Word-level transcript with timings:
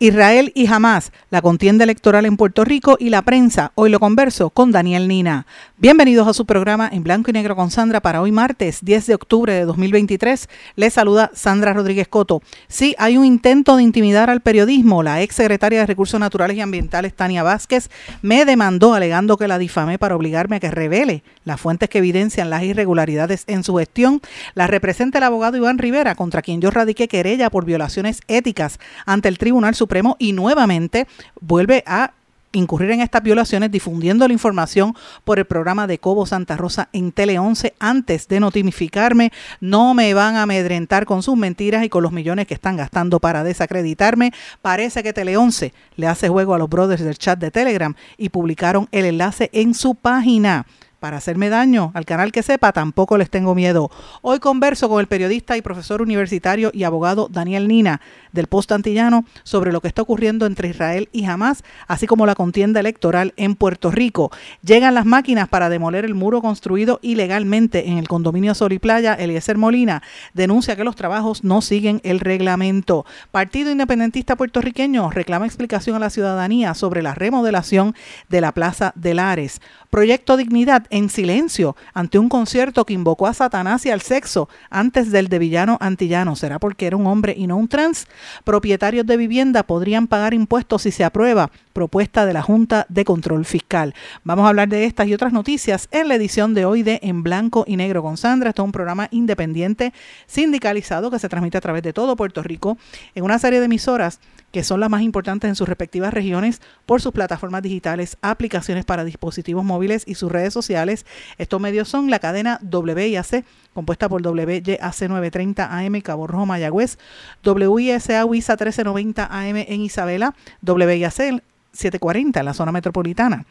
Israel 0.00 0.50
y 0.54 0.66
Hamas, 0.66 1.12
la 1.30 1.40
contienda 1.40 1.84
electoral 1.84 2.26
en 2.26 2.36
Puerto 2.36 2.64
Rico 2.64 2.96
y 2.98 3.10
la 3.10 3.22
prensa. 3.22 3.70
Hoy 3.76 3.90
lo 3.90 4.00
converso 4.00 4.50
con 4.50 4.72
Daniel 4.72 5.06
Nina. 5.06 5.46
Bienvenidos 5.78 6.26
a 6.26 6.34
su 6.34 6.46
programa 6.46 6.88
en 6.92 7.04
blanco 7.04 7.30
y 7.30 7.34
negro 7.34 7.54
con 7.54 7.70
Sandra 7.70 8.00
para 8.00 8.20
hoy 8.20 8.32
martes 8.32 8.78
10 8.82 9.06
de 9.06 9.14
octubre 9.14 9.52
de 9.52 9.64
2023. 9.64 10.48
Les 10.74 10.92
saluda 10.92 11.30
Sandra 11.34 11.72
Rodríguez 11.72 12.08
Coto. 12.08 12.42
Sí, 12.66 12.96
hay 12.98 13.16
un 13.16 13.24
intento 13.24 13.76
de 13.76 13.84
intimidar 13.84 14.30
al 14.30 14.40
periodismo. 14.40 15.04
La 15.04 15.22
ex 15.22 15.36
secretaria 15.36 15.80
de 15.80 15.86
Recursos 15.86 16.18
Naturales 16.18 16.56
y 16.56 16.60
Ambientales, 16.60 17.14
Tania 17.14 17.44
Vázquez, 17.44 17.88
me 18.20 18.44
demandó 18.44 18.94
alegando 18.94 19.36
que 19.36 19.48
la 19.48 19.58
difamé 19.58 19.98
para 19.98 20.16
obligarme 20.16 20.56
a 20.56 20.60
que 20.60 20.70
revele 20.70 21.22
las 21.44 21.60
fuentes 21.60 21.88
que 21.88 21.98
evidencian 21.98 22.50
las 22.50 22.64
irregularidades 22.64 23.44
en 23.46 23.62
su 23.62 23.76
gestión. 23.76 24.20
La 24.54 24.66
representa 24.66 25.18
el 25.18 25.24
abogado 25.24 25.56
Iván 25.56 25.78
Rivera, 25.78 26.16
contra 26.16 26.42
quien 26.42 26.60
yo 26.60 26.70
radiqué 26.70 27.06
querella 27.06 27.50
por 27.50 27.64
violaciones 27.64 28.20
éticas 28.26 28.80
ante 29.06 29.28
el 29.28 29.38
Tribunal 29.38 29.74
Supremo 29.74 29.83
y 30.18 30.32
nuevamente 30.32 31.06
vuelve 31.40 31.82
a 31.86 32.12
incurrir 32.58 32.90
en 32.92 33.00
estas 33.00 33.22
violaciones 33.22 33.70
difundiendo 33.70 34.26
la 34.26 34.32
información 34.32 34.94
por 35.24 35.38
el 35.38 35.44
programa 35.44 35.86
de 35.86 35.98
Cobo 35.98 36.26
Santa 36.26 36.56
Rosa 36.56 36.88
en 36.92 37.12
Tele 37.12 37.38
11 37.38 37.74
antes 37.78 38.28
de 38.28 38.40
notificarme. 38.40 39.32
No 39.60 39.94
me 39.94 40.14
van 40.14 40.36
a 40.36 40.42
amedrentar 40.42 41.04
con 41.04 41.22
sus 41.22 41.36
mentiras 41.36 41.84
y 41.84 41.88
con 41.88 42.02
los 42.02 42.12
millones 42.12 42.46
que 42.46 42.54
están 42.54 42.76
gastando 42.76 43.20
para 43.20 43.44
desacreditarme. 43.44 44.32
Parece 44.62 45.02
que 45.02 45.12
Tele 45.12 45.36
11 45.36 45.72
le 45.96 46.06
hace 46.06 46.28
juego 46.28 46.54
a 46.54 46.58
los 46.58 46.68
brothers 46.68 47.02
del 47.02 47.18
chat 47.18 47.38
de 47.38 47.50
Telegram 47.50 47.94
y 48.16 48.28
publicaron 48.28 48.88
el 48.92 49.04
enlace 49.04 49.50
en 49.52 49.74
su 49.74 49.94
página 49.94 50.66
para 51.04 51.18
hacerme 51.18 51.50
daño 51.50 51.90
al 51.92 52.06
canal 52.06 52.32
que 52.32 52.42
sepa, 52.42 52.72
tampoco 52.72 53.18
les 53.18 53.28
tengo 53.28 53.54
miedo. 53.54 53.90
Hoy 54.22 54.38
converso 54.38 54.88
con 54.88 55.00
el 55.00 55.06
periodista 55.06 55.54
y 55.54 55.60
profesor 55.60 56.00
universitario 56.00 56.70
y 56.72 56.84
abogado 56.84 57.28
Daniel 57.30 57.68
Nina 57.68 58.00
del 58.32 58.46
Post 58.46 58.72
Antillano 58.72 59.26
sobre 59.42 59.70
lo 59.70 59.82
que 59.82 59.88
está 59.88 60.00
ocurriendo 60.00 60.46
entre 60.46 60.70
Israel 60.70 61.10
y 61.12 61.26
Hamas, 61.26 61.62
así 61.88 62.06
como 62.06 62.24
la 62.24 62.34
contienda 62.34 62.80
electoral 62.80 63.34
en 63.36 63.54
Puerto 63.54 63.90
Rico. 63.90 64.30
Llegan 64.62 64.94
las 64.94 65.04
máquinas 65.04 65.46
para 65.46 65.68
demoler 65.68 66.06
el 66.06 66.14
muro 66.14 66.40
construido 66.40 67.00
ilegalmente 67.02 67.90
en 67.90 67.98
el 67.98 68.08
condominio 68.08 68.54
Sol 68.54 68.72
y 68.72 68.78
Playa. 68.78 69.12
Eliezer 69.12 69.58
Molina 69.58 70.02
denuncia 70.32 70.74
que 70.74 70.84
los 70.84 70.96
trabajos 70.96 71.44
no 71.44 71.60
siguen 71.60 72.00
el 72.02 72.18
reglamento. 72.18 73.04
Partido 73.30 73.70
Independentista 73.70 74.36
Puertorriqueño 74.36 75.10
reclama 75.10 75.44
explicación 75.44 75.96
a 75.96 76.00
la 76.00 76.08
ciudadanía 76.08 76.72
sobre 76.72 77.02
la 77.02 77.14
remodelación 77.14 77.94
de 78.30 78.40
la 78.40 78.52
Plaza 78.52 78.94
de 78.96 79.12
Lares. 79.12 79.60
Proyecto 79.90 80.36
Dignidad 80.36 80.86
en 80.94 81.10
silencio 81.10 81.74
ante 81.92 82.20
un 82.20 82.28
concierto 82.28 82.86
que 82.86 82.94
invocó 82.94 83.26
a 83.26 83.34
Satanás 83.34 83.84
y 83.84 83.90
al 83.90 84.00
sexo 84.00 84.48
antes 84.70 85.10
del 85.10 85.26
de 85.26 85.40
villano 85.40 85.76
antillano. 85.80 86.36
¿Será 86.36 86.60
porque 86.60 86.86
era 86.86 86.96
un 86.96 87.08
hombre 87.08 87.34
y 87.36 87.48
no 87.48 87.56
un 87.56 87.66
trans? 87.66 88.06
Propietarios 88.44 89.04
de 89.04 89.16
vivienda 89.16 89.64
podrían 89.64 90.06
pagar 90.06 90.34
impuestos 90.34 90.82
si 90.82 90.92
se 90.92 91.02
aprueba 91.02 91.50
propuesta 91.72 92.26
de 92.26 92.32
la 92.32 92.42
Junta 92.42 92.86
de 92.88 93.04
Control 93.04 93.44
Fiscal. 93.44 93.92
Vamos 94.22 94.46
a 94.46 94.50
hablar 94.50 94.68
de 94.68 94.84
estas 94.84 95.08
y 95.08 95.14
otras 95.14 95.32
noticias 95.32 95.88
en 95.90 96.06
la 96.06 96.14
edición 96.14 96.54
de 96.54 96.64
hoy 96.64 96.84
de 96.84 97.00
En 97.02 97.24
Blanco 97.24 97.64
y 97.66 97.76
Negro 97.76 98.00
con 98.00 98.16
Sandra. 98.16 98.50
Esto 98.50 98.62
es 98.62 98.66
un 98.66 98.72
programa 98.72 99.08
independiente 99.10 99.92
sindicalizado 100.28 101.10
que 101.10 101.18
se 101.18 101.28
transmite 101.28 101.58
a 101.58 101.60
través 101.60 101.82
de 101.82 101.92
todo 101.92 102.14
Puerto 102.14 102.40
Rico 102.44 102.78
en 103.16 103.24
una 103.24 103.40
serie 103.40 103.58
de 103.58 103.64
emisoras 103.64 104.20
que 104.54 104.62
son 104.62 104.78
las 104.78 104.88
más 104.88 105.02
importantes 105.02 105.48
en 105.48 105.56
sus 105.56 105.68
respectivas 105.68 106.14
regiones 106.14 106.62
por 106.86 107.02
sus 107.02 107.10
plataformas 107.10 107.60
digitales, 107.60 108.16
aplicaciones 108.22 108.84
para 108.84 109.02
dispositivos 109.02 109.64
móviles 109.64 110.04
y 110.06 110.14
sus 110.14 110.30
redes 110.30 110.54
sociales. 110.54 111.06
Estos 111.38 111.60
medios 111.60 111.88
son 111.88 112.08
la 112.08 112.20
cadena 112.20 112.60
WIAC, 112.62 113.44
compuesta 113.72 114.08
por 114.08 114.24
WYAC 114.24 114.78
930 114.78 115.76
AM 115.76 116.00
Cabo 116.02 116.28
Rojo 116.28 116.46
Mayagüez, 116.46 116.98
WISA 117.44 118.24
WISA 118.24 118.52
1390 118.52 119.24
AM 119.24 119.56
en 119.56 119.80
Isabela, 119.80 120.36
WIAC 120.64 121.42
740 121.72 122.38
en 122.38 122.46
la 122.46 122.54
zona 122.54 122.70
metropolitana. 122.70 123.46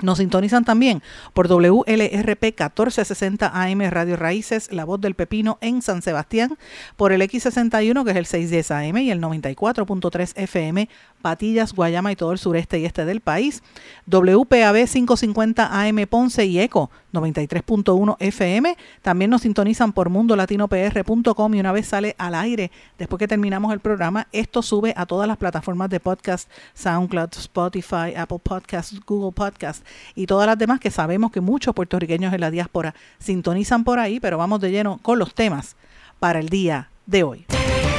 Nos 0.00 0.18
sintonizan 0.18 0.64
también 0.64 1.02
por 1.34 1.48
WLRP 1.48 2.42
1460 2.42 3.50
AM 3.52 3.80
Radio 3.90 4.16
Raíces, 4.16 4.70
La 4.72 4.84
Voz 4.84 5.00
del 5.00 5.14
Pepino 5.14 5.58
en 5.60 5.82
San 5.82 6.02
Sebastián, 6.02 6.56
por 6.96 7.12
el 7.12 7.20
X61 7.20 8.04
que 8.04 8.10
es 8.12 8.16
el 8.16 8.26
610 8.26 8.70
AM 8.70 8.98
y 8.98 9.10
el 9.10 9.20
94.3 9.20 10.32
FM 10.36 10.88
Patillas, 11.20 11.72
Guayama 11.72 12.12
y 12.12 12.16
todo 12.16 12.32
el 12.32 12.38
sureste 12.38 12.78
y 12.78 12.84
este 12.84 13.04
del 13.04 13.20
país. 13.20 13.62
WPAB 14.06 14.86
550 14.86 15.82
AM 15.82 16.06
Ponce 16.08 16.46
y 16.46 16.60
ECO 16.60 16.90
93.1 17.12 18.16
FM. 18.20 18.76
También 19.02 19.30
nos 19.30 19.42
sintonizan 19.42 19.92
por 19.92 20.10
mundolatinopr.com 20.10 21.54
y 21.54 21.60
una 21.60 21.72
vez 21.72 21.88
sale 21.88 22.14
al 22.18 22.34
aire, 22.34 22.70
después 22.98 23.18
que 23.18 23.28
terminamos 23.28 23.72
el 23.72 23.80
programa, 23.80 24.28
esto 24.32 24.62
sube 24.62 24.94
a 24.96 25.06
todas 25.06 25.26
las 25.26 25.38
plataformas 25.38 25.90
de 25.90 26.00
podcast, 26.00 26.50
SoundCloud, 26.74 27.30
Spotify, 27.36 28.14
Apple 28.16 28.40
Podcasts, 28.42 29.00
Google 29.04 29.32
Podcasts 29.32 29.84
y 30.14 30.26
todas 30.26 30.46
las 30.46 30.58
demás 30.58 30.80
que 30.80 30.90
sabemos 30.90 31.30
que 31.30 31.40
muchos 31.40 31.74
puertorriqueños 31.74 32.32
en 32.32 32.40
la 32.40 32.50
diáspora 32.50 32.94
sintonizan 33.18 33.84
por 33.84 33.98
ahí, 33.98 34.20
pero 34.20 34.38
vamos 34.38 34.60
de 34.60 34.70
lleno 34.70 34.98
con 35.02 35.18
los 35.18 35.34
temas 35.34 35.76
para 36.18 36.40
el 36.40 36.48
día 36.48 36.90
de 37.06 37.22
hoy 37.22 37.46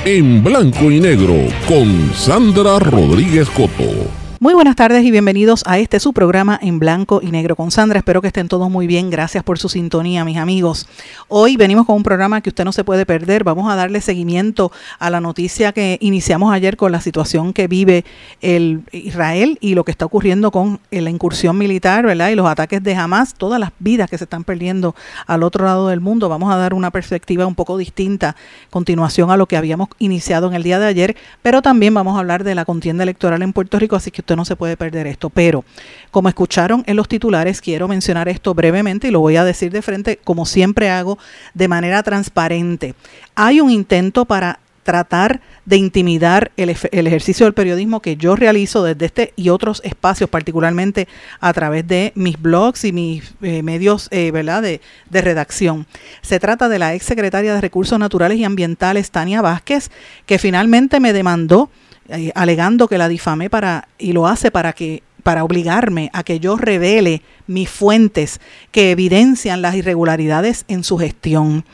en 0.05 0.43
blanco 0.43 0.89
y 0.89 0.99
negro 0.99 1.35
con 1.67 2.13
Sandra 2.13 2.79
Rodríguez 2.79 3.49
Coto. 3.49 4.28
Muy 4.41 4.53
buenas 4.53 4.77
tardes 4.77 5.03
y 5.03 5.11
bienvenidos 5.11 5.63
a 5.65 5.79
este 5.79 5.99
su 5.99 6.13
programa 6.13 6.57
en 6.61 6.79
blanco 6.79 7.19
y 7.21 7.29
negro 7.29 7.57
con 7.57 7.71
Sandra. 7.71 7.99
Espero 7.99 8.21
que 8.21 8.27
estén 8.27 8.47
todos 8.47 8.69
muy 8.69 8.87
bien. 8.87 9.09
Gracias 9.09 9.43
por 9.43 9.59
su 9.59 9.67
sintonía, 9.67 10.23
mis 10.23 10.37
amigos. 10.37 10.87
Hoy 11.27 11.57
venimos 11.57 11.85
con 11.85 11.97
un 11.97 12.03
programa 12.03 12.39
que 12.39 12.47
usted 12.47 12.63
no 12.63 12.71
se 12.71 12.85
puede 12.85 13.05
perder. 13.05 13.43
Vamos 13.43 13.69
a 13.69 13.75
darle 13.75 13.99
seguimiento 13.99 14.71
a 14.97 15.09
la 15.09 15.19
noticia 15.19 15.73
que 15.73 15.97
iniciamos 15.99 16.53
ayer 16.53 16.77
con 16.77 16.93
la 16.93 17.01
situación 17.01 17.51
que 17.51 17.67
vive 17.67 18.05
el 18.39 18.83
Israel 18.93 19.57
y 19.59 19.75
lo 19.75 19.83
que 19.83 19.91
está 19.91 20.05
ocurriendo 20.05 20.51
con 20.51 20.79
la 20.89 21.09
incursión 21.09 21.57
militar, 21.57 22.05
¿verdad? 22.05 22.29
Y 22.29 22.35
los 22.35 22.47
ataques 22.47 22.81
de 22.81 22.95
Hamas, 22.95 23.33
todas 23.33 23.59
las 23.59 23.71
vidas 23.79 24.09
que 24.09 24.17
se 24.17 24.23
están 24.23 24.45
perdiendo 24.45 24.95
al 25.27 25.43
otro 25.43 25.65
lado 25.65 25.89
del 25.89 25.99
mundo. 25.99 26.29
Vamos 26.29 26.49
a 26.49 26.55
dar 26.55 26.73
una 26.73 26.91
perspectiva 26.91 27.45
un 27.45 27.55
poco 27.55 27.75
distinta, 27.75 28.37
continuación 28.69 29.31
a 29.31 29.35
lo 29.35 29.47
que 29.47 29.57
habíamos 29.57 29.89
iniciado 29.99 30.47
en 30.47 30.53
el 30.53 30.63
día 30.63 30.79
de 30.79 30.85
ayer, 30.85 31.17
pero 31.41 31.61
también 31.61 31.93
vamos 31.93 32.15
a 32.15 32.19
hablar 32.19 32.45
de 32.45 32.55
la 32.55 32.63
contienda 32.63 33.03
electoral 33.03 33.41
en 33.41 33.51
Puerto 33.51 33.77
Rico, 33.77 33.97
así 33.97 34.11
que 34.11 34.28
no 34.35 34.45
se 34.45 34.55
puede 34.55 34.77
perder 34.77 35.07
esto. 35.07 35.29
Pero, 35.29 35.63
como 36.11 36.29
escucharon 36.29 36.83
en 36.87 36.95
los 36.95 37.07
titulares, 37.07 37.61
quiero 37.61 37.87
mencionar 37.87 38.29
esto 38.29 38.53
brevemente 38.53 39.07
y 39.07 39.11
lo 39.11 39.19
voy 39.19 39.35
a 39.35 39.43
decir 39.43 39.71
de 39.71 39.81
frente, 39.81 40.17
como 40.17 40.45
siempre 40.45 40.89
hago, 40.89 41.17
de 41.53 41.67
manera 41.67 42.03
transparente. 42.03 42.95
Hay 43.35 43.61
un 43.61 43.71
intento 43.71 44.25
para 44.25 44.59
tratar 44.89 45.39
de 45.65 45.77
intimidar 45.77 46.51
el, 46.57 46.69
ejercicio 46.69 47.45
del 47.45 47.53
periodismo 47.53 48.01
que 48.01 48.15
yo 48.15 48.35
realizo 48.35 48.83
desde 48.83 49.05
este 49.05 49.33
y 49.35 49.49
otros 49.49 49.81
espacios, 49.85 50.31
particularmente 50.31 51.07
a 51.39 51.53
través 51.53 51.87
de 51.87 52.11
mis 52.15 52.41
blogs 52.41 52.85
y 52.85 52.91
mis 52.91 53.35
eh, 53.43 53.61
medios 53.61 54.07
eh, 54.09 54.31
¿verdad? 54.31 54.63
De, 54.63 54.81
de, 55.11 55.21
redacción. 55.21 55.85
Se 56.23 56.39
trata 56.39 56.69
de 56.69 56.79
la 56.79 56.95
ex 56.95 57.05
secretaria 57.05 57.53
de 57.53 57.61
Recursos 57.61 57.99
Naturales 57.99 58.39
y 58.39 58.45
Ambientales, 58.45 59.11
Tania 59.11 59.43
Vázquez, 59.43 59.91
que 60.25 60.39
finalmente 60.39 60.99
me 60.99 61.13
demandó 61.13 61.69
eh, 62.09 62.31
alegando 62.35 62.87
que 62.87 62.97
la 62.97 63.07
difamé 63.07 63.49
para 63.49 63.87
y 63.97 64.13
lo 64.13 64.27
hace 64.27 64.51
para 64.51 64.73
que 64.73 65.03
para 65.23 65.43
obligarme 65.43 66.09
a 66.13 66.23
que 66.23 66.39
yo 66.39 66.57
revele 66.57 67.21
mis 67.45 67.69
fuentes 67.69 68.39
que 68.71 68.91
evidencian 68.91 69.61
las 69.61 69.75
irregularidades 69.75 70.65
en 70.67 70.83
su 70.83 70.97
gestión. 70.97 71.65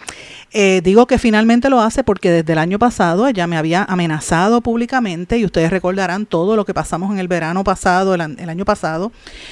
Eh, 0.51 0.81
digo 0.83 1.05
que 1.05 1.17
finalmente 1.17 1.69
lo 1.69 1.81
hace 1.81 2.03
porque 2.03 2.31
desde 2.31 2.53
el 2.53 2.59
año 2.59 2.79
pasado 2.79 3.27
ella 3.27 3.45
me 3.45 3.57
había 3.57 3.83
amenazado 3.83 4.61
públicamente 4.61 5.37
y 5.37 5.45
ustedes 5.45 5.69
recordarán 5.69 6.25
todo 6.25 6.55
lo 6.55 6.65
que 6.65 6.73
pasamos 6.73 7.11
en 7.11 7.19
el 7.19 7.27
verano 7.27 7.63
pasado, 7.63 8.15
el, 8.15 8.21
el 8.21 8.49
año 8.49 8.65
pasado, 8.65 9.11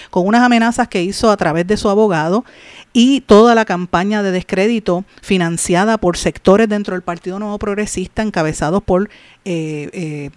con 0.10 0.26
unas 0.26 0.42
amenazas 0.42 0.88
que 0.88 1.04
hizo 1.04 1.30
a 1.30 1.38
través 1.38 1.68
de 1.68 1.78
su 1.78 1.90
abogado 1.90 2.46
y 2.94 3.22
toda 3.22 3.54
la 3.54 3.66
campaña 3.66 4.24
de 4.24 4.32
descrédito 4.32 5.04
financiada 5.22 5.98
por 5.98 6.16
sectores 6.16 6.70
dentro 6.70 6.96
del 6.96 7.02
Partido 7.02 7.38
Nuevo 7.40 7.60
Progresista 7.60 8.22
encabezados 8.22 8.82
por 8.82 9.10
eh, 9.46 9.90
eh, 9.92 10.30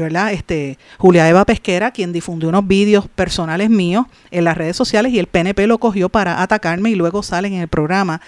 ¿verdad? 0.00 0.32
Este, 0.32 0.78
Julia 0.98 1.28
Eva 1.28 1.44
Pesquera, 1.44 1.90
quien 1.90 2.12
difundió 2.12 2.48
unos 2.48 2.66
vídeos 2.66 3.08
personales 3.08 3.70
míos 3.70 4.06
en 4.30 4.44
las 4.44 4.56
redes 4.56 4.76
sociales 4.76 5.12
y 5.12 5.18
el 5.18 5.26
PNP 5.26 5.66
lo 5.66 5.78
cogió 5.78 6.08
para 6.08 6.42
atacarme 6.42 6.90
y 6.90 6.94
luego 6.94 7.22
salen 7.22 7.54
en 7.54 7.60
el 7.62 7.68
programa 7.68 8.20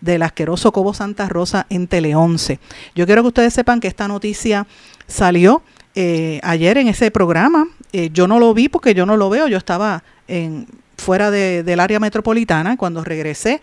del 0.00 0.22
asqueroso 0.22 0.72
Cobo 0.72 0.94
Santa 0.94 1.28
Rosa 1.28 1.66
en 1.70 1.86
Tele 1.86 2.14
11. 2.14 2.58
Yo 2.94 3.06
quiero 3.06 3.22
que 3.22 3.28
ustedes 3.28 3.54
sepan 3.54 3.80
que 3.80 3.88
esta 3.88 4.08
noticia 4.08 4.66
salió 5.06 5.62
eh, 5.94 6.40
ayer 6.42 6.78
en 6.78 6.88
ese 6.88 7.10
programa 7.10 7.68
eh, 7.92 8.10
yo 8.12 8.26
no 8.26 8.38
lo 8.38 8.54
vi 8.54 8.68
porque 8.68 8.94
yo 8.94 9.04
no 9.04 9.16
lo 9.16 9.28
veo, 9.28 9.48
yo 9.48 9.58
estaba 9.58 10.02
en, 10.26 10.66
fuera 10.96 11.30
del 11.30 11.80
área 11.80 12.00
metropolitana, 12.00 12.76
cuando 12.76 13.04
regresé, 13.04 13.60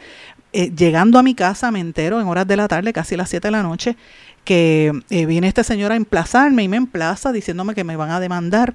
eh, 0.53 0.71
llegando 0.75 1.17
a 1.19 1.23
mi 1.23 1.35
casa 1.35 1.71
me 1.71 1.79
entero 1.79 2.21
en 2.21 2.27
horas 2.27 2.47
de 2.47 2.57
la 2.57 2.67
tarde, 2.67 2.93
casi 2.93 3.15
las 3.15 3.29
7 3.29 3.47
de 3.47 3.51
la 3.51 3.63
noche, 3.63 3.95
que 4.43 4.91
eh, 5.09 5.25
viene 5.25 5.47
este 5.47 5.63
señor 5.63 5.91
a 5.91 5.95
emplazarme 5.95 6.63
y 6.63 6.67
me 6.67 6.77
emplaza 6.77 7.31
diciéndome 7.31 7.75
que 7.75 7.83
me 7.83 7.95
van 7.95 8.11
a 8.11 8.19
demandar. 8.19 8.73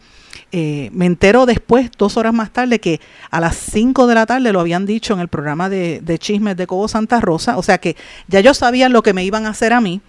Eh, 0.52 0.90
me 0.93 1.06
entero 1.06 1.46
después, 1.46 1.90
dos 1.99 2.16
horas 2.16 2.32
más 2.32 2.52
tarde, 2.52 2.78
que 2.78 3.00
a 3.31 3.40
las 3.40 3.56
5 3.56 4.06
de 4.06 4.14
la 4.14 4.26
tarde 4.26 4.52
lo 4.52 4.61
habían 4.61 4.87
dicho 4.87 5.14
en 5.14 5.20
el 5.20 5.28
programa 5.28 5.69
de, 5.69 6.16
chismes 6.19 6.56
de 6.56 6.66
Cobo 6.66 6.87
Santa 6.88 7.20
Rosa, 7.20 7.56
o 7.58 7.62
sea 7.62 7.78
que 7.78 7.96
ya 8.28 8.38
ellos 8.38 8.58
sabían 8.58 8.93
lo 8.93 9.02
que 9.02 9.12
me 9.12 9.25
iban 9.25 9.46
a 9.46 9.50
hacer 9.50 9.72
a 9.72 9.81
mí 9.81 10.00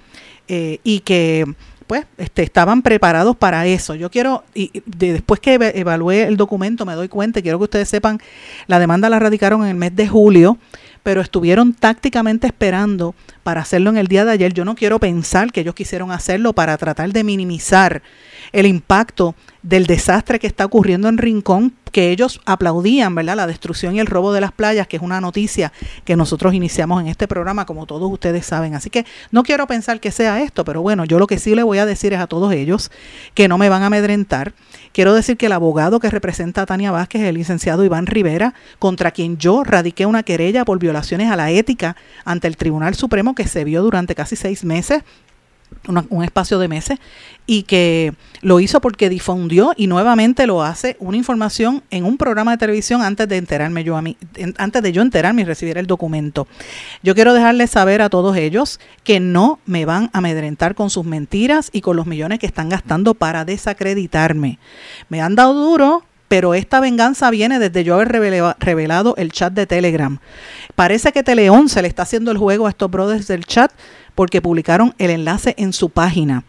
y 0.47 0.99
que 0.99 1.45
pues 1.87 2.05
este, 2.17 2.43
estaban 2.43 2.81
preparados 2.81 3.35
para 3.35 3.65
eso. 3.65 3.95
Yo 3.95 4.09
quiero, 4.09 4.43
y 4.53 4.83
después 4.85 5.39
que 5.39 5.55
evalué 5.75 6.23
el 6.23 6.37
documento, 6.37 6.85
me 6.85 6.93
doy 6.93 7.07
cuenta, 7.07 7.41
quiero 7.41 7.57
que 7.57 7.65
ustedes 7.65 7.89
sepan, 7.89 8.19
la 8.67 8.79
demanda 8.79 9.09
la 9.09 9.19
radicaron 9.19 9.63
en 9.63 9.69
el 9.69 9.75
mes 9.75 9.95
de 9.95 10.07
julio 10.07 10.57
pero 11.05 11.21
estuvieron 11.21 11.75
tácticamente 11.75 12.47
esperando 12.47 13.13
para 13.43 13.61
hacerlo 13.61 13.91
en 13.91 13.97
el 13.97 14.07
día 14.07 14.25
de 14.25 14.31
ayer. 14.31 14.55
Yo 14.55 14.65
no 14.65 14.73
quiero 14.73 14.97
pensar 14.97 15.51
que 15.51 15.61
ellos 15.61 15.75
quisieron 15.75 16.11
hacerlo 16.11 16.53
para 16.53 16.75
tratar 16.79 17.13
de 17.13 17.23
minimizar 17.23 18.01
el 18.51 18.65
impacto 18.65 19.35
del 19.61 19.85
desastre 19.85 20.39
que 20.39 20.47
está 20.47 20.65
ocurriendo 20.65 21.07
en 21.07 21.19
Rincón, 21.19 21.75
que 21.91 22.09
ellos 22.09 22.41
aplaudían, 22.45 23.13
¿verdad? 23.13 23.35
La 23.35 23.45
destrucción 23.45 23.95
y 23.95 23.99
el 23.99 24.07
robo 24.07 24.33
de 24.33 24.41
las 24.41 24.51
playas, 24.51 24.87
que 24.87 24.97
es 24.97 25.03
una 25.03 25.21
noticia 25.21 25.71
que 26.05 26.15
nosotros 26.15 26.55
iniciamos 26.55 26.99
en 27.01 27.07
este 27.07 27.27
programa, 27.27 27.67
como 27.67 27.85
todos 27.85 28.11
ustedes 28.11 28.43
saben. 28.43 28.73
Así 28.73 28.89
que 28.89 29.05
no 29.29 29.43
quiero 29.43 29.67
pensar 29.67 29.99
que 29.99 30.11
sea 30.11 30.41
esto, 30.41 30.65
pero 30.65 30.81
bueno, 30.81 31.05
yo 31.05 31.19
lo 31.19 31.27
que 31.27 31.37
sí 31.37 31.53
le 31.53 31.61
voy 31.61 31.77
a 31.77 31.85
decir 31.85 32.13
es 32.13 32.19
a 32.19 32.25
todos 32.25 32.51
ellos 32.51 32.89
que 33.35 33.47
no 33.47 33.59
me 33.59 33.69
van 33.69 33.83
a 33.83 33.87
amedrentar. 33.87 34.53
Quiero 34.95 35.13
decir 35.13 35.35
que 35.35 35.47
el 35.47 35.51
abogado 35.51 35.99
que 35.99 36.09
representa 36.09 36.61
a 36.61 36.65
Tania 36.65 36.89
Vázquez 36.89 37.21
el 37.23 37.35
licenciado 37.35 37.83
Iván 37.83 38.05
Rivera, 38.05 38.53
contra 38.79 39.11
quien 39.11 39.35
yo 39.35 39.65
radiqué 39.65 40.05
una 40.05 40.23
querella 40.23 40.63
por 40.63 40.79
violaciones 40.79 41.29
a 41.29 41.35
la 41.35 41.51
ética 41.51 41.97
ante 42.23 42.47
el 42.47 42.55
Tribunal 42.55 42.95
Supremo 42.95 43.35
que 43.35 43.45
se 43.45 43.65
vio 43.65 43.83
durante 43.83 44.15
casi 44.15 44.37
seis 44.37 44.63
meses 44.63 45.03
un 45.87 46.23
espacio 46.23 46.59
de 46.59 46.67
meses 46.67 46.99
y 47.47 47.63
que 47.63 48.13
lo 48.41 48.59
hizo 48.59 48.81
porque 48.81 49.09
difundió 49.09 49.73
y 49.75 49.87
nuevamente 49.87 50.47
lo 50.47 50.63
hace 50.63 50.97
una 50.99 51.17
información 51.17 51.83
en 51.91 52.05
un 52.05 52.17
programa 52.17 52.51
de 52.51 52.57
televisión 52.57 53.01
antes 53.01 53.27
de 53.27 53.37
enterarme 53.37 53.83
yo 53.83 53.97
a 53.97 54.01
mí, 54.01 54.17
antes 54.57 54.81
de 54.81 54.91
yo 54.91 55.01
enterarme 55.01 55.43
y 55.43 55.45
recibir 55.45 55.77
el 55.77 55.87
documento. 55.87 56.47
Yo 57.03 57.13
quiero 57.13 57.33
dejarles 57.33 57.71
saber 57.71 58.01
a 58.01 58.09
todos 58.09 58.35
ellos 58.37 58.79
que 59.03 59.19
no 59.19 59.59
me 59.65 59.85
van 59.85 60.09
a 60.13 60.19
amedrentar 60.19 60.75
con 60.75 60.89
sus 60.89 61.05
mentiras 61.05 61.69
y 61.71 61.81
con 61.81 61.95
los 61.95 62.07
millones 62.07 62.39
que 62.39 62.47
están 62.47 62.69
gastando 62.69 63.13
para 63.13 63.45
desacreditarme. 63.45 64.59
Me 65.09 65.21
han 65.21 65.35
dado 65.35 65.53
duro, 65.53 66.03
pero 66.27 66.55
esta 66.55 66.79
venganza 66.79 67.29
viene 67.29 67.59
desde 67.59 67.83
yo 67.83 67.95
haber 67.95 68.09
revelado 68.59 69.15
el 69.17 69.31
chat 69.31 69.53
de 69.53 69.67
Telegram. 69.67 70.17
Parece 70.73 71.11
que 71.11 71.23
Teleón 71.23 71.69
se 71.69 71.83
le 71.83 71.87
está 71.87 72.03
haciendo 72.03 72.31
el 72.31 72.37
juego 72.37 72.65
a 72.65 72.71
estos 72.71 72.89
brothers 72.89 73.27
del 73.27 73.45
chat 73.45 73.71
porque 74.15 74.41
publicaron 74.41 74.95
el 74.97 75.11
enlace 75.11 75.53
en 75.57 75.73
su 75.73 75.89
página. 75.89 76.43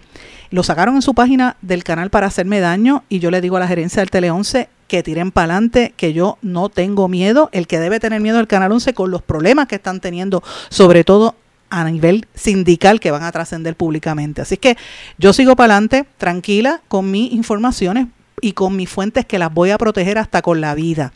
Lo 0.51 0.63
sacaron 0.63 0.95
en 0.95 1.03
su 1.03 1.15
página 1.15 1.57
del 1.61 1.85
canal 1.85 2.11
para 2.11 2.29
hacerme 2.29 2.61
daño 2.61 3.03
y 3.09 3.19
yo 3.19 3.31
le 3.31 3.41
digo 3.41 3.57
a 3.57 3.61
la 3.61 3.69
gerencia 3.69 4.01
del 4.01 4.11
Tele 4.11 4.31
11 4.31 4.69
que 4.89 5.03
tiren 5.03 5.33
para 5.33 5.55
adelante, 5.55 5.93
que 5.97 6.13
yo 6.13 6.39
no 6.43 6.69
tengo 6.69 7.09
miedo. 7.09 7.49
El 7.53 7.67
que 7.67 7.81
debe 7.81 8.01
tener 8.01 8.21
miedo 8.21 8.39
el 8.39 8.47
Canal 8.47 8.73
11 8.73 8.95
con 8.95 9.11
los 9.11 9.23
problemas 9.23 9.67
que 9.67 9.75
están 9.75 10.01
teniendo, 10.01 10.43
sobre 10.69 11.03
todo 11.03 11.35
a 11.71 11.85
nivel 11.91 12.27
sindical 12.35 13.01
que 13.01 13.11
van 13.11 13.25
a 13.25 13.33
trascender 13.33 13.75
públicamente. 13.75 14.41
Así 14.43 14.57
que 14.57 14.77
yo 15.19 15.33
sigo 15.33 15.57
para 15.57 15.75
adelante, 15.75 16.07
tranquila, 16.19 16.81
con 16.87 17.11
mis 17.11 17.33
informaciones 17.33 18.07
y 18.41 18.53
con 18.53 18.77
mis 18.77 18.89
fuentes 18.89 19.27
que 19.27 19.39
las 19.39 19.53
voy 19.53 19.71
a 19.71 19.79
proteger 19.79 20.19
hasta 20.19 20.43
con 20.43 20.61
la 20.61 20.75
vida. 20.75 21.13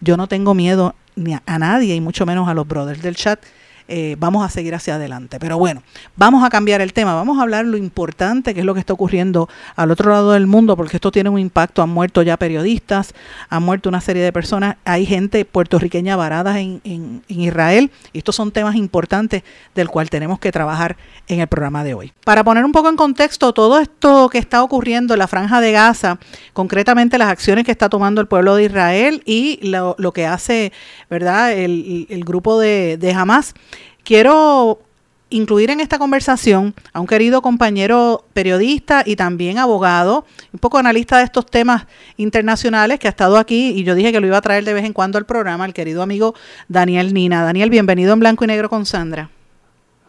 Yo 0.00 0.16
no 0.16 0.26
tengo 0.26 0.54
miedo 0.54 0.94
ni 1.16 1.34
a 1.34 1.58
nadie 1.58 1.94
y 1.94 2.00
mucho 2.00 2.26
menos 2.26 2.48
a 2.48 2.54
los 2.54 2.68
brothers 2.68 3.02
del 3.02 3.16
chat 3.16 3.40
eh, 3.94 4.16
vamos 4.18 4.42
a 4.42 4.48
seguir 4.48 4.74
hacia 4.74 4.94
adelante. 4.94 5.38
Pero 5.38 5.58
bueno, 5.58 5.82
vamos 6.16 6.42
a 6.42 6.48
cambiar 6.48 6.80
el 6.80 6.94
tema, 6.94 7.14
vamos 7.14 7.38
a 7.38 7.42
hablar 7.42 7.66
lo 7.66 7.76
importante 7.76 8.54
que 8.54 8.60
es 8.60 8.64
lo 8.64 8.72
que 8.72 8.80
está 8.80 8.94
ocurriendo 8.94 9.50
al 9.76 9.90
otro 9.90 10.10
lado 10.10 10.32
del 10.32 10.46
mundo, 10.46 10.78
porque 10.78 10.96
esto 10.96 11.12
tiene 11.12 11.28
un 11.28 11.38
impacto. 11.38 11.82
Han 11.82 11.90
muerto 11.90 12.22
ya 12.22 12.38
periodistas, 12.38 13.12
han 13.50 13.62
muerto 13.62 13.90
una 13.90 14.00
serie 14.00 14.22
de 14.22 14.32
personas, 14.32 14.76
hay 14.86 15.04
gente 15.04 15.44
puertorriqueña 15.44 16.16
varada 16.16 16.58
en, 16.58 16.80
en, 16.84 17.22
Israel, 17.28 17.90
y 18.14 18.18
estos 18.18 18.34
son 18.34 18.50
temas 18.50 18.76
importantes 18.76 19.42
del 19.74 19.88
cual 19.90 20.08
tenemos 20.08 20.38
que 20.38 20.50
trabajar 20.52 20.96
en 21.28 21.40
el 21.40 21.46
programa 21.46 21.84
de 21.84 21.92
hoy. 21.92 22.14
Para 22.24 22.44
poner 22.44 22.64
un 22.64 22.72
poco 22.72 22.88
en 22.88 22.96
contexto 22.96 23.52
todo 23.52 23.78
esto 23.78 24.30
que 24.30 24.38
está 24.38 24.62
ocurriendo 24.62 25.12
en 25.12 25.18
la 25.18 25.28
franja 25.28 25.60
de 25.60 25.70
Gaza, 25.70 26.18
concretamente 26.54 27.18
las 27.18 27.28
acciones 27.28 27.66
que 27.66 27.72
está 27.72 27.90
tomando 27.90 28.22
el 28.22 28.26
pueblo 28.26 28.54
de 28.54 28.64
Israel 28.64 29.22
y 29.26 29.60
lo, 29.68 30.12
que 30.14 30.24
hace, 30.24 30.72
¿verdad?, 31.10 31.52
el, 31.52 32.06
el 32.08 32.24
grupo 32.24 32.58
de, 32.58 32.96
de 32.96 33.12
Hamas. 33.12 33.52
Quiero 34.04 34.80
incluir 35.30 35.70
en 35.70 35.80
esta 35.80 35.98
conversación 35.98 36.74
a 36.92 37.00
un 37.00 37.06
querido 37.06 37.40
compañero 37.40 38.24
periodista 38.32 39.02
y 39.06 39.16
también 39.16 39.58
abogado, 39.58 40.26
un 40.52 40.58
poco 40.58 40.78
analista 40.78 41.18
de 41.18 41.24
estos 41.24 41.46
temas 41.46 41.86
internacionales 42.16 42.98
que 42.98 43.06
ha 43.06 43.10
estado 43.10 43.38
aquí 43.38 43.70
y 43.70 43.84
yo 43.84 43.94
dije 43.94 44.12
que 44.12 44.20
lo 44.20 44.26
iba 44.26 44.36
a 44.36 44.42
traer 44.42 44.64
de 44.64 44.74
vez 44.74 44.84
en 44.84 44.92
cuando 44.92 45.18
al 45.18 45.24
programa, 45.24 45.64
el 45.64 45.72
querido 45.72 46.02
amigo 46.02 46.34
Daniel 46.68 47.14
Nina. 47.14 47.44
Daniel, 47.44 47.70
bienvenido 47.70 48.12
en 48.12 48.20
Blanco 48.20 48.44
y 48.44 48.48
Negro 48.48 48.68
con 48.68 48.86
Sandra. 48.86 49.30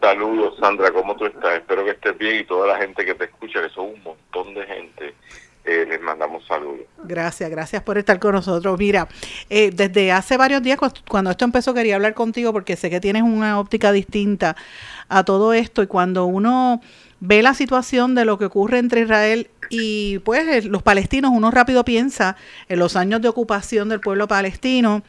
Saludos, 0.00 0.54
Sandra, 0.60 0.90
¿cómo 0.92 1.16
tú 1.16 1.24
estás? 1.24 1.54
Espero 1.54 1.84
que 1.84 1.92
estés 1.92 2.18
bien 2.18 2.40
y 2.40 2.44
toda 2.44 2.66
la 2.66 2.76
gente 2.76 3.04
que 3.06 3.14
te 3.14 3.24
escucha, 3.24 3.62
que 3.62 3.70
son 3.70 3.86
un 3.86 4.02
montón 4.02 4.52
de 4.52 4.66
gente 4.66 5.14
mandamos 6.48 6.64
saludos. 6.64 6.86
Gracias, 7.04 7.50
gracias 7.50 7.82
por 7.82 7.98
estar 7.98 8.18
con 8.18 8.32
nosotros. 8.34 8.78
Mira, 8.78 9.08
eh, 9.50 9.70
desde 9.74 10.12
hace 10.12 10.36
varios 10.36 10.62
días, 10.62 10.78
cuando 11.08 11.30
esto 11.30 11.44
empezó, 11.44 11.74
quería 11.74 11.96
hablar 11.96 12.14
contigo 12.14 12.52
porque 12.52 12.76
sé 12.76 12.90
que 12.90 13.00
tienes 13.00 13.22
una 13.22 13.58
óptica 13.58 13.92
distinta 13.92 14.56
a 15.08 15.24
todo 15.24 15.52
esto 15.52 15.82
y 15.82 15.86
cuando 15.86 16.26
uno 16.26 16.80
ve 17.20 17.42
la 17.42 17.54
situación 17.54 18.14
de 18.14 18.24
lo 18.24 18.38
que 18.38 18.46
ocurre 18.46 18.78
entre 18.78 19.02
Israel 19.02 19.50
y 19.70 20.18
pues 20.20 20.64
los 20.66 20.82
palestinos, 20.82 21.30
uno 21.34 21.50
rápido 21.50 21.84
piensa 21.84 22.36
en 22.68 22.78
los 22.78 22.96
años 22.96 23.20
de 23.22 23.28
ocupación 23.28 23.88
del 23.88 24.00
pueblo 24.00 24.28
palestino, 24.28 25.02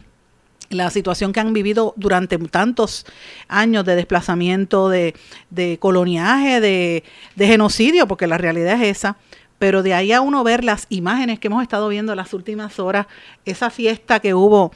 la 0.69 0.89
situación 0.89 1.31
que 1.31 1.39
han 1.39 1.53
vivido 1.53 1.93
durante 1.95 2.37
tantos 2.37 3.05
años 3.47 3.85
de 3.85 3.95
desplazamiento, 3.95 4.89
de, 4.89 5.13
de 5.49 5.77
coloniaje, 5.79 6.59
de, 6.59 7.03
de 7.35 7.47
genocidio, 7.47 8.07
porque 8.07 8.27
la 8.27 8.37
realidad 8.37 8.81
es 8.81 8.97
esa 8.97 9.17
pero 9.65 9.81
de 9.81 9.95
ahí 9.95 10.11
a 10.11 10.21
uno 10.21 10.43
ver 10.43 10.63
las 10.63 10.85
imágenes 10.89 11.39
que 11.39 11.47
hemos 11.47 11.63
estado 11.63 11.87
viendo 11.87 12.13
las 12.13 12.35
últimas 12.35 12.77
horas, 12.77 13.07
esa 13.45 13.71
fiesta 13.71 14.19
que 14.19 14.35
hubo 14.35 14.71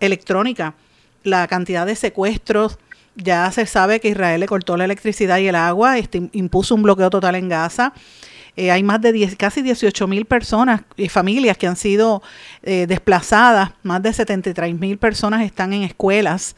electrónica, 0.00 0.74
la 1.22 1.48
cantidad 1.48 1.86
de 1.86 1.96
secuestros, 1.96 2.78
ya 3.16 3.50
se 3.52 3.64
sabe 3.64 4.00
que 4.00 4.08
Israel 4.08 4.40
le 4.40 4.46
cortó 4.46 4.76
la 4.76 4.84
electricidad 4.84 5.38
y 5.38 5.48
el 5.48 5.54
agua, 5.54 5.96
este, 5.96 6.28
impuso 6.32 6.74
un 6.74 6.82
bloqueo 6.82 7.08
total 7.08 7.36
en 7.36 7.48
Gaza. 7.48 7.94
Eh, 8.54 8.70
hay 8.70 8.82
más 8.82 9.00
de 9.00 9.12
10, 9.12 9.36
casi 9.36 9.62
18 9.62 10.06
mil 10.08 10.26
personas 10.26 10.82
y 10.98 11.08
familias 11.08 11.56
que 11.56 11.66
han 11.66 11.76
sido 11.76 12.22
eh, 12.64 12.84
desplazadas, 12.86 13.70
más 13.82 14.02
de 14.02 14.12
73 14.12 14.78
mil 14.78 14.98
personas 14.98 15.42
están 15.42 15.72
en 15.72 15.84
escuelas 15.84 16.54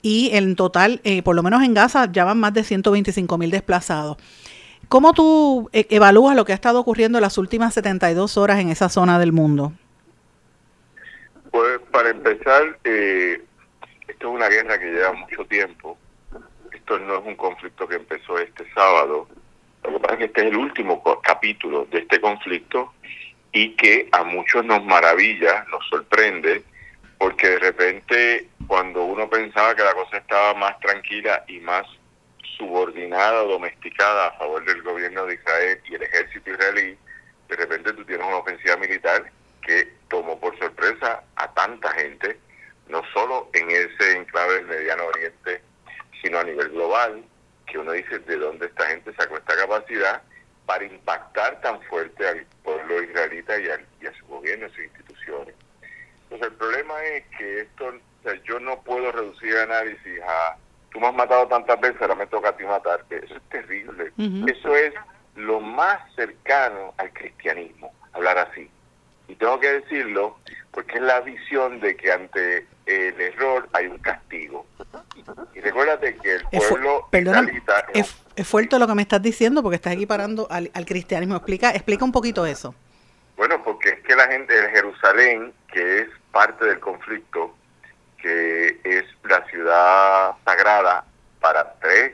y 0.00 0.30
en 0.32 0.54
total, 0.54 1.00
eh, 1.02 1.22
por 1.22 1.34
lo 1.34 1.42
menos 1.42 1.64
en 1.64 1.74
Gaza, 1.74 2.08
ya 2.12 2.24
van 2.24 2.38
más 2.38 2.54
de 2.54 2.62
125 2.62 3.36
mil 3.36 3.50
desplazados. 3.50 4.16
¿Cómo 4.88 5.12
tú 5.14 5.68
e, 5.72 5.86
evalúas 5.90 6.36
lo 6.36 6.44
que 6.44 6.52
ha 6.52 6.54
estado 6.54 6.78
ocurriendo 6.78 7.18
en 7.18 7.22
las 7.22 7.38
últimas 7.38 7.74
72 7.74 8.36
horas 8.36 8.60
en 8.60 8.68
esa 8.68 8.88
zona 8.88 9.18
del 9.18 9.32
mundo? 9.32 9.72
Pues 11.50 11.80
para 11.90 12.10
empezar, 12.10 12.78
eh, 12.84 13.42
esto 14.06 14.28
es 14.28 14.34
una 14.34 14.48
guerra 14.48 14.78
que 14.78 14.86
lleva 14.86 15.12
mucho 15.12 15.44
tiempo. 15.46 15.98
Esto 16.72 16.98
no 17.00 17.18
es 17.18 17.26
un 17.26 17.34
conflicto 17.34 17.88
que 17.88 17.96
empezó 17.96 18.38
este 18.38 18.64
sábado. 18.72 19.26
Lo 19.82 19.92
que 19.92 20.00
pasa 20.00 20.14
es 20.14 20.18
que 20.18 20.24
este 20.26 20.40
es 20.42 20.46
el 20.48 20.56
último 20.56 21.02
capítulo 21.22 21.86
de 21.90 21.98
este 21.98 22.20
conflicto 22.20 22.92
y 23.52 23.70
que 23.74 24.08
a 24.12 24.22
muchos 24.22 24.64
nos 24.64 24.84
maravilla, 24.84 25.64
nos 25.70 25.84
sorprende, 25.88 26.62
porque 27.18 27.48
de 27.48 27.58
repente 27.58 28.48
cuando 28.66 29.04
uno 29.04 29.28
pensaba 29.28 29.74
que 29.74 29.82
la 29.82 29.94
cosa 29.94 30.18
estaba 30.18 30.54
más 30.54 30.78
tranquila 30.80 31.44
y 31.48 31.58
más 31.60 31.86
subordinada 32.56 33.42
o 33.42 33.48
domesticada 33.48 34.28
a 34.28 34.38
favor 34.38 34.64
del 34.64 34.82
gobierno 34.82 35.26
de 35.26 35.34
Israel 35.34 35.80
y 35.88 35.94
el 35.94 36.02
ejército 36.02 36.50
israelí, 36.50 36.98
de 37.48 37.56
repente 37.56 37.92
tú 37.92 38.04
tienes 38.04 38.26
una 38.26 38.38
ofensiva 38.38 38.76
militar 38.76 39.30
que 39.62 39.92
tomó 40.08 40.38
por 40.38 40.58
sorpresa 40.58 41.22
a 41.36 41.52
tanta 41.54 41.90
gente, 41.92 42.38
no 42.88 43.02
solo 43.12 43.50
en 43.52 43.70
ese 43.70 44.16
enclave 44.16 44.54
del 44.54 44.66
Mediano 44.66 45.06
Oriente, 45.06 45.60
sino 46.22 46.38
a 46.38 46.44
nivel 46.44 46.70
global, 46.70 47.24
que 47.66 47.78
uno 47.78 47.92
dice 47.92 48.18
de 48.20 48.36
dónde 48.36 48.66
esta 48.66 48.86
gente 48.86 49.12
sacó 49.14 49.36
esta 49.36 49.56
capacidad 49.56 50.22
para 50.66 50.84
impactar 50.84 51.60
tan 51.60 51.80
fuerte 51.82 52.26
al 52.26 52.46
pueblo 52.62 53.02
israelita 53.02 53.58
y, 53.60 53.68
a 53.68 54.18
su 54.18 54.26
gobierno 54.26 54.66
y 54.66 54.70
sus 54.70 54.84
instituciones. 54.84 55.54
Entonces 56.24 56.48
el 56.48 56.54
problema 56.54 57.04
es 57.04 57.24
que 57.38 57.60
esto, 57.60 57.92
yo 58.44 58.58
no 58.60 58.82
puedo 58.82 59.12
reducir 59.12 59.56
análisis 59.56 60.20
a 60.22 60.56
tú 60.96 61.00
me 61.00 61.08
has 61.08 61.14
matado 61.14 61.46
tantas 61.46 61.78
veces, 61.78 62.00
ahora 62.00 62.14
me 62.14 62.26
toca 62.26 62.48
a 62.48 62.56
ti 62.56 62.64
matarte. 62.64 63.22
Eso 63.22 63.36
es 63.36 63.42
terrible. 63.50 64.12
Eso 64.46 64.74
es 64.74 64.94
lo 65.34 65.60
más 65.60 65.98
cercano 66.14 66.94
al 66.96 67.12
cristianismo, 67.12 67.92
hablar 68.14 68.38
así. 68.38 68.70
Y 69.28 69.34
tengo 69.34 69.60
que 69.60 69.72
decirlo 69.72 70.38
porque 70.70 70.94
es 70.96 71.02
la 71.02 71.20
visión 71.20 71.80
de 71.80 71.96
que 71.96 72.12
ante 72.12 72.66
el 72.86 73.20
error 73.20 73.68
hay 73.74 73.88
un 73.88 73.98
castigo. 73.98 74.64
Y 75.54 75.60
recuérdate 75.60 76.16
que 76.16 76.36
el 76.36 76.44
pueblo... 76.70 77.08
Es, 77.92 78.16
es, 78.34 78.48
fuerte 78.48 78.78
lo 78.78 78.86
que 78.86 78.94
me 78.94 79.02
estás 79.02 79.20
diciendo 79.20 79.62
porque 79.62 79.76
estás 79.76 79.92
equiparando 79.92 80.46
al, 80.50 80.70
al 80.72 80.86
cristianismo. 80.86 81.36
Explica, 81.36 81.72
explica 81.72 82.06
un 82.06 82.12
poquito 82.12 82.46
eso. 82.46 82.74
Bueno, 83.36 83.62
porque 83.62 83.90
es 83.90 84.00
que 84.00 84.16
la 84.16 84.28
gente 84.28 84.54
de 84.54 84.70
Jerusalén, 84.70 85.52
que 85.70 85.98
es 85.98 86.08
parte 86.32 86.64
del 86.64 86.80
conflicto, 86.80 87.54
que 88.26 88.80
es 88.82 89.04
la 89.22 89.44
ciudad 89.46 90.34
sagrada 90.44 91.04
para 91.40 91.74
tres 91.74 92.12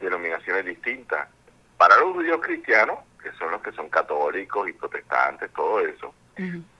denominaciones 0.00 0.64
distintas. 0.64 1.28
Para 1.76 1.96
los 1.98 2.14
judíos 2.14 2.40
cristianos, 2.42 2.98
que 3.22 3.30
son 3.34 3.52
los 3.52 3.62
que 3.62 3.70
son 3.70 3.88
católicos 3.88 4.68
y 4.68 4.72
protestantes, 4.72 5.52
todo 5.52 5.78
eso. 5.78 6.12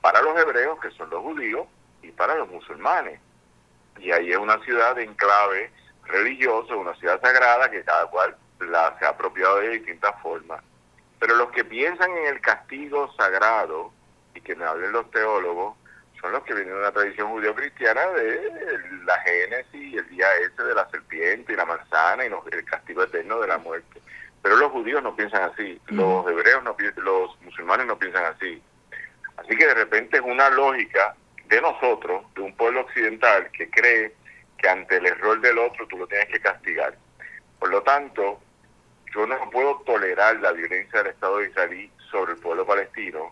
Para 0.00 0.21
los 0.23 0.37
hebreos, 0.40 0.81
que 0.81 0.90
son 0.90 1.09
los 1.09 1.23
judíos, 1.23 1.69
y 2.02 2.11
para 2.11 2.35
los 2.35 2.49
musulmanes. 2.50 3.21
Y 4.00 4.11
ahí 4.11 4.33
es 4.33 4.38
una 4.38 4.59
ciudad 4.64 4.97
de 4.97 5.04
enclave 5.04 5.71
religioso, 6.07 6.76
una 6.76 6.97
ciudad 6.97 7.21
sagrada 7.21 7.71
que 7.71 7.85
cada 7.85 8.07
cual 8.07 8.37
la 8.59 8.99
se 8.99 9.04
ha 9.04 9.11
apropiado 9.11 9.61
de 9.61 9.69
distintas 9.69 10.21
formas. 10.21 10.61
Pero 11.21 11.37
los 11.37 11.52
que 11.52 11.64
piensan 11.64 12.11
en 12.11 12.26
el 12.26 12.40
castigo 12.40 13.12
sagrado, 13.16 13.93
y 14.35 14.40
que 14.40 14.57
me 14.57 14.64
hablen 14.64 14.90
los 14.90 15.09
teólogos, 15.12 15.76
son 16.25 16.33
los 16.33 16.43
que 16.45 16.54
vienen 16.54 16.73
de 16.73 16.81
una 16.81 16.90
tradición 16.90 17.28
judío-cristiana 17.33 18.07
de 18.12 18.81
la 19.04 19.21
Génesis, 19.21 19.99
el 19.99 20.09
día 20.09 20.26
ese 20.37 20.62
de 20.62 20.75
la 20.75 20.88
serpiente 20.88 21.52
y 21.52 21.57
la 21.57 21.66
manzana 21.66 22.25
y 22.25 22.28
el 22.28 22.64
castigo 22.64 23.02
eterno 23.02 23.40
de 23.40 23.49
la 23.49 23.59
muerte. 23.59 24.00
Pero 24.40 24.57
los 24.57 24.73
judíos 24.73 25.02
no 25.02 25.14
piensan 25.14 25.43
así, 25.43 25.78
los 25.88 26.26
hebreos 26.26 26.64
no 26.64 26.75
los 26.97 27.43
musulmanes 27.43 27.87
no 27.87 27.99
piensan 27.99 28.25
así. 28.25 28.62
Así 29.37 29.54
que 29.54 29.66
de 29.66 29.75
repente 29.75 30.16
es 30.16 30.23
una 30.23 30.49
lógica 30.49 31.14
de 31.45 31.61
nosotros, 31.61 32.25
de 32.35 32.40
un 32.40 32.57
pueblo 32.57 32.81
occidental 32.81 33.50
que 33.50 33.69
cree 33.69 34.14
que 34.57 34.66
ante 34.66 34.97
el 34.97 35.04
error 35.04 35.38
del 35.43 35.59
otro 35.59 35.87
tú 35.88 35.99
lo 35.99 36.07
tienes 36.07 36.28
que 36.28 36.40
castigar. 36.40 36.97
Por 37.59 37.69
lo 37.69 37.83
tanto, 37.83 38.40
yo 39.14 39.26
no 39.26 39.50
puedo 39.50 39.76
tolerar 39.85 40.37
la 40.40 40.52
violencia 40.52 41.02
del 41.02 41.12
Estado 41.12 41.37
de 41.37 41.49
Israel 41.50 41.90
sobre 42.11 42.33
el 42.33 42.38
pueblo 42.38 42.64
palestino, 42.64 43.31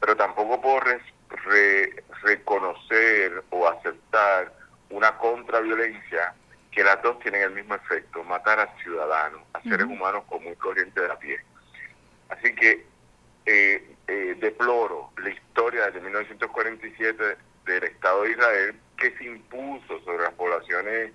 pero 0.00 0.16
tampoco 0.16 0.58
puedo 0.62 0.80
reconocer 2.22 3.42
o 3.50 3.68
aceptar 3.68 4.52
una 4.90 5.16
contraviolencia 5.18 6.34
que 6.70 6.82
las 6.82 7.00
dos 7.02 7.18
tienen 7.20 7.42
el 7.42 7.50
mismo 7.50 7.74
efecto, 7.74 8.24
matar 8.24 8.60
a 8.60 8.76
ciudadanos, 8.82 9.40
a 9.52 9.62
seres 9.62 9.86
humanos 9.86 10.24
como 10.28 10.50
y 10.50 10.56
corriente 10.56 11.00
de 11.00 11.08
la 11.08 11.18
piel. 11.18 11.40
Así 12.28 12.54
que 12.54 12.84
eh, 13.46 13.94
eh, 14.08 14.36
deploro 14.40 15.10
la 15.18 15.30
historia 15.30 15.86
desde 15.86 16.00
1947 16.00 17.36
del 17.66 17.84
Estado 17.84 18.22
de 18.22 18.30
Israel 18.30 18.74
que 18.96 19.16
se 19.16 19.24
impuso 19.24 20.00
sobre 20.00 20.24
las 20.24 20.32
poblaciones, 20.34 21.12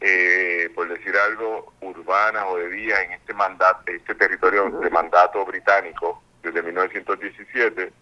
eh, 0.00 0.70
por 0.74 0.88
decir 0.88 1.14
algo, 1.16 1.72
urbanas 1.80 2.44
o 2.48 2.56
de 2.56 2.68
vía 2.68 3.02
en 3.02 3.12
este 3.12 3.34
mandato, 3.34 3.82
este 3.90 4.14
territorio 4.14 4.70
de 4.70 4.90
mandato 4.90 5.44
británico 5.44 6.22
desde 6.42 6.62
1917 6.62 7.92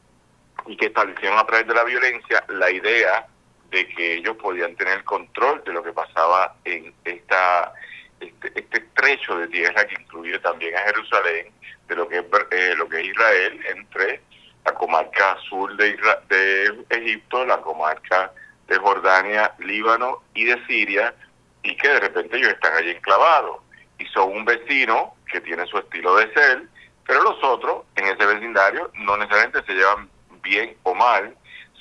y 0.66 0.76
que 0.76 0.86
establecieron 0.86 1.38
a 1.38 1.46
través 1.46 1.66
de 1.66 1.74
la 1.74 1.84
violencia 1.84 2.44
la 2.48 2.70
idea 2.70 3.26
de 3.70 3.88
que 3.88 4.14
ellos 4.14 4.36
podían 4.36 4.74
tener 4.76 5.04
control 5.04 5.62
de 5.64 5.72
lo 5.72 5.82
que 5.82 5.92
pasaba 5.92 6.54
en 6.64 6.92
esta 7.04 7.72
este, 8.20 8.52
este 8.54 8.78
estrecho 8.78 9.36
de 9.38 9.48
tierra 9.48 9.84
que 9.86 10.00
incluye 10.00 10.38
también 10.38 10.74
a 10.76 10.80
Jerusalén, 10.80 11.52
de 11.88 11.96
lo 11.96 12.08
que 12.08 12.18
es 12.18 12.24
eh, 12.50 12.74
lo 12.76 12.88
que 12.88 13.00
es 13.00 13.08
Israel 13.08 13.60
entre 13.68 14.20
la 14.64 14.74
comarca 14.74 15.36
sur 15.48 15.76
de, 15.76 15.96
de 16.28 16.84
Egipto, 16.90 17.44
la 17.44 17.60
comarca 17.60 18.32
de 18.68 18.76
Jordania, 18.78 19.52
Líbano 19.58 20.22
y 20.34 20.44
de 20.44 20.66
Siria, 20.66 21.14
y 21.62 21.76
que 21.76 21.88
de 21.88 22.00
repente 22.00 22.36
ellos 22.36 22.50
están 22.50 22.74
allí 22.74 22.90
enclavados 22.90 23.58
y 23.98 24.06
son 24.06 24.32
un 24.32 24.44
vecino 24.44 25.14
que 25.30 25.40
tiene 25.40 25.66
su 25.66 25.78
estilo 25.78 26.16
de 26.16 26.32
ser, 26.32 26.62
pero 27.06 27.22
los 27.22 27.42
otros 27.42 27.84
en 27.96 28.06
ese 28.06 28.26
vecindario 28.26 28.90
no 28.94 29.16
necesariamente 29.16 29.62
se 29.64 29.74
llevan 29.74 30.08
bien 30.46 30.76
o 30.84 30.94
mal, 30.94 31.36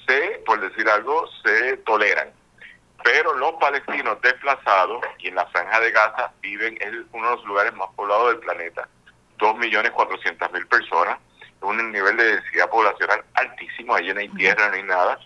se, 0.07 0.41
por 0.45 0.59
decir 0.59 0.89
algo, 0.89 1.27
se 1.43 1.77
toleran. 1.77 2.31
Pero 3.03 3.33
los 3.35 3.53
palestinos 3.53 4.19
desplazados 4.21 5.05
y 5.19 5.27
en 5.27 5.35
la 5.35 5.45
franja 5.47 5.79
de 5.79 5.91
Gaza 5.91 6.31
viven 6.41 6.77
en 6.81 7.07
uno 7.11 7.29
de 7.29 7.35
los 7.35 7.45
lugares 7.45 7.73
más 7.73 7.89
poblados 7.95 8.29
del 8.29 8.39
planeta. 8.39 8.89
2.400.000 9.37 10.67
personas, 10.67 11.19
un 11.61 11.91
nivel 11.91 12.17
de 12.17 12.35
densidad 12.35 12.69
poblacional 12.69 13.23
altísimo, 13.33 13.93
allí 13.93 14.13
no 14.13 14.19
hay 14.19 14.29
tierra, 14.29 14.69
no 14.69 14.75
hay 14.75 14.83
nada. 14.83 15.19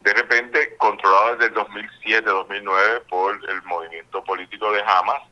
De 0.00 0.12
repente, 0.12 0.76
controlado 0.76 1.36
desde 1.36 1.46
el 1.46 1.54
2007-2009 1.54 3.02
por 3.08 3.50
el 3.50 3.62
movimiento 3.62 4.22
político 4.24 4.70
de 4.72 4.82
Hamas, 4.82 5.22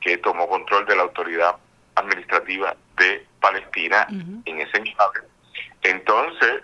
que 0.00 0.18
tomó 0.18 0.48
control 0.48 0.86
de 0.86 0.96
la 0.96 1.02
autoridad 1.02 1.56
administrativa 1.96 2.76
de 2.98 3.26
Palestina 3.40 4.06
en 4.08 4.60
ese 4.60 4.76
enclave. 4.76 5.20
Entonces, 5.82 6.62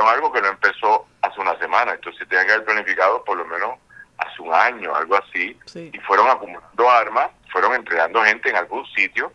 planificaron 0.00 0.08
algo 0.08 0.32
que 0.32 0.40
no 0.40 0.48
empezó 0.48 1.06
hace 1.22 1.40
una 1.40 1.58
semana, 1.58 1.92
entonces 1.92 2.20
se 2.20 2.26
que 2.46 2.52
haber 2.52 2.64
planificado 2.64 3.24
por 3.24 3.36
lo 3.36 3.44
menos 3.44 3.78
hace 4.18 4.42
un 4.42 4.52
año, 4.52 4.94
algo 4.94 5.16
así, 5.16 5.56
y 5.74 5.98
fueron 6.00 6.28
acumulando 6.28 6.90
armas, 6.90 7.30
fueron 7.50 7.74
entregando 7.74 8.22
gente 8.22 8.50
en 8.50 8.56
algún 8.56 8.86
sitio 8.94 9.32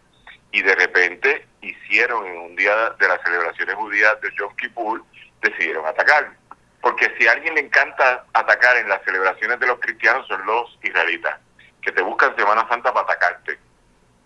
y 0.52 0.62
de 0.62 0.76
repente 0.76 1.48
hicieron 1.62 2.26
en 2.26 2.38
un 2.38 2.56
día 2.56 2.92
de 2.92 3.08
las 3.08 3.22
celebraciones 3.22 3.76
judías 3.76 4.20
de 4.22 4.30
Yom 4.38 4.56
Kippur, 4.56 5.04
decidieron 5.42 5.86
atacar. 5.86 6.32
Porque 6.82 7.12
si 7.18 7.28
a 7.28 7.32
alguien 7.32 7.56
le 7.56 7.62
encanta 7.62 8.26
atacar 8.34 8.78
en 8.78 8.88
las 8.88 9.04
celebraciones 9.04 9.60
de 9.60 9.68
los 9.68 9.80
cristianos 9.80 10.28
son 10.28 10.46
los 10.46 10.78
israelitas, 10.84 11.40
que 11.82 11.92
te 11.92 12.02
buscan 12.02 12.36
Semana 12.36 12.68
Santa 12.70 12.94
para 12.94 13.06
atacarte. 13.06 13.60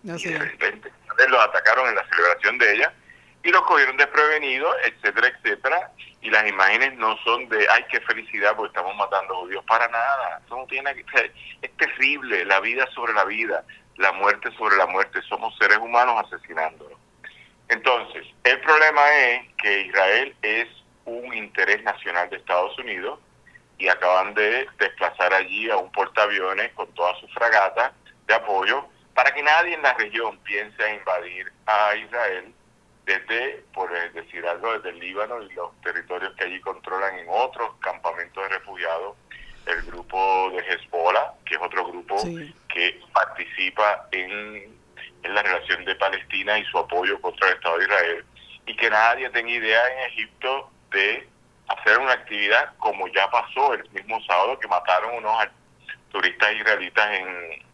y 0.04 0.28
de 0.28 0.38
repente 0.38 0.92
los 1.28 1.44
atacaron 1.44 1.88
en 1.88 1.94
la 1.94 2.06
celebración 2.08 2.58
de 2.58 2.74
ella 2.74 2.92
y 3.42 3.50
los 3.50 3.62
cogieron 3.62 3.96
desprevenidos, 3.96 4.74
etcétera, 4.84 5.28
etcétera. 5.28 5.92
Y 6.20 6.30
las 6.30 6.46
imágenes 6.46 6.94
no 6.98 7.16
son 7.24 7.48
de, 7.48 7.66
ay, 7.70 7.84
qué 7.90 8.00
felicidad, 8.02 8.54
porque 8.54 8.76
estamos 8.76 8.94
matando 8.96 9.34
a 9.34 9.38
judíos, 9.38 9.64
para 9.66 9.88
nada. 9.88 10.40
Eso 10.44 10.56
no 10.56 10.66
tiene 10.66 10.90
es 11.62 11.76
terrible, 11.76 12.44
la 12.44 12.60
vida 12.60 12.86
sobre 12.94 13.14
la 13.14 13.24
vida, 13.24 13.64
la 13.96 14.12
muerte 14.12 14.50
sobre 14.58 14.76
la 14.76 14.86
muerte. 14.86 15.22
Somos 15.22 15.56
seres 15.56 15.78
humanos 15.78 16.22
asesinándolos. 16.26 16.98
Entonces, 17.68 18.26
el 18.44 18.60
problema 18.60 19.16
es 19.16 19.54
que 19.62 19.80
Israel 19.82 20.34
es 20.42 20.68
un 21.06 21.32
interés 21.32 21.82
nacional 21.82 22.28
de 22.28 22.36
Estados 22.36 22.78
Unidos 22.78 23.20
y 23.78 23.88
acaban 23.88 24.34
de 24.34 24.68
desplazar 24.78 25.32
allí 25.32 25.70
a 25.70 25.76
un 25.76 25.90
portaaviones 25.92 26.72
con 26.72 26.92
toda 26.94 27.18
su 27.20 27.28
fragata 27.28 27.94
de 28.26 28.34
apoyo 28.34 28.84
para 29.14 29.32
que 29.32 29.42
nadie 29.42 29.74
en 29.74 29.82
la 29.82 29.94
región 29.94 30.38
piense 30.40 30.82
a 30.82 30.94
invadir 30.94 31.50
a 31.66 31.96
Israel 31.96 32.52
desde, 33.10 33.64
por 33.74 33.90
decir 34.12 34.46
algo, 34.46 34.72
desde 34.74 34.90
el 34.90 35.00
Líbano 35.00 35.42
y 35.42 35.52
los 35.54 35.72
territorios 35.80 36.32
que 36.36 36.44
allí 36.44 36.60
controlan 36.60 37.18
en 37.18 37.26
otros 37.28 37.74
campamentos 37.80 38.42
de 38.42 38.56
refugiados, 38.56 39.16
el 39.66 39.82
grupo 39.82 40.50
de 40.50 40.58
Hezbollah, 40.58 41.32
que 41.44 41.56
es 41.56 41.60
otro 41.60 41.86
grupo 41.86 42.16
que 42.72 43.00
participa 43.12 44.08
en, 44.12 44.76
en 45.22 45.34
la 45.34 45.42
relación 45.42 45.84
de 45.84 45.96
Palestina 45.96 46.58
y 46.58 46.64
su 46.66 46.78
apoyo 46.78 47.20
contra 47.20 47.48
el 47.48 47.54
Estado 47.54 47.78
de 47.78 47.84
Israel, 47.84 48.24
y 48.66 48.76
que 48.76 48.90
nadie 48.90 49.28
tenga 49.30 49.50
idea 49.50 49.82
en 49.92 50.12
Egipto 50.12 50.70
de 50.92 51.28
hacer 51.68 51.98
una 51.98 52.12
actividad 52.12 52.74
como 52.78 53.08
ya 53.08 53.28
pasó 53.30 53.74
el 53.74 53.88
mismo 53.90 54.20
sábado 54.22 54.58
que 54.58 54.68
mataron 54.68 55.16
unos 55.16 55.46
turistas 56.10 56.52
israelitas 56.54 57.10
en, 57.12 57.64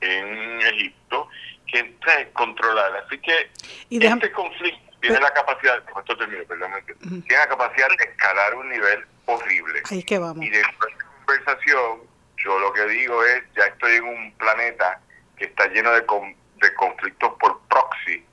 en 0.00 0.60
Egipto 0.62 1.28
que 1.70 1.78
entra 1.78 2.28
controlar. 2.32 3.04
Así 3.04 3.18
que 3.18 3.50
este 3.90 4.32
conflicto 4.32 4.90
tiene 5.00 5.20
la 5.20 5.32
capacidad, 5.32 5.82
esto 5.98 6.16
termino, 6.16 6.44
perdón, 6.44 6.72
tiene 6.86 7.38
la 7.38 7.48
capacidad 7.48 7.88
de 7.88 8.04
escalar 8.04 8.54
un 8.54 8.68
nivel 8.68 9.04
horrible. 9.26 9.82
Ahí 9.90 10.02
que 10.02 10.18
vamos. 10.18 10.44
Y 10.44 10.50
dentro 10.50 10.86
de 10.86 10.92
esta 10.92 11.04
conversación, 11.24 12.00
yo 12.36 12.58
lo 12.58 12.72
que 12.72 12.84
digo 12.86 13.24
es, 13.24 13.42
ya 13.56 13.64
estoy 13.64 13.96
en 13.96 14.04
un 14.04 14.32
planeta 14.32 15.00
que 15.36 15.46
está 15.46 15.66
lleno 15.68 15.90
de, 15.92 16.00
de 16.00 16.74
conflictos 16.74 17.32
por 17.40 17.60
proxy, 17.68 18.24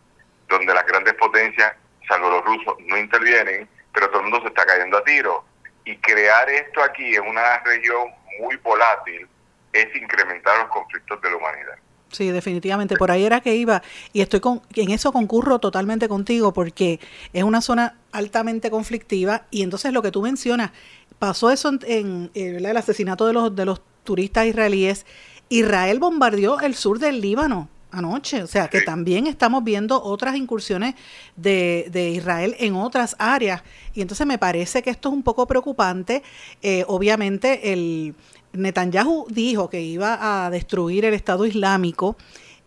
donde 0.50 0.74
las 0.74 0.86
grandes 0.86 1.14
potencias, 1.16 1.74
salvo 2.08 2.30
los 2.30 2.46
rusos, 2.46 2.76
no 2.86 2.98
intervienen, 2.98 3.68
pero 3.94 4.10
todo 4.10 4.20
el 4.20 4.30
mundo 4.30 4.42
se 4.42 4.48
está 4.48 4.66
cayendo 4.66 4.98
a 4.98 5.04
tiro. 5.04 5.46
Y 5.86 5.96
crear 5.98 6.50
esto 6.50 6.84
aquí 6.84 7.16
en 7.16 7.28
una 7.28 7.60
región 7.60 8.10
muy 8.40 8.58
volátil 8.58 9.28
es 9.72 9.96
incrementar 9.96 10.58
los 10.60 10.68
conflictos 10.70 11.22
de 11.22 11.30
la 11.30 11.38
humanidad. 11.38 11.78
Sí, 12.12 12.30
definitivamente. 12.30 12.96
Por 12.96 13.12
ahí 13.12 13.24
era 13.24 13.42
que 13.42 13.56
iba. 13.56 13.84
Y 14.14 14.22
estoy 14.22 14.40
con, 14.40 14.62
en 14.76 14.92
eso 14.92 15.12
concurro 15.12 15.60
totalmente 15.60 16.08
contigo 16.08 16.54
porque 16.54 17.00
es 17.34 17.44
una 17.44 17.62
zona 17.62 17.96
altamente 18.12 18.70
conflictiva. 18.72 19.46
Y 19.52 19.64
entonces 19.64 19.94
lo 19.94 20.02
que 20.02 20.12
tú 20.12 20.22
mencionas, 20.22 20.72
pasó 21.20 21.50
eso 21.52 21.72
en, 21.86 22.32
eh, 22.34 22.58
el 22.58 22.78
asesinato 22.78 23.26
de 23.26 23.34
los, 23.34 23.56
de 23.56 23.66
los 23.66 23.82
turistas 24.04 24.46
israelíes. 24.46 25.06
Israel 25.50 26.00
bombardeó 26.00 26.60
el 26.60 26.76
sur 26.76 27.00
del 27.00 27.22
Líbano 27.22 27.70
anoche, 27.90 28.44
o 28.44 28.48
sea 28.48 28.68
que 28.68 28.82
también 28.82 29.28
estamos 29.28 29.64
viendo 29.64 30.04
otras 30.04 30.36
incursiones 30.36 30.96
de, 31.38 31.88
de, 31.90 32.10
Israel 32.10 32.56
en 32.60 32.76
otras 32.76 33.16
áreas 33.18 33.64
y 33.94 34.02
entonces 34.02 34.28
me 34.28 34.38
parece 34.38 34.84
que 34.84 34.90
esto 34.90 35.10
es 35.10 35.14
un 35.14 35.24
poco 35.24 35.48
preocupante. 35.48 36.22
Eh, 36.62 36.84
obviamente 36.88 37.72
el 37.72 38.14
Netanyahu 38.54 39.28
dijo 39.30 39.70
que 39.70 39.82
iba 39.82 40.46
a 40.46 40.50
destruir 40.50 41.06
el 41.06 41.14
Estado 41.14 41.46
Islámico 41.46 42.18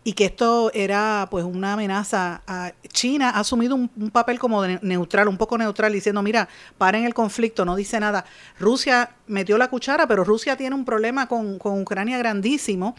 y 0.03 0.13
que 0.13 0.25
esto 0.25 0.71
era 0.73 1.27
pues 1.29 1.45
una 1.45 1.73
amenaza. 1.73 2.41
A 2.47 2.73
China 2.87 3.29
ha 3.29 3.39
asumido 3.41 3.75
un, 3.75 3.89
papel 4.11 4.39
como 4.39 4.65
neutral, 4.65 5.27
un 5.27 5.37
poco 5.37 5.57
neutral, 5.57 5.93
diciendo, 5.93 6.21
mira, 6.23 6.49
paren 6.77 7.05
el 7.05 7.13
conflicto, 7.13 7.65
no 7.65 7.75
dice 7.75 7.99
nada. 7.99 8.25
Rusia 8.59 9.15
metió 9.27 9.57
la 9.57 9.69
cuchara, 9.69 10.07
pero 10.07 10.23
Rusia 10.23 10.57
tiene 10.57 10.75
un 10.75 10.85
problema 10.85 11.27
con, 11.27 11.59
con 11.59 11.81
Ucrania 11.81 12.17
grandísimo. 12.17 12.95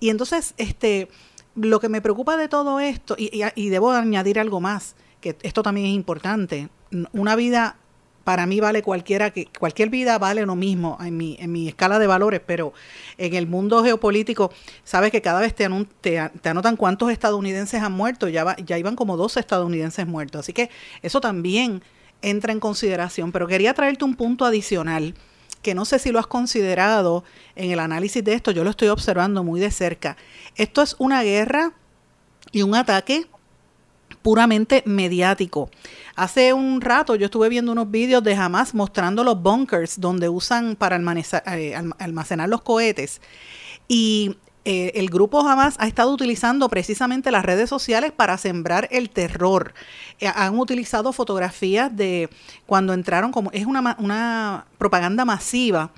Y 0.00 0.10
entonces, 0.10 0.54
este, 0.56 1.08
lo 1.54 1.78
que 1.78 1.88
me 1.88 2.00
preocupa 2.00 2.36
de 2.36 2.48
todo 2.48 2.80
esto, 2.80 3.14
y, 3.16 3.30
y, 3.54 3.68
debo 3.68 3.92
añadir 3.92 4.40
algo 4.40 4.60
más, 4.60 4.96
que 5.20 5.36
esto 5.42 5.62
también 5.62 5.86
es 5.86 5.92
importante, 5.92 6.70
una 7.12 7.36
vida 7.36 7.76
para 8.24 8.46
mí 8.46 8.60
vale 8.60 8.82
cualquiera 8.82 9.30
que 9.30 9.46
cualquier 9.58 9.90
vida 9.90 10.18
vale 10.18 10.46
lo 10.46 10.54
mismo 10.54 10.98
en 11.00 11.16
mi, 11.16 11.36
en 11.40 11.52
mi 11.52 11.68
escala 11.68 11.98
de 11.98 12.06
valores, 12.06 12.40
pero 12.44 12.72
en 13.18 13.34
el 13.34 13.46
mundo 13.46 13.82
geopolítico 13.82 14.52
sabes 14.84 15.10
que 15.10 15.22
cada 15.22 15.40
vez 15.40 15.54
te, 15.54 15.64
anotan 16.48 16.76
cuántos 16.76 17.10
estadounidenses 17.10 17.82
han 17.82 17.92
muerto, 17.92 18.28
ya 18.28 18.44
va, 18.44 18.56
ya 18.56 18.78
iban 18.78 18.96
como 18.96 19.16
dos 19.16 19.36
estadounidenses 19.36 20.06
muertos, 20.06 20.40
así 20.40 20.52
que 20.52 20.70
eso 21.02 21.20
también 21.20 21.82
entra 22.22 22.52
en 22.52 22.60
consideración, 22.60 23.32
pero 23.32 23.48
quería 23.48 23.74
traerte 23.74 24.04
un 24.04 24.14
punto 24.14 24.44
adicional 24.44 25.14
que 25.62 25.74
no 25.74 25.84
sé 25.84 25.98
si 25.98 26.10
lo 26.10 26.18
has 26.18 26.26
considerado 26.26 27.24
en 27.54 27.70
el 27.70 27.78
análisis 27.78 28.22
de 28.24 28.34
esto, 28.34 28.50
yo 28.50 28.64
lo 28.64 28.70
estoy 28.70 28.88
observando 28.88 29.44
muy 29.44 29.60
de 29.60 29.70
cerca. 29.70 30.16
Esto 30.56 30.82
es 30.82 30.96
una 30.98 31.22
guerra 31.22 31.72
y 32.50 32.62
un 32.62 32.74
ataque 32.74 33.26
puramente 34.22 34.82
mediático. 34.86 35.70
Hace 36.14 36.52
un 36.52 36.80
rato 36.80 37.14
yo 37.16 37.26
estuve 37.26 37.48
viendo 37.48 37.72
unos 37.72 37.90
vídeos 37.90 38.22
de 38.22 38.34
Hamas 38.34 38.74
mostrando 38.74 39.24
los 39.24 39.40
bunkers 39.40 39.98
donde 39.98 40.28
usan 40.28 40.76
para 40.76 40.96
eh, 40.96 41.74
almacenar, 41.98 42.48
los 42.48 42.60
cohetes. 42.60 43.22
Y 43.88 44.36
eh, 44.64 44.92
el 44.94 45.08
grupo 45.08 45.40
Hamas 45.40 45.76
ha 45.78 45.86
estado 45.86 46.12
utilizando 46.12 46.68
precisamente 46.68 47.30
las 47.30 47.44
redes 47.44 47.70
sociales 47.70 48.12
para 48.12 48.36
sembrar 48.36 48.88
el 48.90 49.08
terror. 49.08 49.72
Eh, 50.20 50.26
han 50.26 50.58
utilizado 50.58 51.12
fotografías 51.14 51.94
de 51.96 52.28
cuando 52.66 52.92
entraron, 52.92 53.32
como 53.32 53.50
es 53.52 53.64
una, 53.64 53.96
una 53.98 54.66
propaganda 54.78 55.24
masiva. 55.24 55.90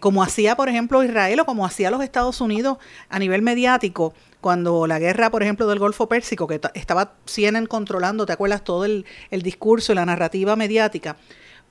como 0.00 0.24
hacía, 0.24 0.56
por 0.56 0.68
ejemplo, 0.68 1.04
Israel 1.04 1.38
o 1.38 1.46
como 1.46 1.64
hacía 1.64 1.92
los 1.92 2.02
Estados 2.02 2.40
Unidos 2.40 2.78
a 3.08 3.20
nivel 3.20 3.42
mediático, 3.42 4.12
cuando 4.40 4.86
la 4.86 4.98
guerra, 4.98 5.30
por 5.30 5.42
ejemplo, 5.42 5.66
del 5.66 5.78
Golfo 5.78 6.08
Pérsico, 6.08 6.46
que 6.46 6.60
estaba 6.74 7.14
CNN 7.26 7.66
controlando, 7.66 8.26
¿te 8.26 8.32
acuerdas? 8.32 8.64
Todo 8.64 8.84
el, 8.84 9.04
discurso 9.30 9.92
y 9.92 9.94
la 9.94 10.06
narrativa 10.06 10.56
mediática, 10.56 11.16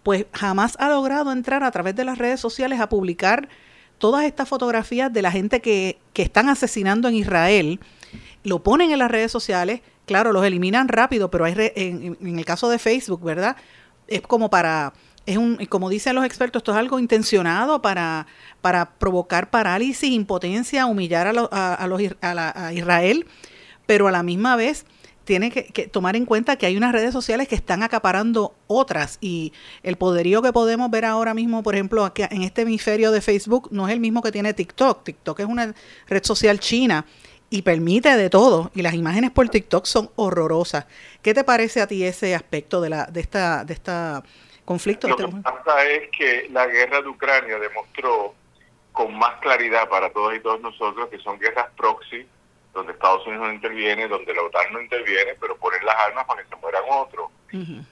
pues 0.04 0.26
jamás 0.34 0.76
ha 0.80 0.90
logrado 0.90 1.32
entrar 1.32 1.64
a 1.64 1.72
través 1.72 1.96
de 1.96 2.06
las 2.06 2.18
redes 2.18 2.40
sociales 2.40 2.80
a 2.80 2.90
publicar 2.90 3.50
todas 3.98 4.26
estas 4.26 4.48
fotografías 4.48 5.12
de 5.12 5.22
la 5.22 5.32
gente 5.32 5.62
que, 5.62 6.00
que 6.14 6.22
están 6.22 6.48
asesinando 6.48 7.08
en 7.08 7.16
Israel, 7.16 7.80
lo 8.44 8.64
ponen 8.64 8.92
en 8.92 9.00
las 9.00 9.12
redes 9.12 9.32
sociales, 9.32 9.82
claro, 10.06 10.32
los 10.32 10.46
eliminan 10.46 10.88
rápido, 10.88 11.30
pero 11.30 11.46
hay 11.46 11.54
en, 11.76 12.18
en 12.22 12.40
el 12.40 12.46
caso 12.46 12.70
de 12.70 12.80
Facebook, 12.80 13.24
¿verdad? 13.24 13.58
Es 14.08 14.22
como 14.22 14.50
para 14.50 14.94
es 15.26 15.38
un, 15.38 15.58
como 15.68 15.90
dicen 15.90 16.16
los 16.16 16.26
expertos, 16.26 16.62
esto 16.62 16.72
es 16.72 16.78
algo 16.78 17.00
intencionado 17.00 17.82
para, 17.82 18.28
para 18.62 18.92
provocar 18.92 19.50
parálisis, 19.50 20.12
impotencia, 20.12 20.86
humillar 20.86 21.28
a, 21.28 21.30
a, 21.74 21.88
los, 21.88 22.02
a, 22.22 22.74
Israel, 22.74 23.26
pero 23.86 24.08
a 24.08 24.12
la 24.12 24.24
misma 24.24 24.56
vez 24.56 24.86
tiene 25.26 25.52
que, 25.52 25.88
tomar 25.88 26.16
en 26.16 26.26
cuenta 26.26 26.56
que 26.56 26.66
hay 26.66 26.76
unas 26.76 26.92
redes 26.92 27.14
sociales 27.14 27.48
que 27.48 27.54
están 27.54 27.84
acaparando 27.84 28.56
otras 28.66 29.20
y 29.22 29.54
el 29.84 29.96
poderío 29.96 30.42
que 30.42 30.52
podemos 30.52 30.90
ver 30.90 31.06
ahora 31.06 31.36
mismo, 31.36 31.62
por 31.62 31.76
ejemplo, 31.76 32.04
aquí 32.04 32.24
en 32.28 32.42
este 32.42 32.64
hemisferio 32.64 33.12
de 33.12 33.22
Facebook 33.22 33.68
no 33.72 33.88
es 33.88 33.94
el 33.94 34.00
mismo 34.00 34.24
que 34.24 34.32
tiene 34.32 34.56
TikTok. 34.56 35.04
TikTok 35.04 35.40
es 35.42 35.46
una 35.46 35.76
red 36.08 36.24
social 36.24 36.60
china 36.60 37.06
y 37.52 37.62
permite 37.62 38.16
de 38.16 38.30
todo 38.30 38.72
y 38.74 38.82
las 38.82 38.96
imágenes 38.96 39.30
por 39.30 39.48
TikTok 39.50 39.86
son 39.86 40.10
horrorosas. 40.16 40.86
¿Qué 41.22 41.36
te 41.36 41.44
parece 41.44 41.82
a 41.82 41.88
ti 41.88 42.04
ese 42.04 42.34
aspecto 42.34 42.82
de 42.82 42.90
la 42.90 43.06
de 43.06 43.22
esta 43.22 43.64
de 43.66 43.74
esta 43.74 44.24
conflicto. 44.70 45.08
Lo 45.08 45.16
que 45.18 45.28
pasa 45.42 45.84
es 45.88 46.12
que 46.12 46.48
la 46.52 46.68
guerra 46.68 47.02
de 47.02 47.08
Ucrania 47.08 47.58
demostró 47.58 48.36
con 48.92 49.18
más 49.18 49.40
claridad 49.40 49.90
para 49.90 50.12
todos 50.12 50.36
y 50.36 50.42
todos 50.42 50.62
nosotros 50.62 51.10
que 51.10 51.18
son 51.18 51.40
guerras 51.40 51.72
proxy, 51.76 52.28
donde 52.72 52.94
Estados 52.94 53.26
Unidos 53.26 53.48
no 53.48 53.54
interviene, 53.54 54.08
donde 54.08 54.32
la 54.32 54.44
OTAN 54.44 54.72
no 54.72 54.80
interviene, 54.80 55.34
pero 55.42 55.58
ponen 55.58 55.84
las 55.84 55.96
armas 55.96 56.26
para 56.26 56.44
que 56.44 56.50
se 56.50 56.56
mueran 56.58 56.84
otros. 56.88 57.32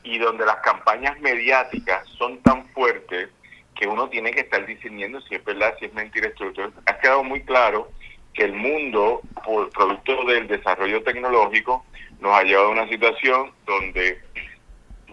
Y 0.04 0.20
donde 0.20 0.46
las 0.46 0.58
campañas 0.58 1.20
mediáticas 1.20 2.08
son 2.10 2.38
tan 2.44 2.64
fuertes 2.68 3.30
que 3.74 3.88
uno 3.88 4.08
tiene 4.10 4.30
que 4.30 4.42
estar 4.42 4.64
discerniendo 4.64 5.20
si 5.22 5.34
es 5.34 5.44
verdad, 5.44 5.74
si 5.80 5.86
es 5.86 5.94
mentira. 5.96 6.28
Esto. 6.28 6.46
ha 6.86 7.00
quedado 7.00 7.24
muy 7.24 7.42
claro 7.42 7.90
que 8.36 8.44
el 8.44 8.54
mundo, 8.54 9.22
por 9.44 9.72
producto 9.72 10.26
del 10.26 10.48
desarrollo 10.48 11.02
tecnológico, 11.02 11.84
nos 12.20 12.38
ha 12.38 12.44
llevado 12.44 12.68
a 12.68 12.72
una 12.72 12.88
situación 12.88 13.52
donde 13.66 14.22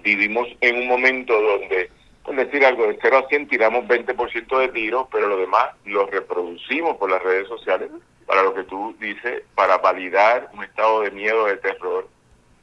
vivimos 0.05 0.47
en 0.61 0.77
un 0.77 0.87
momento 0.87 1.41
donde, 1.41 1.91
por 2.23 2.37
decir 2.37 2.65
algo, 2.65 2.87
de 2.87 2.99
0 3.01 3.19
a 3.19 3.29
100 3.29 3.49
tiramos 3.49 3.87
20% 3.87 4.59
de 4.59 4.69
tiros, 4.69 5.09
pero 5.11 5.27
lo 5.27 5.39
demás 5.39 5.71
lo 5.87 6.07
reproducimos 6.07 6.97
por 6.99 7.11
las 7.11 7.23
redes 7.23 7.49
sociales, 7.49 7.91
para 8.27 8.43
lo 8.43 8.55
que 8.55 8.65
tú 8.65 8.95
dices, 9.01 9.43
para 9.55 9.79
validar 9.79 10.51
un 10.53 10.63
estado 10.63 11.01
de 11.01 11.11
miedo, 11.11 11.47
de 11.47 11.57
terror, 11.57 12.07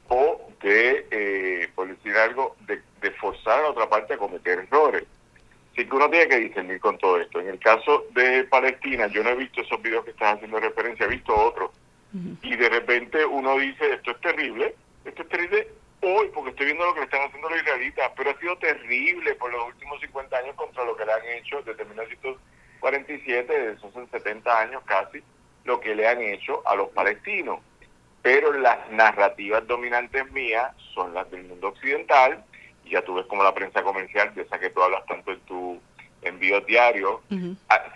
o 0.08 0.40
de, 0.62 1.06
eh, 1.10 1.68
por 1.74 1.88
decir 1.88 2.16
algo, 2.16 2.56
de, 2.66 2.80
forzar 3.20 3.58
a 3.58 3.62
la 3.62 3.70
otra 3.70 3.88
parte 3.88 4.14
a 4.14 4.18
cometer 4.18 4.60
errores. 4.60 5.04
Así 5.72 5.86
que 5.86 5.96
uno 5.96 6.08
tiene 6.08 6.28
que 6.28 6.38
discernir 6.38 6.80
con 6.80 6.98
todo 6.98 7.20
esto. 7.20 7.40
En 7.40 7.48
el 7.48 7.58
caso 7.58 8.04
de 8.14 8.44
Palestina, 8.44 9.08
yo 9.08 9.24
no 9.24 9.30
he 9.30 9.36
visto 9.36 9.60
esos 9.60 9.80
videos 9.82 10.04
que 10.04 10.12
estás 10.12 10.36
haciendo 10.36 10.60
referencia, 10.60 11.06
he 11.06 11.08
visto 11.08 11.34
otros. 11.34 11.70
Y 12.42 12.56
de 12.56 12.68
repente 12.68 13.24
uno 13.24 13.56
dice, 13.56 13.94
esto 13.94 14.10
es 14.10 14.20
terrible, 14.20 14.74
esto 15.04 15.22
es 15.22 15.28
terrible 15.28 15.68
hoy, 16.02 16.28
porque 16.34 16.50
estoy 16.50 16.66
viendo 16.66 16.84
lo 16.84 16.94
que 16.94 17.00
le 17.00 17.04
están 17.06 17.22
haciendo 17.22 17.48
los 17.48 17.58
israelitas, 17.58 18.12
pero 18.16 18.30
ha 18.30 18.38
sido 18.38 18.58
terrible 18.58 19.34
por 19.36 19.52
los 19.52 19.68
últimos 19.68 20.00
50 20.00 20.36
años 20.36 20.54
contra 20.56 20.84
lo 20.84 20.96
que 20.96 21.06
le 21.06 21.12
han 21.12 21.24
hecho 21.26 21.62
desde 21.62 21.84
1947, 21.84 23.52
de 23.52 23.72
esos 23.72 23.92
70 24.10 24.60
años 24.60 24.82
casi, 24.84 25.22
lo 25.64 25.80
que 25.80 25.94
le 25.94 26.08
han 26.08 26.20
hecho 26.20 26.66
a 26.66 26.74
los 26.74 26.88
palestinos. 26.90 27.60
Pero 28.20 28.52
las 28.52 28.90
narrativas 28.90 29.66
dominantes 29.66 30.30
mías 30.32 30.74
son 30.94 31.14
las 31.14 31.30
del 31.30 31.44
mundo 31.44 31.68
occidental, 31.68 32.44
y 32.84 32.90
ya 32.90 33.02
tú 33.02 33.14
ves 33.14 33.26
como 33.26 33.44
la 33.44 33.54
prensa 33.54 33.82
comercial, 33.82 34.34
de 34.34 34.42
esa 34.42 34.58
que 34.58 34.70
tú 34.70 34.82
hablas 34.82 35.06
tanto 35.06 35.32
en 35.32 35.40
tu 35.40 35.80
envío 36.22 36.60
diario, 36.62 37.22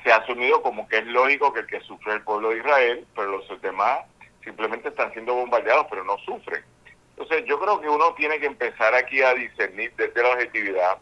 se 0.02 0.12
ha 0.12 0.16
asumido 0.16 0.62
como 0.62 0.88
que 0.88 0.98
es 0.98 1.06
lógico 1.06 1.52
que 1.52 1.60
el 1.60 1.66
que 1.66 1.80
sufre 1.80 2.14
el 2.14 2.22
pueblo 2.22 2.50
de 2.50 2.58
Israel, 2.58 3.06
pero 3.14 3.38
los 3.38 3.62
demás 3.62 4.00
simplemente 4.42 4.88
están 4.88 5.12
siendo 5.12 5.34
bombardeados, 5.34 5.86
pero 5.90 6.04
no 6.04 6.16
sufren. 6.18 6.64
Entonces 7.16 7.44
yo 7.46 7.58
creo 7.58 7.80
que 7.80 7.88
uno 7.88 8.14
tiene 8.14 8.38
que 8.38 8.46
empezar 8.46 8.94
aquí 8.94 9.22
a 9.22 9.34
discernir 9.34 9.92
desde 9.96 10.22
la 10.22 10.30
objetividad 10.30 10.98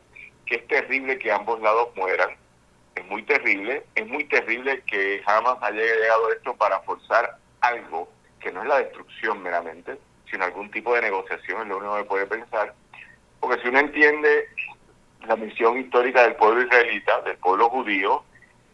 que 0.46 0.56
es 0.56 0.66
terrible 0.68 1.18
que 1.18 1.32
ambos 1.32 1.60
lados 1.60 1.88
mueran, 1.96 2.30
es 2.94 3.06
muy 3.06 3.22
terrible, 3.22 3.84
es 3.94 4.06
muy 4.06 4.24
terrible 4.24 4.82
que 4.86 5.22
jamás 5.24 5.56
haya 5.62 5.80
llegado 5.80 6.32
esto 6.32 6.54
para 6.54 6.80
forzar 6.80 7.38
algo 7.60 8.08
que 8.40 8.52
no 8.52 8.62
es 8.62 8.68
la 8.68 8.78
destrucción 8.78 9.42
meramente, 9.42 9.98
sino 10.30 10.44
algún 10.44 10.70
tipo 10.70 10.94
de 10.94 11.02
negociación, 11.02 11.62
es 11.62 11.68
lo 11.68 11.78
único 11.78 11.96
que 11.96 12.04
puede 12.04 12.26
pensar, 12.26 12.74
porque 13.40 13.62
si 13.62 13.68
uno 13.68 13.80
entiende 13.80 14.48
la 15.26 15.36
misión 15.36 15.78
histórica 15.78 16.22
del 16.22 16.36
pueblo 16.36 16.62
israelita, 16.62 17.22
del 17.22 17.38
pueblo 17.38 17.70
judío, 17.70 18.22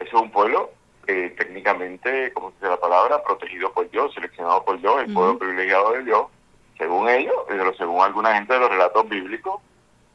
eso 0.01 0.17
es 0.17 0.23
un 0.23 0.31
pueblo 0.31 0.73
eh, 1.07 1.35
técnicamente, 1.39 2.33
como 2.33 2.51
dice 2.51 2.67
la 2.67 2.79
palabra, 2.79 3.23
protegido 3.23 3.73
por 3.73 3.89
Dios, 3.91 4.13
seleccionado 4.15 4.65
por 4.65 4.81
Dios, 4.81 5.03
el 5.03 5.13
pueblo 5.13 5.39
privilegiado 5.39 5.93
de 5.93 6.05
Dios, 6.05 6.27
según 6.81 7.11
ellos, 7.11 7.35
pero 7.47 7.75
según 7.75 8.01
alguna 8.01 8.35
gente 8.35 8.55
de 8.55 8.59
los 8.59 8.71
relatos 8.71 9.07
bíblicos, 9.07 9.61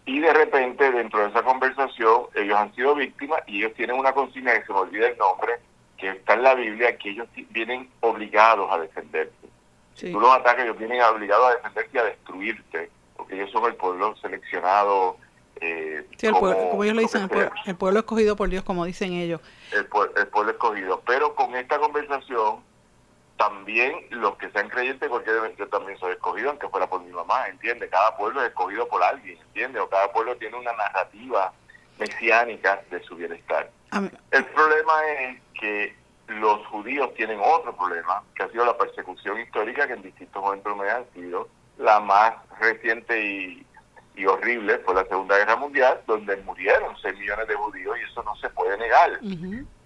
y 0.04 0.20
de 0.20 0.34
repente 0.34 0.92
dentro 0.92 1.20
de 1.20 1.30
esa 1.30 1.44
conversación 1.44 2.24
ellos 2.34 2.58
han 2.58 2.74
sido 2.74 2.96
víctimas 2.96 3.40
y 3.46 3.60
ellos 3.60 3.74
tienen 3.76 3.98
una 3.98 4.14
consigna 4.14 4.54
que 4.54 4.66
se 4.66 4.74
me 4.74 4.80
olvida 4.80 5.08
el 5.08 5.18
nombre, 5.18 5.54
que 5.98 6.10
está 6.10 6.34
en 6.34 6.44
la 6.44 6.56
Biblia, 6.56 6.98
que 6.98 7.12
ellos 7.12 7.28
vienen 7.52 7.88
obligados 8.02 8.72
a 8.72 8.80
defenderse. 8.80 9.32
Si 9.94 10.12
tú 10.12 10.20
los 10.20 10.32
atacas, 10.32 10.66
ellos 10.66 10.78
vienen 10.78 11.02
obligados 11.04 11.46
a 11.46 11.56
defenderse 11.56 11.92
y 11.94 11.98
a 12.00 12.04
destruirte, 12.04 12.90
porque 13.16 13.36
ellos 13.36 13.52
son 13.52 13.66
el 13.66 13.76
pueblo 13.76 14.16
seleccionado. 14.18 15.18
Eh, 15.62 16.04
sí, 16.18 16.28
el 16.28 16.34
pueblo, 16.34 16.70
como 16.72 16.84
ellos 16.84 16.96
lo 16.96 17.02
dicen, 17.02 17.30
el 17.66 17.76
pueblo, 17.76 18.00
escogido 18.00 18.36
por 18.36 18.50
Dios, 18.50 18.64
como 18.64 18.86
dicen 18.86 19.14
ellos. 19.14 19.40
El, 19.72 19.88
el 20.18 20.28
pueblo 20.28 20.52
escogido. 20.52 21.02
Pero 21.06 21.36
con 21.36 21.56
esta 21.56 21.78
conversación 21.78 22.58
también 23.38 24.06
los 24.12 24.38
que 24.38 24.50
sean 24.52 24.70
creyentes, 24.70 25.10
porque 25.10 25.32
yo 25.58 25.68
también 25.68 25.98
soy 26.00 26.14
escogido, 26.14 26.50
aunque 26.50 26.70
fuera 26.70 26.88
por 26.88 27.02
mi 27.02 27.12
mamá, 27.12 27.48
¿entiende? 27.48 27.90
Cada 27.90 28.16
pueblo 28.16 28.42
es 28.42 28.50
escogido 28.50 28.88
por 28.88 29.04
alguien, 29.04 29.38
¿entiende? 29.48 29.80
O 29.80 29.90
cada 29.90 30.12
pueblo 30.12 30.38
tiene 30.38 30.58
una 30.58 30.72
narrativa 30.74 31.52
mesiánica 32.00 32.82
de 32.90 33.02
su 33.04 33.16
bienestar. 33.16 33.70
El 34.32 34.46
problema 34.46 34.94
es 35.20 35.42
que 35.60 35.96
los 36.28 36.66
judíos 36.68 37.14
tienen 37.16 37.40
otro 37.42 37.76
problema, 37.76 38.24
que 38.36 38.44
ha 38.44 38.50
sido 38.50 38.66
la 38.66 38.78
persecución 38.78 39.40
histórica 39.40 39.88
que 39.88 39.94
en 39.94 40.02
distintos 40.02 40.42
momentos 40.42 40.76
me 40.76 40.90
han 40.90 41.06
sido 41.14 41.48
la 41.78 42.00
más 42.00 42.34
reciente 42.60 43.22
y, 43.22 43.66
horrible 44.26 44.80
fue 44.80 44.96
la 44.96 45.04
Segunda 45.06 45.38
Guerra 45.38 45.58
Mundial, 45.58 46.02
donde 46.08 46.38
murieron 46.38 46.96
6 47.02 47.20
millones 47.20 47.48
de 47.50 47.56
judíos 47.56 47.98
y 48.00 48.10
eso 48.10 48.24
no 48.24 48.34
se 48.38 48.50
puede 48.50 48.78
negar. 48.78 49.20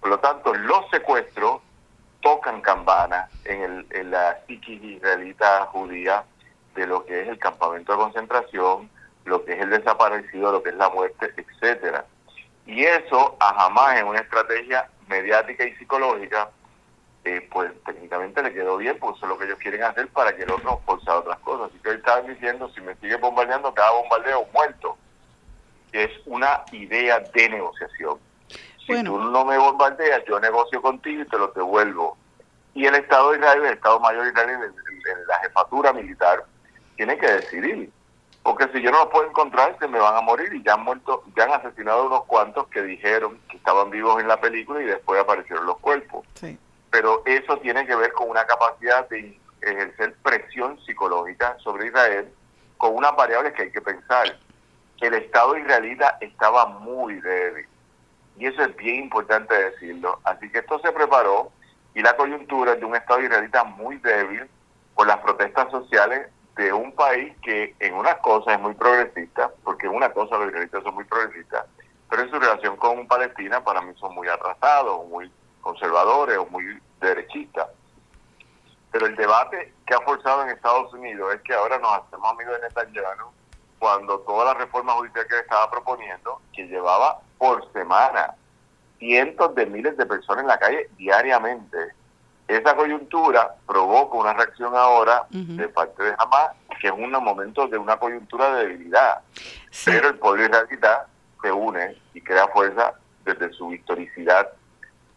Por 0.00 0.08
lo 0.08 0.18
tanto, 0.20 0.54
los 0.54 0.88
secuestros 0.90 1.60
tocan 2.20 2.60
campana 2.60 3.28
en, 3.44 3.62
el, 3.62 3.86
en 3.90 4.10
la 4.10 4.38
psiquis 4.46 4.82
israelita 4.82 5.66
judía 5.66 6.24
de 6.74 6.86
lo 6.86 7.04
que 7.04 7.22
es 7.22 7.28
el 7.28 7.38
campamento 7.38 7.92
de 7.92 7.98
concentración, 7.98 8.90
lo 9.24 9.44
que 9.44 9.52
es 9.52 9.60
el 9.60 9.70
desaparecido, 9.70 10.52
lo 10.52 10.62
que 10.62 10.70
es 10.70 10.76
la 10.76 10.88
muerte, 10.90 11.32
etcétera. 11.36 12.04
Y 12.66 12.84
eso 12.84 13.36
a 13.40 13.54
jamás 13.54 13.98
en 13.98 14.06
una 14.06 14.20
estrategia 14.20 14.88
mediática 15.08 15.64
y 15.64 15.74
psicológica, 15.76 16.50
eh, 17.24 17.46
pues 17.52 17.72
técnicamente 17.84 18.42
le 18.42 18.54
quedó 18.54 18.76
bien, 18.76 18.96
pues 18.98 19.16
eso 19.16 19.26
es 19.26 19.30
lo 19.30 19.38
que 19.38 19.44
ellos 19.44 19.58
quieren 19.58 19.82
hacer 19.82 20.08
para 20.08 20.34
que 20.34 20.44
el 20.44 20.50
otro 20.50 20.80
force 20.86 21.10
otras 21.10 21.38
cosas. 21.40 21.70
Así 21.70 21.82
que 21.82 21.90
hoy 21.90 21.96
estaban 21.96 22.26
diciendo, 22.26 22.70
si 22.74 22.80
me 22.80 22.94
sigue 22.96 23.16
bombardeando, 23.16 23.74
cada 23.74 23.90
bombardeo 23.90 24.46
muerto. 24.52 24.96
Es 25.92 26.10
una 26.24 26.62
idea 26.72 27.18
de 27.18 27.48
negociación. 27.48 28.18
Si 28.98 29.04
tú 29.04 29.18
no 29.18 29.44
me 29.44 29.58
bombardeas, 29.58 30.22
yo 30.26 30.40
negocio 30.40 30.80
contigo 30.82 31.22
y 31.22 31.26
te 31.26 31.38
lo 31.38 31.48
devuelvo. 31.48 32.16
Y 32.74 32.86
el 32.86 32.94
Estado 32.94 33.32
de 33.32 33.38
Israel, 33.38 33.64
el 33.64 33.74
Estado 33.74 34.00
Mayor 34.00 34.24
de 34.24 34.30
Israel, 34.30 34.72
la 35.26 35.38
jefatura 35.40 35.92
militar, 35.92 36.44
tiene 36.96 37.18
que 37.18 37.26
decidir 37.26 37.90
porque 38.42 38.68
si 38.72 38.82
yo 38.82 38.90
no 38.90 39.00
los 39.00 39.08
puedo 39.08 39.28
encontrar 39.28 39.76
se 39.78 39.86
me 39.86 39.98
van 39.98 40.16
a 40.16 40.20
morir 40.22 40.52
y 40.54 40.62
ya 40.62 40.74
han 40.74 40.84
muerto, 40.84 41.22
ya 41.36 41.44
han 41.44 41.52
asesinado 41.52 42.06
unos 42.06 42.24
cuantos 42.24 42.66
que 42.68 42.82
dijeron 42.82 43.38
que 43.50 43.58
estaban 43.58 43.90
vivos 43.90 44.20
en 44.20 44.28
la 44.28 44.40
película 44.40 44.82
y 44.82 44.86
después 44.86 45.20
aparecieron 45.20 45.66
los 45.66 45.78
cuerpos. 45.78 46.26
Pero 46.90 47.22
eso 47.26 47.58
tiene 47.58 47.86
que 47.86 47.94
ver 47.94 48.12
con 48.12 48.30
una 48.30 48.44
capacidad 48.46 49.08
de 49.08 49.38
ejercer 49.60 50.14
presión 50.22 50.80
psicológica 50.84 51.56
sobre 51.62 51.88
Israel 51.88 52.32
con 52.78 52.96
unas 52.96 53.14
variables 53.14 53.52
que 53.52 53.62
hay 53.62 53.70
que 53.70 53.82
pensar. 53.82 54.38
El 55.00 55.14
Estado 55.14 55.56
israelita 55.56 56.16
estaba 56.20 56.66
muy 56.66 57.20
débil 57.20 57.66
y 58.40 58.46
eso 58.46 58.62
es 58.62 58.74
bien 58.76 59.04
importante 59.04 59.54
decirlo. 59.54 60.18
Así 60.24 60.50
que 60.50 60.60
esto 60.60 60.78
se 60.80 60.90
preparó 60.92 61.52
y 61.94 62.00
la 62.00 62.16
coyuntura 62.16 62.74
de 62.74 62.84
un 62.86 62.96
Estado 62.96 63.20
israelita 63.20 63.64
muy 63.64 63.98
débil 63.98 64.48
por 64.94 65.06
las 65.06 65.18
protestas 65.18 65.70
sociales 65.70 66.28
de 66.56 66.72
un 66.72 66.90
país 66.92 67.36
que 67.42 67.74
en 67.78 67.94
unas 67.94 68.16
cosas 68.16 68.54
es 68.54 68.60
muy 68.60 68.72
progresista, 68.72 69.52
porque 69.62 69.86
en 69.86 69.94
una 69.94 70.10
cosa 70.12 70.38
los 70.38 70.48
israelitas 70.48 70.82
son 70.82 70.94
muy 70.94 71.04
progresistas, 71.04 71.66
pero 72.08 72.22
en 72.22 72.30
su 72.30 72.40
relación 72.40 72.76
con 72.78 73.06
Palestina 73.06 73.62
para 73.62 73.82
mí 73.82 73.92
son 74.00 74.14
muy 74.14 74.26
atrasados, 74.26 75.06
muy 75.08 75.30
conservadores 75.60 76.38
o 76.38 76.46
muy 76.46 76.80
derechistas. 76.98 77.68
Pero 78.90 79.04
el 79.04 79.16
debate 79.16 79.74
que 79.86 79.94
ha 79.94 80.00
forzado 80.00 80.42
en 80.42 80.48
Estados 80.48 80.92
Unidos 80.94 81.34
es 81.34 81.42
que 81.42 81.52
ahora 81.52 81.78
nos 81.78 81.98
hacemos 81.98 82.32
amigos 82.32 82.54
de 82.54 82.68
Netanyahu 82.68 83.30
cuando 83.78 84.18
toda 84.20 84.46
la 84.46 84.54
reforma 84.54 84.94
judicial 84.94 85.26
que 85.28 85.38
estaba 85.38 85.70
proponiendo, 85.70 86.40
que 86.54 86.66
llevaba 86.66 87.20
por 87.40 87.72
semana 87.72 88.34
cientos 88.98 89.54
de 89.54 89.64
miles 89.64 89.96
de 89.96 90.04
personas 90.04 90.42
en 90.42 90.48
la 90.48 90.58
calle 90.58 90.90
diariamente, 90.98 91.78
esa 92.46 92.76
coyuntura 92.76 93.54
provoca 93.66 94.18
una 94.18 94.34
reacción 94.34 94.76
ahora 94.76 95.24
de 95.30 95.68
parte 95.68 96.02
de 96.02 96.14
Hamas, 96.18 96.50
que 96.78 96.88
es 96.88 96.92
un 96.92 97.10
momento 97.10 97.66
de 97.66 97.78
una 97.78 97.96
coyuntura 97.96 98.56
de 98.56 98.66
debilidad. 98.66 99.22
Pero 99.86 100.08
el 100.08 100.18
pueblo 100.18 100.44
israelita 100.44 101.06
se 101.40 101.50
une 101.50 101.96
y 102.12 102.20
crea 102.20 102.46
fuerza 102.48 102.92
desde 103.24 103.50
su 103.54 103.72
historicidad 103.72 104.50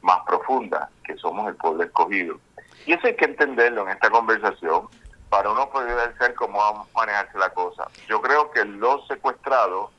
más 0.02 0.20
profunda, 0.26 0.90
que 1.04 1.18
somos 1.18 1.50
el 1.50 1.56
pueblo 1.56 1.84
escogido. 1.84 2.40
Y 2.86 2.94
eso 2.94 3.08
hay 3.08 3.16
que 3.18 3.26
entenderlo 3.26 3.82
en 3.82 3.90
esta 3.90 4.10
conversación 4.10 4.88
para 5.30 5.50
uno 5.50 5.70
poder 5.72 6.16
ser 6.20 6.36
cómo 6.36 6.60
vamos 6.60 6.88
a 6.94 7.00
manejarse 7.00 7.38
la 7.38 7.50
cosa. 7.50 7.88
Yo 8.08 8.22
creo 8.22 8.50
que 8.52 8.64
los 8.64 9.06
secuestrados 9.08 9.90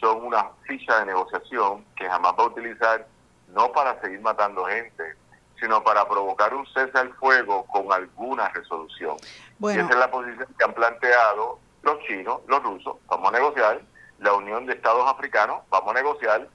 son 0.00 0.24
una 0.24 0.50
ficha 0.62 1.00
de 1.00 1.06
negociación 1.06 1.84
que 1.94 2.08
jamás 2.08 2.32
va 2.32 2.44
a 2.44 2.46
utilizar 2.46 3.06
no 3.48 3.70
para 3.72 4.00
seguir 4.00 4.20
matando 4.20 4.64
gente, 4.64 5.16
sino 5.60 5.84
para 5.84 6.08
provocar 6.08 6.54
un 6.54 6.66
cese 6.66 6.96
al 6.96 7.12
fuego 7.14 7.66
con 7.66 7.92
alguna 7.92 8.48
resolución. 8.48 9.16
Y 9.60 9.68
esa 9.70 9.90
es 9.90 9.96
la 9.96 10.10
posición 10.10 10.48
que 10.58 10.64
han 10.64 10.72
planteado 10.72 11.58
los 11.82 11.98
chinos, 12.06 12.40
los 12.46 12.62
rusos, 12.62 12.96
vamos 13.06 13.28
a 13.28 13.32
negociar, 13.32 13.80
la 14.18 14.34
Unión 14.34 14.66
de 14.66 14.74
Estados 14.74 15.06
Africanos, 15.08 15.62
vamos 15.70 15.90
a 15.90 15.94
negociar, 15.94 16.48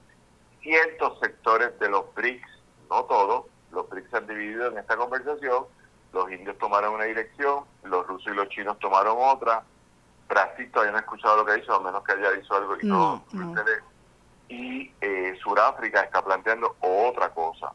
ciertos 0.62 1.18
sectores 1.20 1.78
de 1.78 1.88
los 1.88 2.12
BRICS, 2.14 2.48
no 2.90 3.04
todos, 3.04 3.46
los 3.72 3.88
BRICS 3.88 4.10
se 4.10 4.16
han 4.16 4.26
dividido 4.26 4.68
en 4.68 4.78
esta 4.78 4.96
conversación, 4.96 5.64
los 6.12 6.30
indios 6.30 6.56
tomaron 6.58 6.94
una 6.94 7.04
dirección, 7.04 7.64
los 7.84 8.06
rusos 8.06 8.32
y 8.32 8.36
los 8.36 8.48
chinos 8.48 8.78
tomaron 8.78 9.16
otra, 9.18 9.64
Brasil 10.28 10.70
todavía 10.70 10.92
no 10.92 10.98
ha 10.98 11.00
escuchado 11.00 11.36
lo 11.36 11.46
que 11.46 11.52
ha 11.52 11.56
dicho, 11.56 11.74
a 11.74 11.80
menos 11.80 12.02
que 12.04 12.12
haya 12.12 12.32
dicho 12.32 12.54
algo 12.54 12.76
y 12.80 12.86
no, 12.86 13.24
y 14.48 14.92
eh, 15.00 15.36
Sudáfrica 15.42 16.02
está 16.02 16.24
planteando 16.24 16.76
otra 16.80 17.30
cosa 17.30 17.72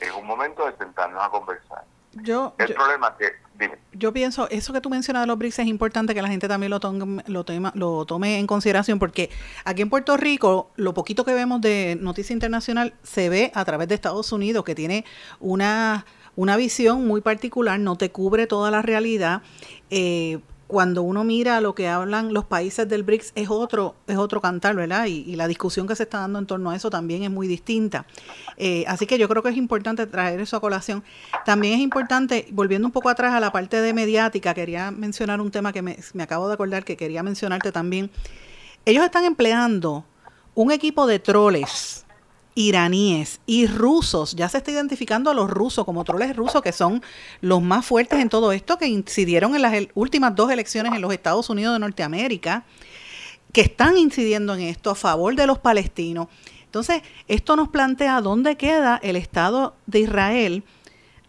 es 0.00 0.12
un 0.12 0.26
momento 0.26 0.66
de 0.66 0.76
sentarnos 0.76 1.22
a 1.22 1.28
conversar. 1.28 1.84
Yo, 2.22 2.54
el 2.58 2.74
problema 2.74 3.16
que 3.16 3.32
yo 3.92 4.12
pienso 4.12 4.48
eso 4.48 4.72
que 4.72 4.80
tú 4.80 4.88
mencionas 4.88 5.24
de 5.24 5.26
los 5.26 5.36
BRICS 5.36 5.60
es 5.60 5.66
importante 5.66 6.14
que 6.14 6.22
la 6.22 6.28
gente 6.28 6.46
también 6.46 6.70
lo 6.70 6.78
tome, 6.78 7.24
lo, 7.26 7.44
lo 7.74 8.04
tome 8.04 8.38
en 8.38 8.46
consideración 8.46 9.00
porque 9.00 9.30
aquí 9.64 9.82
en 9.82 9.90
Puerto 9.90 10.16
Rico 10.16 10.70
lo 10.76 10.94
poquito 10.94 11.24
que 11.24 11.34
vemos 11.34 11.60
de 11.60 11.98
noticia 12.00 12.32
internacional 12.32 12.94
se 13.02 13.28
ve 13.28 13.50
a 13.52 13.64
través 13.64 13.88
de 13.88 13.96
Estados 13.96 14.30
Unidos 14.30 14.64
que 14.64 14.76
tiene 14.76 15.04
una 15.40 16.06
una 16.36 16.56
visión 16.56 17.06
muy 17.06 17.20
particular, 17.20 17.78
no 17.78 17.96
te 17.96 18.10
cubre 18.10 18.46
toda 18.46 18.70
la 18.70 18.82
realidad. 18.82 19.42
Eh, 19.90 20.40
cuando 20.74 21.04
uno 21.04 21.22
mira 21.22 21.60
lo 21.60 21.72
que 21.72 21.86
hablan 21.86 22.34
los 22.34 22.46
países 22.46 22.88
del 22.88 23.04
BRICS 23.04 23.30
es 23.36 23.48
otro, 23.48 23.94
es 24.08 24.16
otro 24.16 24.40
cantar, 24.40 24.74
¿verdad? 24.74 25.06
Y, 25.06 25.36
la 25.36 25.46
discusión 25.46 25.86
que 25.86 25.94
se 25.94 26.02
está 26.02 26.18
dando 26.18 26.40
en 26.40 26.46
torno 26.46 26.70
a 26.70 26.74
eso 26.74 26.90
también 26.90 27.22
es 27.22 27.30
muy 27.30 27.46
distinta. 27.46 28.06
Eh, 28.56 28.84
así 28.88 29.06
que 29.06 29.16
yo 29.16 29.28
creo 29.28 29.40
que 29.40 29.50
es 29.50 29.56
importante 29.56 30.04
traer 30.08 30.40
eso 30.40 30.56
a 30.56 30.60
colación. 30.60 31.04
También 31.44 31.74
es 31.74 31.80
importante, 31.80 32.48
volviendo 32.50 32.88
un 32.88 32.92
poco 32.92 33.08
atrás 33.08 33.34
a 33.34 33.38
la 33.38 33.52
parte 33.52 33.80
de 33.80 33.94
mediática, 33.94 34.52
quería 34.52 34.90
mencionar 34.90 35.40
un 35.40 35.52
tema 35.52 35.72
que 35.72 35.80
me, 35.80 35.96
me 36.12 36.24
acabo 36.24 36.48
de 36.48 36.54
acordar 36.54 36.84
que 36.84 36.96
quería 36.96 37.22
mencionarte 37.22 37.70
también. 37.70 38.10
Ellos 38.84 39.04
están 39.04 39.24
empleando 39.24 40.04
un 40.56 40.72
equipo 40.72 41.06
de 41.06 41.20
troles 41.20 42.03
iraníes 42.54 43.40
y 43.46 43.66
rusos. 43.66 44.34
Ya 44.34 44.48
se 44.48 44.58
está 44.58 44.70
identificando 44.70 45.30
a 45.30 45.34
los 45.34 45.50
rusos 45.50 45.84
como 45.84 46.04
troles 46.04 46.34
rusos, 46.36 46.62
que 46.62 46.72
son 46.72 47.02
los 47.40 47.62
más 47.62 47.84
fuertes 47.84 48.20
en 48.20 48.28
todo 48.28 48.52
esto, 48.52 48.78
que 48.78 48.86
incidieron 48.86 49.54
en 49.54 49.62
las 49.62 49.74
últimas 49.94 50.34
dos 50.34 50.50
elecciones 50.50 50.92
en 50.94 51.00
los 51.00 51.12
Estados 51.12 51.50
Unidos 51.50 51.74
de 51.74 51.80
Norteamérica, 51.80 52.64
que 53.52 53.62
están 53.62 53.96
incidiendo 53.96 54.54
en 54.54 54.62
esto 54.62 54.90
a 54.90 54.94
favor 54.94 55.34
de 55.34 55.46
los 55.46 55.58
palestinos. 55.58 56.28
Entonces, 56.64 57.02
esto 57.28 57.56
nos 57.56 57.68
plantea 57.68 58.20
dónde 58.20 58.56
queda 58.56 58.98
el 59.02 59.16
Estado 59.16 59.76
de 59.86 60.00
Israel 60.00 60.64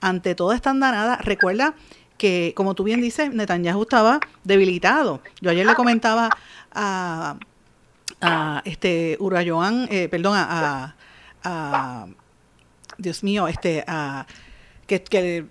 ante 0.02 0.34
toda 0.34 0.56
esta 0.56 0.72
andanada. 0.72 1.18
Recuerda 1.18 1.76
que, 2.18 2.54
como 2.56 2.74
tú 2.74 2.84
bien 2.84 3.02
dices, 3.02 3.32
Netanyahu 3.34 3.84
estaba 3.84 4.20
debilitado. 4.44 5.22
Yo 5.42 5.52
ayer 5.52 5.66
le 5.66 5.76
comentaba 5.76 6.30
a, 6.72 7.38
a 8.22 8.62
este 8.66 9.18
Urayoan, 9.20 9.88
eh, 9.92 10.08
perdón, 10.10 10.36
a 10.38 10.96
Dios 12.98 13.24
mío, 13.24 13.48
este, 13.48 13.84
que, 14.88 15.46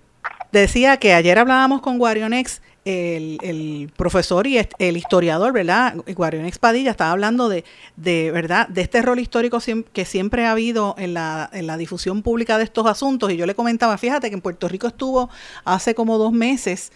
decía 0.51 0.97
que 0.97 1.13
ayer 1.13 1.37
hablábamos 1.37 1.81
con 1.81 1.97
Guarionex, 1.97 2.61
el, 2.85 3.39
el, 3.41 3.91
profesor 3.95 4.45
y 4.45 4.59
el 4.77 4.97
historiador, 4.97 5.53
¿verdad? 5.53 5.95
Guarionex 6.07 6.59
Padilla 6.59 6.91
estaba 6.91 7.11
hablando 7.11 7.49
de, 7.49 7.65
de, 7.95 8.29
¿verdad? 8.31 8.67
De 8.67 8.81
este 8.81 9.01
rol 9.01 9.19
histórico 9.19 9.59
que 9.91 10.05
siempre 10.05 10.45
ha 10.45 10.51
habido 10.51 10.95
en 10.99 11.15
la, 11.15 11.49
en 11.51 11.65
la 11.65 11.77
difusión 11.77 12.21
pública 12.21 12.59
de 12.59 12.63
estos 12.63 12.85
asuntos. 12.85 13.31
Y 13.31 13.37
yo 13.37 13.47
le 13.47 13.55
comentaba, 13.55 13.97
fíjate 13.97 14.29
que 14.29 14.35
en 14.35 14.41
Puerto 14.41 14.67
Rico 14.67 14.87
estuvo 14.87 15.29
hace 15.63 15.95
como 15.95 16.19
dos 16.19 16.31
meses 16.31 16.91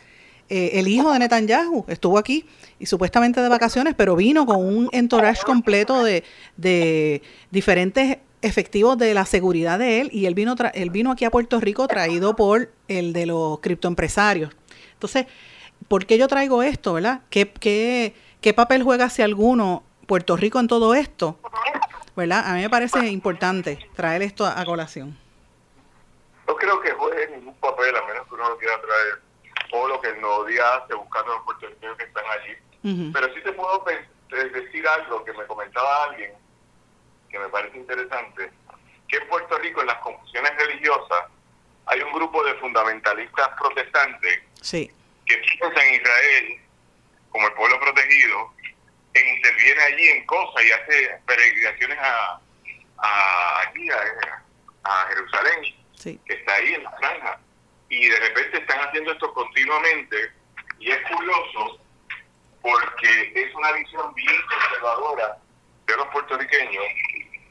eh, 0.50 0.80
el 0.80 0.88
hijo 0.88 1.14
de 1.14 1.20
Netanyahu, 1.20 1.86
estuvo 1.88 2.18
aquí 2.18 2.44
y 2.80 2.88
supuestamente 2.88 3.40
de 3.40 3.50
vacaciones, 3.50 3.94
pero 3.96 4.16
vino 4.16 4.48
con 4.48 4.58
un 4.58 4.90
entourage 4.92 5.44
completo 5.44 6.04
de, 6.04 6.24
de 6.58 7.22
diferentes 7.52 8.18
efectivos 8.42 8.98
de 8.98 9.14
la 9.14 9.26
seguridad 9.26 9.80
de 9.80 10.02
él 10.02 10.10
y 10.12 10.26
él 10.26 10.34
vino, 10.34 10.56
él 10.74 10.90
vino 10.90 11.12
aquí 11.12 11.26
a 11.26 11.32
Puerto 11.32 11.60
Rico 11.60 11.88
traído 11.88 12.36
por 12.36 12.72
el 12.88 13.14
de 13.14 13.26
los 13.26 13.60
criptoempresarios. 13.60 14.52
Entonces, 14.94 15.28
¿por 15.88 16.06
qué 16.06 16.18
yo 16.18 16.28
traigo 16.28 16.64
esto, 16.64 16.94
verdad? 16.94 17.22
¿Qué, 17.30 17.52
qué, 17.52 18.16
qué 18.42 18.54
papel 18.54 18.84
juega 18.84 19.10
si 19.10 19.22
alguno 19.22 19.84
Puerto 20.08 20.38
Rico 20.38 20.60
en 20.60 20.68
todo 20.68 20.94
esto? 20.94 21.40
¿Verdad? 22.16 22.44
A 22.48 22.54
mí 22.54 22.62
me 22.62 22.70
parece 22.70 23.08
importante 23.08 23.80
traer 23.96 24.22
esto 24.22 24.46
a, 24.46 24.64
colación. 24.66 25.18
No 26.48 26.56
creo 26.56 26.82
que 26.82 26.92
juegue 26.92 27.30
ningún 27.38 27.56
papel, 27.56 27.96
a 27.96 28.06
menos 28.08 28.28
que 28.28 28.36
uno 28.36 28.50
lo 28.50 28.58
quiera 28.58 28.74
traer, 28.82 29.22
o 29.72 29.88
lo 29.88 30.02
que 30.02 30.10
el 30.10 30.16
día 30.48 30.76
hace 30.76 30.96
buscando 30.96 31.32
a 31.32 31.36
los 31.36 31.46
puertorriqueños 31.46 31.98
que 31.98 32.04
están 32.04 32.24
allí. 32.26 33.12
Pero 33.14 33.34
sí 33.34 33.42
te 33.44 33.52
puedo 33.54 33.84
decir 34.52 34.88
algo 34.88 35.24
que 35.24 35.34
me 35.34 35.46
comentaba 35.46 36.06
alguien, 36.06 36.34
que 37.30 37.40
me 37.40 37.50
parece 37.50 37.78
interesante, 37.78 38.52
que 39.08 39.18
en 39.18 39.28
Puerto 39.28 39.58
Rico 39.58 39.82
en 39.82 39.88
las 39.88 39.98
confusiones 40.00 40.52
religiosas 40.58 41.26
hay 41.88 42.02
un 42.02 42.14
grupo 42.14 42.44
de 42.44 42.54
fundamentalistas 42.56 43.50
protestantes 43.60 44.42
sí. 44.62 44.92
que 45.26 45.38
piensan 45.38 45.86
en 45.88 45.96
Israel 45.96 46.60
como 47.32 47.48
el 47.48 47.54
pueblo 47.54 47.80
protegido 47.80 48.54
e 49.14 49.36
interviene 49.36 49.82
allí 49.82 50.08
en 50.10 50.26
cosas 50.26 50.64
y 50.64 50.72
hace 50.72 51.22
peregrinaciones 51.26 51.98
a, 52.00 52.40
a 52.98 53.62
aquí 53.62 53.90
a, 53.90 55.08
Jerusalén, 55.10 56.20
que 56.26 56.34
está 56.34 56.56
ahí 56.56 56.74
en 56.74 56.84
la 56.84 56.92
franja. 56.92 57.40
Y 57.90 58.08
de 58.08 58.20
repente 58.20 58.58
están 58.58 58.80
haciendo 58.80 59.12
esto 59.12 59.34
continuamente 59.34 60.32
y 60.80 60.92
es 60.92 60.98
curioso 61.08 61.80
porque 62.62 63.32
es 63.36 63.54
una 63.56 63.72
visión 63.74 64.14
bien 64.14 64.36
conservadora 64.48 65.38
de 65.86 65.98
los 65.98 66.08
puertorriqueños 66.08 66.84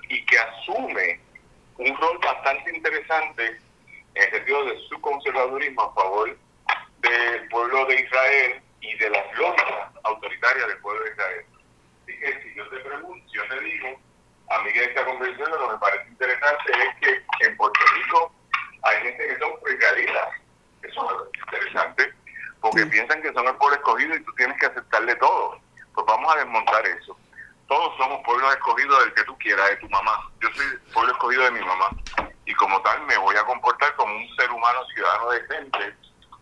y 0.09 0.25
que 0.27 0.39
asume 0.39 1.21
un 1.77 1.97
rol 1.97 2.19
bastante 2.19 2.75
interesante 2.75 3.47
en 4.15 4.23
el 4.25 4.31
sentido 4.31 4.65
de 4.65 4.79
su 4.89 5.01
conservadurismo 5.01 5.83
a 5.83 5.95
favor 5.95 6.37
del 6.99 7.49
pueblo 7.49 7.87
de 7.87 8.01
Israel 8.01 8.63
y 8.81 8.97
de 8.97 9.11
las 9.11 9.39
lógicas 9.39 9.91
autoritarias 10.05 10.67
del 10.67 10.79
pueblo 10.79 11.05
de 11.05 11.11
Israel. 11.11 11.47
Así 12.03 12.19
que 12.19 12.43
si 12.43 12.55
yo 12.55 12.69
te 12.69 12.79
pregunto, 12.81 13.33
yo 13.33 13.47
te 13.49 13.61
digo, 13.61 14.01
a 14.51 14.63
mí 14.63 14.73
que 14.73 14.85
esta 14.85 15.05
conversación 15.05 15.51
lo 15.51 15.67
que 15.67 15.73
me 15.73 15.79
parece 15.79 16.09
interesante 16.09 16.73
es 16.73 16.97
que 17.39 17.47
en 17.47 17.57
Puerto 17.57 17.81
Rico 17.95 18.35
hay 18.83 19.03
gente 19.03 19.29
que 19.29 19.39
son 19.39 19.53
israelitas. 19.73 20.29
Eso 20.83 21.31
es 21.33 21.41
interesante, 21.41 22.13
porque 22.61 22.87
piensan 22.87 23.23
que 23.23 23.33
son 23.33 23.47
el 23.47 23.55
pueblo 23.57 23.77
escogido 23.77 24.17
y 24.17 24.25
tú 24.25 24.33
tienes 24.37 24.59
que 24.59 24.67
aceptarle 24.67 25.15
todo. 25.17 25.61
Pues 25.95 26.07
vamos 26.07 26.35
a 26.35 26.39
desmontar 26.39 26.87
eso. 26.87 27.08
Somos 28.09 28.25
pueblos 28.25 28.51
escogidos 28.55 29.05
del 29.05 29.13
que 29.13 29.25
tú 29.25 29.37
quieras, 29.37 29.69
de 29.69 29.77
tu 29.77 29.89
mamá. 29.91 30.13
Yo 30.41 30.49
soy 30.57 30.65
pueblo 30.95 31.13
escogido 31.13 31.43
de 31.43 31.51
mi 31.51 31.61
mamá. 31.61 31.91
Y 32.47 32.55
como 32.55 32.81
tal 32.81 33.03
me 33.07 33.19
voy 33.19 33.37
a 33.37 33.45
comportar 33.45 33.95
como 33.97 34.17
un 34.17 34.27
ser 34.35 34.51
humano 34.51 34.79
ciudadano 34.95 35.31
decente 35.31 35.95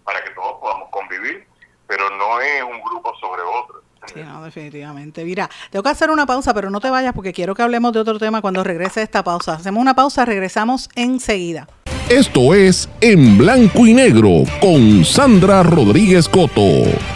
para 0.05 0.23
que 0.23 0.31
todos 0.31 0.61
podamos 0.61 0.89
convivir, 0.91 1.45
pero 1.89 2.09
no 2.11 2.41
es 2.41 2.63
un 2.63 2.81
grupo 2.83 3.13
sobre 3.19 3.43
otro. 3.43 3.83
Sí, 4.07 4.23
no, 4.23 4.45
definitivamente. 4.45 5.25
Mira, 5.25 5.51
tengo 5.71 5.83
que 5.83 5.89
hacer 5.89 6.11
una 6.11 6.25
pausa, 6.25 6.55
pero 6.55 6.71
no 6.71 6.79
te 6.79 6.89
vayas 6.89 7.13
porque 7.13 7.33
quiero 7.33 7.57
que 7.57 7.63
hablemos 7.63 7.93
de 7.93 7.99
otro 7.99 8.21
tema 8.21 8.41
cuando 8.41 8.63
regrese 8.63 9.03
esta 9.03 9.25
pausa. 9.25 9.55
Hacemos 9.55 9.81
una 9.81 9.95
pausa, 9.95 10.25
regresamos 10.25 10.89
enseguida. 10.95 11.67
Esto 12.09 12.55
es 12.55 12.89
En 13.01 13.37
Blanco 13.37 13.85
y 13.87 13.93
Negro 13.93 14.45
con 14.61 15.05
Sandra 15.05 15.65
Rodríguez 15.65 16.29
Coto. 16.29 17.16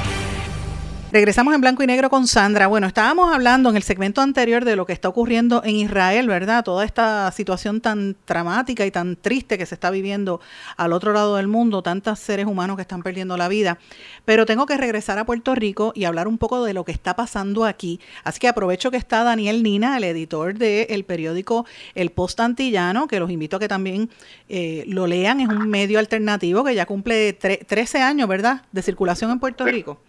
Regresamos 1.11 1.53
en 1.53 1.59
blanco 1.59 1.83
y 1.83 1.87
negro 1.87 2.09
con 2.09 2.25
Sandra. 2.25 2.67
Bueno, 2.67 2.87
estábamos 2.87 3.33
hablando 3.33 3.69
en 3.69 3.75
el 3.75 3.83
segmento 3.83 4.21
anterior 4.21 4.63
de 4.63 4.77
lo 4.77 4.85
que 4.85 4.93
está 4.93 5.09
ocurriendo 5.09 5.61
en 5.65 5.75
Israel, 5.75 6.29
¿verdad? 6.29 6.63
Toda 6.63 6.85
esta 6.85 7.29
situación 7.33 7.81
tan 7.81 8.15
dramática 8.25 8.85
y 8.85 8.91
tan 8.91 9.17
triste 9.17 9.57
que 9.57 9.65
se 9.65 9.75
está 9.75 9.91
viviendo 9.91 10.39
al 10.77 10.93
otro 10.93 11.11
lado 11.11 11.35
del 11.35 11.49
mundo, 11.49 11.83
tantos 11.83 12.17
seres 12.17 12.45
humanos 12.45 12.77
que 12.77 12.83
están 12.83 13.03
perdiendo 13.03 13.35
la 13.35 13.49
vida. 13.49 13.77
Pero 14.23 14.45
tengo 14.45 14.65
que 14.65 14.77
regresar 14.77 15.19
a 15.19 15.25
Puerto 15.25 15.53
Rico 15.53 15.91
y 15.93 16.05
hablar 16.05 16.29
un 16.29 16.37
poco 16.37 16.63
de 16.63 16.73
lo 16.73 16.85
que 16.85 16.93
está 16.93 17.13
pasando 17.13 17.65
aquí. 17.65 17.99
Así 18.23 18.39
que 18.39 18.47
aprovecho 18.47 18.89
que 18.89 18.95
está 18.95 19.25
Daniel 19.25 19.63
Nina, 19.63 19.97
el 19.97 20.05
editor 20.05 20.57
del 20.57 21.03
periódico 21.03 21.65
El 21.93 22.11
Post 22.11 22.39
Antillano, 22.39 23.07
que 23.07 23.19
los 23.19 23.29
invito 23.29 23.57
a 23.57 23.59
que 23.59 23.67
también 23.67 24.09
eh, 24.47 24.85
lo 24.87 25.07
lean. 25.07 25.41
Es 25.41 25.49
un 25.49 25.69
medio 25.69 25.99
alternativo 25.99 26.63
que 26.63 26.73
ya 26.73 26.85
cumple 26.85 27.33
13 27.33 28.01
años, 28.01 28.29
¿verdad?, 28.29 28.61
de 28.71 28.81
circulación 28.81 29.29
en 29.29 29.39
Puerto 29.41 29.65
Rico 29.65 29.99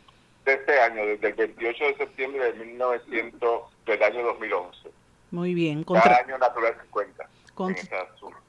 de 0.44 0.54
este 0.54 0.80
año, 0.80 1.06
desde 1.06 1.28
el 1.28 1.34
28 1.34 1.84
de 1.84 1.96
septiembre 1.96 2.52
de 2.52 2.64
1900, 2.64 3.60
del 3.86 4.02
año 4.02 4.22
2011. 4.24 4.90
Muy 5.30 5.54
bien. 5.54 5.84
Contra, 5.84 6.10
Cada 6.10 6.24
año 6.24 6.38
natural 6.38 6.74
se 6.80 6.88
cuenta. 6.88 7.28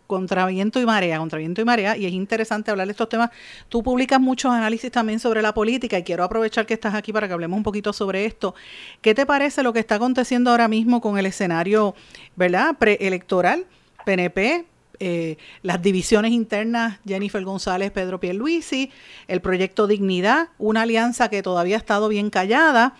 contra 0.08 0.46
viento 0.46 0.80
y 0.80 0.86
marea, 0.86 1.18
contra 1.18 1.40
viento 1.40 1.62
y 1.62 1.66
marea, 1.66 1.98
y 1.98 2.06
es 2.06 2.12
interesante 2.12 2.70
hablar 2.70 2.88
de 2.88 2.92
estos 2.92 3.10
temas. 3.10 3.32
Tú 3.70 3.82
publicas 3.82 4.20
muchos 4.20 4.52
análisis 4.52 4.92
también 4.92 5.20
sobre 5.20 5.42
la 5.42 5.54
política 5.54 5.98
y 5.98 6.04
quiero 6.04 6.24
aprovechar 6.24 6.66
que 6.66 6.74
estás 6.76 6.94
aquí 6.94 7.12
para 7.12 7.28
que 7.28 7.34
hablemos 7.34 7.58
un 7.58 7.64
poquito 7.64 7.94
sobre 7.94 8.26
esto. 8.26 8.54
¿Qué 9.02 9.16
te 9.16 9.26
parece 9.26 9.64
lo 9.64 9.74
que 9.74 9.80
está 9.80 9.96
aconteciendo 9.96 10.52
ahora 10.52 10.68
mismo 10.68 11.02
con 11.02 11.18
el 11.18 11.26
escenario, 11.26 11.96
verdad, 12.36 12.76
preelectoral? 12.78 13.66
PNP, 14.06 14.66
eh, 15.06 15.38
las 15.64 15.82
divisiones 15.82 16.32
internas 16.32 17.02
Jennifer 17.06 17.44
González, 17.44 17.92
Pedro 17.92 18.22
Pierluisi, 18.22 18.90
el 19.28 19.42
proyecto 19.42 19.86
Dignidad, 19.86 20.48
una 20.58 20.84
alianza 20.84 21.30
que 21.30 21.44
todavía 21.44 21.76
ha 21.76 21.78
estado 21.78 22.08
bien 22.08 22.30
callada, 22.30 22.96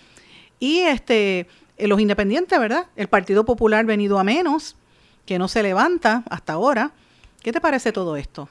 y 0.60 0.80
este 0.80 1.48
eh, 1.78 1.88
los 1.88 2.02
independientes, 2.02 2.60
¿verdad? 2.60 2.88
El 2.98 3.08
Partido 3.08 3.46
Popular 3.46 3.86
venido 3.86 4.20
a 4.20 4.26
menos, 4.26 4.76
que 5.26 5.40
no 5.40 5.48
se 5.48 5.64
levanta 5.64 6.24
hasta 6.30 6.52
ahora. 6.52 6.92
¿Qué 7.42 7.54
te 7.54 7.62
parece 7.62 7.94
todo 7.94 8.18
esto? 8.18 8.50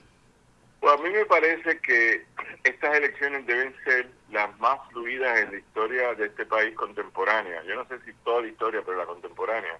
Pues 0.80 0.98
a 0.98 1.02
mí 1.02 1.10
me 1.10 1.26
parece 1.26 1.78
que 1.80 2.24
estas 2.64 2.96
elecciones 2.96 3.46
deben 3.46 3.74
ser 3.84 4.08
las 4.30 4.58
más 4.60 4.78
fluidas 4.90 5.40
en 5.40 5.50
la 5.52 5.58
historia 5.58 6.14
de 6.14 6.24
este 6.24 6.46
país 6.46 6.74
contemporánea. 6.74 7.62
Yo 7.64 7.74
no 7.74 7.86
sé 7.86 8.02
si 8.06 8.14
toda 8.24 8.40
la 8.40 8.48
historia, 8.48 8.80
pero 8.82 8.96
la 8.96 9.04
contemporánea 9.04 9.78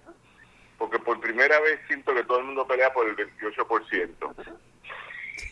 porque 0.83 0.99
por 0.99 1.17
primera 1.21 1.61
vez 1.61 1.79
siento 1.87 2.13
que 2.13 2.25
todo 2.25 2.39
el 2.39 2.43
mundo 2.43 2.67
pelea 2.67 2.91
por 2.91 3.07
el 3.07 3.15
28%. 3.15 4.57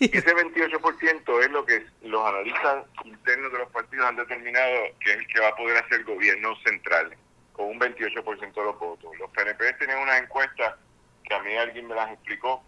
Y 0.02 0.18
ese 0.18 0.36
28% 0.36 1.40
es 1.42 1.52
lo 1.52 1.66
que 1.66 1.86
los 2.02 2.28
analistas 2.28 2.84
internos 3.06 3.50
de 3.54 3.60
los 3.60 3.70
partidos 3.70 4.08
han 4.08 4.18
determinado 4.18 4.76
que 5.00 5.12
es 5.12 5.18
el 5.20 5.28
que 5.28 5.40
va 5.40 5.48
a 5.48 5.56
poder 5.56 5.78
hacer 5.78 6.04
gobierno 6.04 6.54
central, 6.66 7.16
con 7.54 7.68
un 7.68 7.80
28% 7.80 8.54
de 8.54 8.62
los 8.62 8.78
votos. 8.78 9.18
Los 9.20 9.32
PNP 9.32 9.72
tienen 9.76 10.00
una 10.00 10.18
encuesta 10.18 10.78
que 11.24 11.34
a 11.34 11.40
mí 11.44 11.56
alguien 11.56 11.88
me 11.88 11.96
las 11.96 12.12
explicó, 12.12 12.62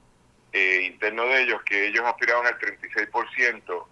eh, 0.54 0.84
interno 0.84 1.26
de 1.26 1.42
ellos, 1.42 1.62
que 1.64 1.88
ellos 1.88 2.06
aspiraban 2.06 2.48
al 2.48 2.58
36%, 2.60 3.88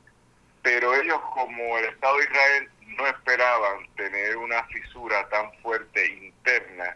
pero 0.62 0.96
ellos 0.96 1.20
como 1.34 1.78
el 1.78 1.86
Estado 1.90 2.18
de 2.20 2.24
Israel 2.24 2.70
no 2.86 3.06
esperaban 3.06 3.94
tener 3.98 4.38
una 4.38 4.64
fisura 4.68 5.28
tan 5.28 5.52
fuerte 5.62 6.08
interna 6.08 6.96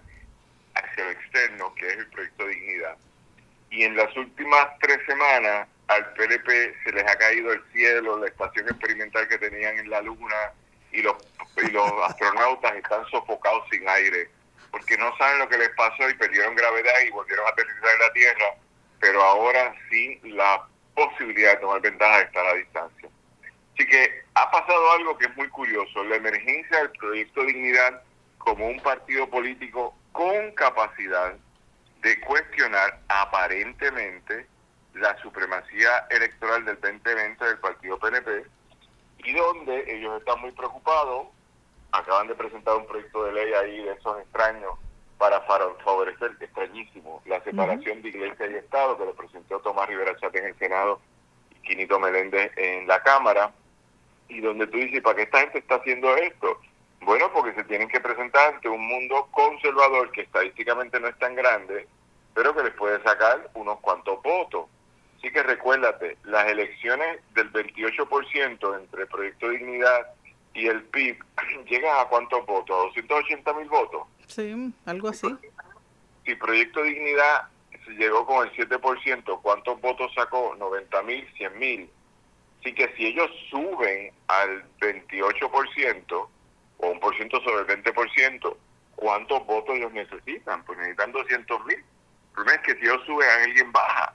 hacia 0.76 1.04
lo 1.04 1.12
externo, 1.12 1.74
que 1.76 1.88
es 1.88 1.98
el 1.98 2.08
proyecto 2.08 2.48
Dignidad. 2.48 2.98
Y 3.70 3.84
en 3.84 3.98
las 3.98 4.16
últimas 4.16 4.68
tres 4.80 5.00
semanas 5.06 5.68
al 5.88 6.14
PLP 6.14 6.48
se 6.84 6.92
les 6.92 7.04
ha 7.04 7.16
caído 7.18 7.52
el 7.52 7.64
cielo, 7.72 8.20
la 8.20 8.28
estación 8.28 8.68
experimental 8.70 9.28
que 9.28 9.38
tenían 9.38 9.78
en 9.78 9.90
la 9.90 10.02
Luna 10.02 10.52
y 10.92 11.02
los, 11.02 11.16
y 11.58 11.72
los 11.72 11.92
astronautas 12.10 12.76
están 12.76 13.06
sofocados 13.12 13.66
sin 13.70 13.88
aire 13.88 14.30
porque 14.76 14.98
no 14.98 15.16
saben 15.16 15.40
lo 15.40 15.48
que 15.48 15.58
les 15.58 15.70
pasó 15.70 16.10
y 16.10 16.14
perdieron 16.16 16.54
gravedad 16.54 16.94
y 17.08 17.10
volvieron 17.12 17.46
a 17.46 17.50
aterrizar 17.50 17.94
en 17.94 18.00
la 18.00 18.12
Tierra, 18.12 18.46
pero 19.00 19.24
ahora 19.24 19.74
sí 19.90 20.20
la 20.24 20.68
posibilidad 20.94 21.54
de 21.54 21.62
tomar 21.62 21.80
ventaja 21.80 22.18
de 22.18 22.24
estar 22.26 22.46
a 22.46 22.54
distancia. 22.56 23.10
Así 23.74 23.88
que 23.88 24.24
ha 24.34 24.52
pasado 24.52 24.92
algo 24.92 25.18
que 25.18 25.28
es 25.28 25.36
muy 25.38 25.48
curioso, 25.48 26.04
la 26.04 26.18
emergencia 26.18 26.80
del 26.80 26.92
proyecto 26.92 27.46
Dignidad 27.46 28.04
como 28.46 28.68
un 28.68 28.80
partido 28.80 29.30
político 29.30 29.94
con 30.14 30.52
capacidad 30.52 31.34
de 32.02 32.20
cuestionar 32.22 33.02
aparentemente 33.10 34.48
la 34.94 35.18
supremacía 35.18 36.06
electoral 36.10 36.64
del 36.64 36.80
2020 36.80 37.44
del 37.44 37.58
partido 37.58 38.00
PNP 38.00 38.46
y 39.26 39.34
donde 39.34 39.84
ellos 39.94 40.20
están 40.20 40.40
muy 40.40 40.52
preocupados, 40.52 41.28
acaban 41.92 42.28
de 42.28 42.36
presentar 42.36 42.76
un 42.78 42.86
proyecto 42.86 43.26
de 43.26 43.34
ley 43.34 43.54
ahí 43.54 43.84
de 43.84 43.94
esos 43.94 44.20
extraños 44.22 44.74
para 45.18 45.42
favorecer, 45.42 46.32
extrañísimo, 46.40 47.22
la 47.26 47.42
separación 47.44 48.02
de 48.02 48.10
iglesia 48.10 48.48
y 48.48 48.56
Estado 48.56 48.98
que 48.98 49.06
lo 49.06 49.16
presentó 49.16 49.60
Tomás 49.60 49.88
Rivera 49.88 50.16
Chate 50.18 50.40
en 50.40 50.46
el 50.46 50.58
Senado 50.60 51.00
y 51.52 51.68
Quinito 51.68 52.00
Meléndez 52.00 52.52
en 52.58 52.86
la 52.88 53.02
Cámara, 53.02 53.52
y 54.28 54.42
donde 54.42 54.68
tú 54.68 54.78
dices, 54.78 55.02
¿para 55.02 55.16
qué 55.16 55.22
esta 55.24 55.40
gente 55.40 55.60
está 55.60 55.76
haciendo 55.76 56.16
esto? 56.18 56.60
Bueno, 57.06 57.32
porque 57.32 57.54
se 57.54 57.64
tienen 57.66 57.88
que 57.88 58.00
presentar 58.00 58.56
ante 58.56 58.68
un 58.68 58.84
mundo 58.88 59.28
conservador 59.30 60.12
que 60.12 60.22
estadísticamente 60.22 61.00
no 61.00 61.08
es 61.08 61.18
tan 61.20 61.36
grande, 61.36 61.88
pero 62.34 62.56
que 62.56 62.64
les 62.64 62.74
puede 62.74 63.02
sacar 63.04 63.48
unos 63.54 63.80
cuantos 63.82 64.22
votos. 64.24 64.66
Así 65.20 65.32
que 65.32 65.44
recuérdate, 65.44 66.18
las 66.24 66.48
elecciones 66.48 67.20
del 67.36 67.54
28% 67.54 68.80
entre 68.80 69.06
Proyecto 69.06 69.50
Dignidad 69.50 70.08
y 70.56 70.66
el 70.66 70.82
PIB 70.82 71.24
llegan 71.70 71.96
a 72.00 72.06
cuántos 72.06 72.44
votos? 72.48 72.76
¿A 72.76 72.88
280 72.88 73.54
mil 73.54 73.70
votos? 73.70 74.08
Sí, 74.26 74.74
algo 74.88 75.10
así. 75.10 75.28
Si 76.26 76.34
Proyecto 76.34 76.82
Dignidad 76.82 77.50
llegó 78.00 78.26
con 78.26 78.48
el 78.48 78.54
7%, 78.54 79.42
¿cuántos 79.44 79.80
votos 79.80 80.12
sacó? 80.16 80.56
90 80.58 81.04
mil, 81.04 81.28
100 81.38 81.60
mil. 81.60 81.90
Así 82.62 82.74
que 82.74 82.92
si 82.98 83.06
ellos 83.06 83.30
suben 83.52 84.12
al 84.28 84.66
28%, 84.80 86.30
o 86.78 86.88
un 86.90 87.00
por 87.00 87.16
ciento 87.16 87.40
sobre 87.42 87.74
el 87.74 87.84
20%, 87.84 88.58
¿cuántos 88.96 89.46
votos 89.46 89.76
ellos 89.76 89.94
necesitan? 89.94 90.64
Pues 90.66 90.78
necesitan 90.78 91.12
200 91.12 91.66
mil. 91.66 91.78
El 91.78 91.84
problema 92.34 92.62
es 92.62 92.68
que 92.68 92.80
si 92.80 92.86
ellos 92.86 93.06
suben, 93.06 93.30
alguien 93.30 93.72
baja. 93.72 94.14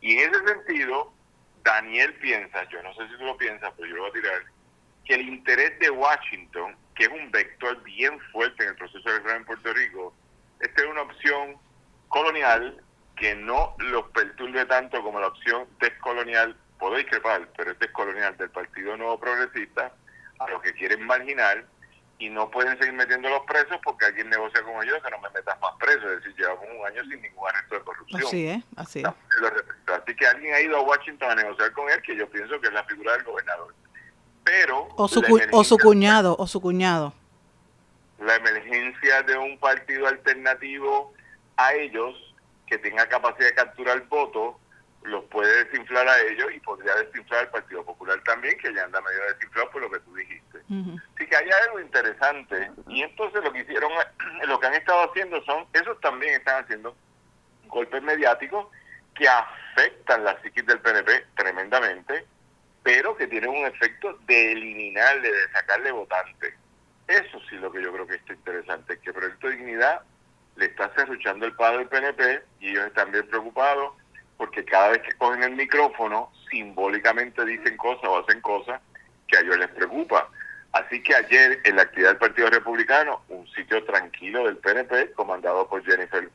Y 0.00 0.18
en 0.18 0.30
ese 0.30 0.48
sentido, 0.48 1.12
Daniel 1.62 2.14
piensa, 2.14 2.66
yo 2.70 2.82
no 2.82 2.94
sé 2.94 3.06
si 3.08 3.18
tú 3.18 3.24
lo 3.24 3.36
piensas, 3.36 3.70
pero 3.76 3.88
yo 3.88 3.96
lo 3.96 4.02
voy 4.02 4.10
a 4.10 4.14
tirar, 4.14 4.42
que 5.04 5.14
el 5.14 5.28
interés 5.28 5.78
de 5.78 5.90
Washington, 5.90 6.74
que 6.94 7.04
es 7.04 7.10
un 7.10 7.30
vector 7.30 7.82
bien 7.82 8.18
fuerte 8.32 8.62
en 8.62 8.70
el 8.70 8.76
proceso 8.76 9.08
electoral 9.08 9.38
en 9.38 9.44
Puerto 9.44 9.72
Rico, 9.74 10.14
es 10.60 10.70
una 10.86 11.02
opción 11.02 11.56
colonial 12.08 12.82
que 13.16 13.34
no 13.34 13.74
los 13.78 14.08
perturbe 14.10 14.64
tanto 14.66 15.02
como 15.02 15.20
la 15.20 15.28
opción 15.28 15.66
descolonial, 15.80 16.56
puedo 16.78 16.96
discrepar, 16.96 17.48
pero 17.56 17.72
es 17.72 17.78
descolonial 17.78 18.36
del 18.36 18.50
Partido 18.50 18.96
Nuevo 18.96 19.20
Progresista, 19.20 19.92
a 20.38 20.50
los 20.50 20.62
que 20.62 20.72
quieren 20.72 21.04
marginar 21.06 21.64
y 22.18 22.30
no 22.30 22.50
pueden 22.50 22.78
seguir 22.78 22.92
metiendo 22.94 23.28
los 23.28 23.42
presos 23.42 23.78
porque 23.82 24.06
alguien 24.06 24.30
negocia 24.30 24.62
con 24.62 24.82
ellos 24.82 25.02
que 25.04 25.10
no 25.10 25.18
me 25.20 25.30
metas 25.30 25.60
más 25.60 25.72
presos. 25.78 26.04
Es 26.04 26.18
decir, 26.18 26.34
llevamos 26.36 26.64
un 26.78 26.86
año 26.86 27.02
sin 27.04 27.20
ningún 27.20 27.48
arresto 27.48 27.74
de 27.74 27.80
corrupción. 27.82 28.22
Así 28.24 28.46
es, 28.46 28.64
así 28.76 29.00
es. 29.00 29.06
Así 29.06 30.16
que 30.16 30.26
alguien 30.26 30.54
ha 30.54 30.60
ido 30.60 30.76
a 30.76 30.82
Washington 30.82 31.30
a 31.30 31.34
negociar 31.34 31.72
con 31.72 31.90
él, 31.90 32.00
que 32.02 32.16
yo 32.16 32.28
pienso 32.30 32.60
que 32.60 32.68
es 32.68 32.72
la 32.72 32.84
figura 32.84 33.12
del 33.14 33.24
gobernador. 33.24 33.74
Pero... 34.44 34.88
O 34.96 35.08
su, 35.08 35.22
o 35.52 35.64
su 35.64 35.78
cuñado, 35.78 36.36
o 36.38 36.46
su 36.46 36.60
cuñado. 36.60 37.12
La 38.20 38.36
emergencia 38.36 39.22
de 39.22 39.36
un 39.36 39.58
partido 39.58 40.06
alternativo 40.06 41.12
a 41.56 41.74
ellos 41.74 42.14
que 42.66 42.78
tenga 42.78 43.08
capacidad 43.08 43.48
de 43.48 43.54
capturar 43.54 44.00
votos 44.08 44.56
los 45.04 45.24
puede 45.24 45.64
desinflar 45.64 46.08
a 46.08 46.20
ellos 46.22 46.48
y 46.54 46.60
podría 46.60 46.94
desinflar 46.96 47.40
al 47.40 47.50
Partido 47.50 47.84
Popular 47.84 48.20
también, 48.24 48.56
que 48.58 48.72
ya 48.72 48.84
anda 48.84 49.00
medio 49.00 49.20
desinflado 49.34 49.70
por 49.70 49.82
lo 49.82 49.90
que 49.90 49.98
tú 50.00 50.14
dijiste. 50.14 50.51
Así 51.14 51.26
que 51.26 51.36
hay 51.36 51.48
algo 51.66 51.80
interesante. 51.80 52.70
Y 52.88 53.02
entonces 53.02 53.44
lo 53.44 53.52
que 53.52 53.60
hicieron, 53.60 53.92
lo 54.46 54.58
que 54.58 54.66
han 54.66 54.74
estado 54.74 55.10
haciendo 55.10 55.42
son, 55.44 55.66
esos 55.72 56.00
también 56.00 56.34
están 56.34 56.64
haciendo 56.64 56.96
golpes 57.66 58.02
mediáticos 58.02 58.66
que 59.14 59.28
afectan 59.28 60.24
la 60.24 60.40
psiquis 60.42 60.66
del 60.66 60.80
PNP 60.80 61.26
tremendamente, 61.36 62.26
pero 62.82 63.16
que 63.16 63.26
tienen 63.26 63.50
un 63.50 63.66
efecto 63.66 64.18
de 64.26 64.52
eliminarle, 64.52 65.30
de 65.30 65.52
sacarle 65.52 65.92
votantes. 65.92 66.54
Eso 67.08 67.38
sí 67.48 67.56
lo 67.56 67.70
que 67.70 67.82
yo 67.82 67.92
creo 67.92 68.06
que 68.06 68.16
está 68.16 68.32
interesante, 68.32 68.98
que 69.00 69.12
Proyecto 69.12 69.48
de 69.48 69.56
Dignidad 69.56 70.02
le 70.56 70.66
está 70.66 70.90
cerruchando 70.94 71.46
el 71.46 71.54
palo 71.54 71.78
del 71.78 71.88
PNP 71.88 72.42
y 72.60 72.70
ellos 72.70 72.86
están 72.86 73.10
bien 73.10 73.26
preocupados 73.28 73.94
porque 74.36 74.64
cada 74.64 74.88
vez 74.88 75.02
que 75.02 75.12
cogen 75.14 75.42
el 75.42 75.52
micrófono, 75.52 76.32
simbólicamente 76.50 77.44
dicen 77.44 77.76
cosas 77.76 78.04
o 78.04 78.18
hacen 78.18 78.40
cosas 78.40 78.80
que 79.28 79.36
a 79.36 79.40
ellos 79.40 79.58
les 79.58 79.68
preocupa. 79.68 80.28
Así 80.72 81.02
que 81.02 81.14
ayer, 81.14 81.60
en 81.64 81.76
la 81.76 81.82
actividad 81.82 82.10
del 82.10 82.18
Partido 82.18 82.48
Republicano, 82.48 83.22
un 83.28 83.46
sitio 83.52 83.84
tranquilo 83.84 84.46
del 84.46 84.56
PNP, 84.56 85.12
comandado 85.12 85.68
por 85.68 85.84
Jennifer 85.84 86.30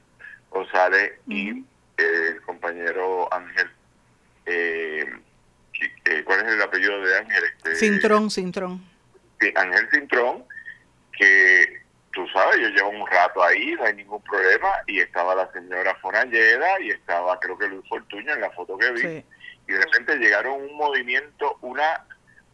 González 0.52 1.13
y 1.28 1.50
eh, 1.97 2.28
el 2.28 2.41
compañero 2.43 3.34
Ángel, 3.34 3.67
eh, 4.45 5.06
eh, 6.06 6.23
¿cuál 6.23 6.45
es 6.45 6.54
el 6.54 6.62
apellido 6.62 7.02
de 7.02 7.17
Ángel? 7.17 7.43
Este, 7.45 7.76
Cintrón, 7.76 8.30
Cintrón. 8.30 8.84
Ángel 9.56 9.89
Cintrón, 9.91 10.43
que 11.17 11.82
tú 12.13 12.28
sabes, 12.30 12.58
yo 12.60 12.69
llevo 12.69 12.89
un 12.89 13.08
rato 13.08 13.43
ahí, 13.43 13.73
no 13.73 13.86
hay 13.86 13.95
ningún 13.95 14.21
problema, 14.21 14.69
y 14.86 15.00
estaba 15.00 15.34
la 15.34 15.52
señora 15.52 15.95
Fonalleda 15.95 16.80
y 16.82 16.91
estaba 16.91 17.39
creo 17.39 17.58
que 17.58 17.67
Luis 17.67 17.88
Fortuño 17.89 18.34
en 18.34 18.41
la 18.41 18.52
foto 18.52 18.78
que 18.78 18.91
vi, 18.91 19.02
y 19.67 19.71
de 19.71 19.80
repente 19.84 20.17
llegaron 20.17 20.62
un 20.62 20.76
movimiento, 20.78 21.58
una, 21.62 22.06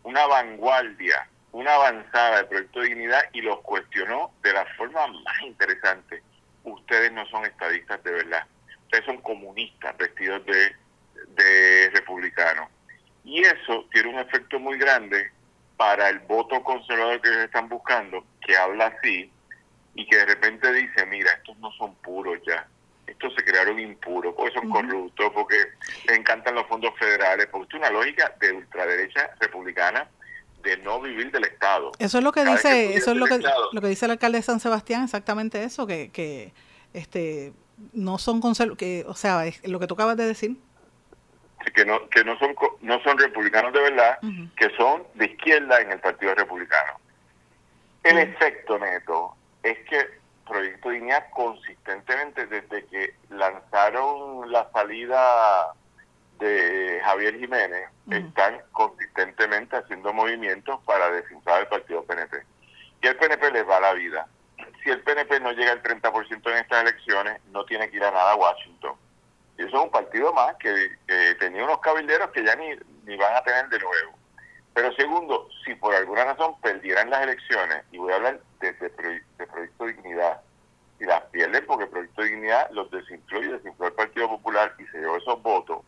una 0.03 0.25
vanguardia, 0.27 1.27
una 1.53 1.75
avanzada 1.75 2.37
del 2.37 2.47
Proyecto 2.47 2.79
de 2.79 2.87
Dignidad 2.87 3.21
y 3.31 3.41
los 3.41 3.61
cuestionó 3.61 4.31
de 4.41 4.53
la 4.53 4.65
forma 4.75 5.07
más 5.07 5.41
interesante. 5.43 6.21
Ustedes 6.63 7.11
no 7.11 7.25
son 7.27 7.45
estadistas 7.45 8.03
de 8.03 8.11
verdad, 8.11 8.45
ustedes 8.85 9.05
son 9.05 9.17
comunistas 9.21 9.95
vestidos 9.97 10.43
de, 10.45 10.75
de 11.27 11.89
republicanos. 11.93 12.69
Y 13.23 13.41
eso 13.41 13.85
tiene 13.91 14.09
un 14.09 14.19
efecto 14.19 14.59
muy 14.59 14.77
grande 14.77 15.31
para 15.77 16.09
el 16.09 16.19
voto 16.19 16.61
conservador 16.63 17.21
que 17.21 17.29
ellos 17.29 17.45
están 17.45 17.69
buscando, 17.69 18.25
que 18.45 18.57
habla 18.57 18.87
así, 18.87 19.31
y 19.95 20.07
que 20.07 20.17
de 20.17 20.25
repente 20.25 20.73
dice, 20.73 21.05
mira, 21.05 21.31
estos 21.33 21.57
no 21.57 21.71
son 21.73 21.93
puros 21.95 22.39
ya, 22.47 22.67
estos 23.05 23.33
se 23.35 23.43
crearon 23.43 23.79
impuros, 23.79 24.33
porque 24.35 24.55
son 24.55 24.69
corruptos, 24.69 25.31
porque 25.33 25.57
les 26.07 26.17
encantan 26.17 26.55
los 26.55 26.65
fondos 26.67 26.97
federales, 26.97 27.47
porque 27.51 27.67
es 27.77 27.79
una 27.79 27.91
lógica 27.91 28.33
de 28.39 28.53
ultraderecha 28.53 29.29
republicana 29.39 30.07
de 30.63 30.77
no 30.77 30.99
vivir 31.01 31.31
del 31.31 31.43
Estado. 31.43 31.91
Eso 31.99 32.17
es 32.17 32.23
lo 32.23 32.31
que 32.31 32.45
dice, 32.45 32.95
eso 32.95 33.11
es 33.11 33.17
lo 33.17 33.25
que, 33.25 33.39
lo 33.71 33.81
que 33.81 33.87
dice 33.87 34.05
el 34.05 34.11
alcalde 34.11 34.39
de 34.39 34.43
San 34.43 34.59
Sebastián, 34.59 35.03
exactamente 35.03 35.63
eso, 35.63 35.85
que, 35.85 36.09
que 36.11 36.53
este 36.93 37.53
no 37.91 38.17
son 38.17 38.41
que 38.77 39.03
o 39.07 39.13
sea, 39.13 39.45
es 39.45 39.67
lo 39.67 39.79
que 39.79 39.87
tú 39.87 39.95
acabas 39.95 40.17
de 40.17 40.25
decir. 40.25 40.57
Que 41.75 41.85
no, 41.85 42.09
que 42.09 42.23
no 42.23 42.37
son 42.39 42.55
no 42.81 43.01
son 43.03 43.17
republicanos 43.17 43.73
de 43.73 43.79
verdad, 43.81 44.19
que 44.57 44.69
son 44.77 45.03
de 45.15 45.25
izquierda 45.25 45.79
en 45.81 45.91
el 45.91 45.99
Partido 45.99 46.35
Republicano. 46.35 46.99
El 48.03 48.17
efecto 48.17 48.77
neto 48.79 49.35
es 49.63 49.77
que 49.89 50.21
Proyecto 50.45 50.89
Dignidad 50.89 51.29
consistentemente 51.31 52.47
desde 52.47 52.85
que 52.85 53.15
lanzaron 53.29 54.51
la 54.51 54.69
salida 54.73 55.73
de 56.39 57.01
Javier 57.03 57.39
Jiménez, 57.39 57.89
están 58.09 58.61
consistentemente 58.71 59.77
haciendo 59.77 60.13
movimientos 60.13 60.79
para 60.85 61.09
desinflar 61.11 61.61
el 61.61 61.67
partido 61.67 62.03
PNP. 62.03 62.43
Y 63.01 63.07
el 63.07 63.15
PNP 63.17 63.51
les 63.51 63.67
va 63.67 63.79
la 63.79 63.93
vida. 63.93 64.27
Si 64.83 64.89
el 64.89 65.01
PNP 65.01 65.39
no 65.39 65.51
llega 65.51 65.71
al 65.71 65.83
30% 65.83 66.51
en 66.51 66.57
estas 66.57 66.81
elecciones, 66.81 67.41
no 67.51 67.65
tiene 67.65 67.89
que 67.89 67.97
ir 67.97 68.03
a 68.03 68.11
nada 68.11 68.31
a 68.31 68.35
Washington. 68.35 68.95
Y 69.57 69.63
eso 69.63 69.77
es 69.77 69.83
un 69.83 69.91
partido 69.91 70.33
más 70.33 70.55
que, 70.55 70.97
que 71.07 71.35
tenía 71.35 71.63
unos 71.63 71.79
cabilderos 71.79 72.31
que 72.31 72.43
ya 72.43 72.55
ni, 72.55 72.69
ni 73.05 73.15
van 73.17 73.35
a 73.35 73.43
tener 73.43 73.69
de 73.69 73.79
nuevo. 73.79 74.17
Pero 74.73 74.91
segundo, 74.93 75.49
si 75.63 75.75
por 75.75 75.93
alguna 75.93 76.25
razón 76.25 76.59
perdieran 76.61 77.09
las 77.09 77.21
elecciones, 77.21 77.83
y 77.91 77.97
voy 77.97 78.11
a 78.11 78.15
hablar 78.15 78.41
de, 78.59 78.73
de, 78.73 78.89
Proyecto 79.47 79.85
Dignidad, 79.85 80.41
si 80.97 81.05
las 81.05 81.21
pierden 81.25 81.65
porque 81.67 81.85
Proyecto 81.85 82.23
Dignidad 82.23 82.71
los 82.71 82.89
desinfló 82.89 83.43
y 83.43 83.47
desinfló 83.49 83.87
el 83.87 83.93
Partido 83.93 84.29
Popular 84.29 84.73
y 84.79 84.85
se 84.87 84.99
llevó 84.99 85.17
esos 85.17 85.41
votos, 85.43 85.85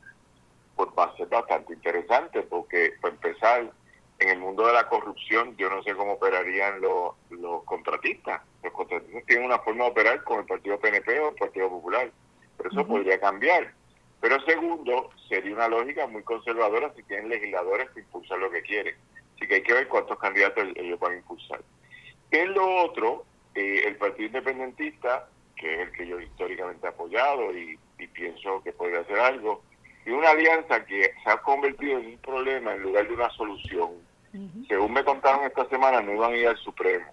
pues 0.75 0.89
va 0.97 1.05
a 1.05 1.17
ser 1.17 1.27
bastante 1.27 1.73
interesante 1.73 2.41
porque, 2.43 2.93
para 3.01 3.13
empezar, 3.13 3.71
en 4.19 4.29
el 4.29 4.39
mundo 4.39 4.65
de 4.65 4.73
la 4.73 4.87
corrupción, 4.87 5.55
yo 5.57 5.69
no 5.69 5.83
sé 5.83 5.93
cómo 5.93 6.13
operarían 6.13 6.79
los, 6.81 7.15
los 7.29 7.63
contratistas. 7.63 8.41
Los 8.63 8.73
contratistas 8.73 9.25
tienen 9.25 9.45
una 9.45 9.59
forma 9.59 9.85
de 9.85 9.91
operar 9.91 10.23
con 10.23 10.39
el 10.39 10.45
Partido 10.45 10.79
PNP 10.79 11.19
o 11.19 11.29
el 11.29 11.35
Partido 11.35 11.69
Popular, 11.69 12.09
pero 12.57 12.69
eso 12.69 12.87
podría 12.87 13.19
cambiar 13.19 13.73
pero 14.25 14.41
segundo, 14.41 15.11
sería 15.29 15.53
una 15.53 15.67
lógica 15.67 16.07
muy 16.07 16.23
conservadora 16.23 16.91
si 16.95 17.03
tienen 17.03 17.29
legisladores 17.29 17.91
que 17.91 17.99
impulsan 17.99 18.39
lo 18.39 18.49
que 18.49 18.63
quieren. 18.63 18.95
Así 19.35 19.47
que 19.47 19.53
hay 19.53 19.61
que 19.61 19.73
ver 19.73 19.87
cuántos 19.87 20.17
candidatos 20.17 20.65
ellos 20.75 20.99
van 20.99 21.11
a 21.11 21.17
impulsar. 21.17 21.61
En 22.31 22.53
lo 22.55 22.83
otro, 22.85 23.23
eh, 23.53 23.83
el 23.85 23.97
Partido 23.97 24.25
Independentista, 24.25 25.29
que 25.55 25.75
es 25.75 25.79
el 25.81 25.91
que 25.91 26.07
yo 26.07 26.19
históricamente 26.19 26.87
he 26.87 26.89
apoyado 26.89 27.55
y, 27.55 27.77
pienso 28.13 28.63
que 28.63 28.73
podría 28.73 29.01
hacer 29.01 29.19
algo, 29.19 29.61
y 30.05 30.11
una 30.11 30.29
alianza 30.29 30.85
que 30.85 31.13
se 31.23 31.29
ha 31.29 31.37
convertido 31.37 31.99
en 31.99 32.07
un 32.07 32.17
problema 32.19 32.73
en 32.73 32.83
lugar 32.83 33.07
de 33.07 33.13
una 33.13 33.29
solución. 33.31 33.91
Según 34.67 34.91
me 34.91 35.03
contaron 35.03 35.45
esta 35.45 35.67
semana, 35.69 36.01
no 36.01 36.13
iban 36.13 36.33
a 36.33 36.35
ir 36.35 36.47
al 36.47 36.57
Supremo. 36.57 37.05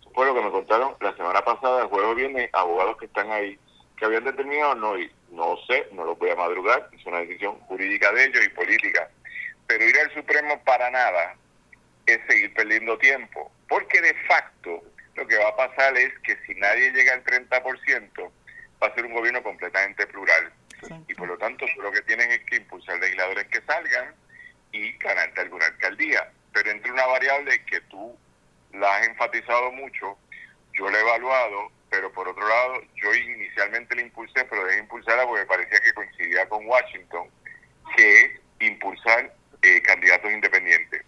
Eso 0.00 0.10
fue 0.14 0.26
lo 0.26 0.34
que 0.34 0.42
me 0.42 0.50
contaron 0.50 0.94
la 1.00 1.14
semana 1.16 1.42
pasada, 1.42 1.82
el 1.82 1.88
jueves 1.88 2.16
viene, 2.16 2.48
abogados 2.52 2.96
que 2.98 3.06
están 3.06 3.30
ahí, 3.32 3.58
que 3.96 4.04
habían 4.04 4.24
determinado 4.24 4.76
no 4.76 4.96
ir. 4.96 5.12
No 5.30 5.56
sé, 5.66 5.88
no 5.92 6.04
lo 6.04 6.14
voy 6.16 6.30
a 6.30 6.36
madrugar, 6.36 6.88
es 6.92 7.04
una 7.04 7.18
decisión 7.18 7.58
jurídica 7.62 8.12
de 8.12 8.26
ellos 8.26 8.46
y 8.46 8.48
política. 8.50 9.10
Pero 9.66 9.84
ir 9.84 9.98
al 9.98 10.14
Supremo 10.14 10.62
para 10.64 10.88
nada 10.90 11.34
es 12.06 12.20
seguir 12.28 12.54
perdiendo 12.54 12.96
tiempo, 12.98 13.50
porque 13.68 14.00
de 14.00 14.14
facto 14.26 14.82
lo 15.16 15.26
que 15.26 15.36
va 15.36 15.48
a 15.48 15.56
pasar 15.56 15.96
es 15.96 16.16
que 16.20 16.36
si 16.46 16.54
nadie 16.54 16.92
llega 16.92 17.12
al 17.12 17.24
30%, 17.24 18.30
va 18.80 18.86
a 18.86 18.94
ser 18.94 19.04
un 19.04 19.14
gobierno 19.14 19.42
completamente 19.42 20.06
plural. 20.06 20.52
Y 21.08 21.14
por 21.14 21.28
lo 21.28 21.38
tanto, 21.38 21.66
lo 21.82 21.90
que 21.92 22.02
tienen 22.02 22.30
es 22.30 22.40
que 22.44 22.56
impulsar 22.56 22.98
legisladores 22.98 23.46
que 23.48 23.60
salgan 23.62 24.14
y 24.72 24.92
ganarte 24.98 25.40
alguna 25.40 25.66
alcaldía. 25.66 26.30
Pero 26.52 26.70
entre 26.70 26.92
una 26.92 27.06
variable 27.06 27.64
que 27.64 27.80
tú 27.82 28.16
la 28.72 28.96
has 28.96 29.08
enfatizado 29.08 29.72
mucho, 29.72 30.18
yo 30.72 30.90
la 30.90 30.98
he 30.98 31.00
evaluado 31.00 31.70
pero 31.90 32.12
por 32.12 32.28
otro 32.28 32.46
lado, 32.46 32.82
yo 32.96 33.14
inicialmente 33.14 33.94
la 33.94 34.02
impulsé, 34.02 34.44
pero 34.44 34.64
dejé 34.64 34.80
impulsarla 34.80 35.24
porque 35.24 35.40
me 35.40 35.46
parecía 35.46 35.80
que 35.80 35.92
coincidía 35.94 36.48
con 36.48 36.66
Washington, 36.66 37.28
que 37.96 38.24
es 38.24 38.40
impulsar 38.60 39.34
eh, 39.62 39.80
candidatos 39.82 40.32
independientes. 40.32 41.02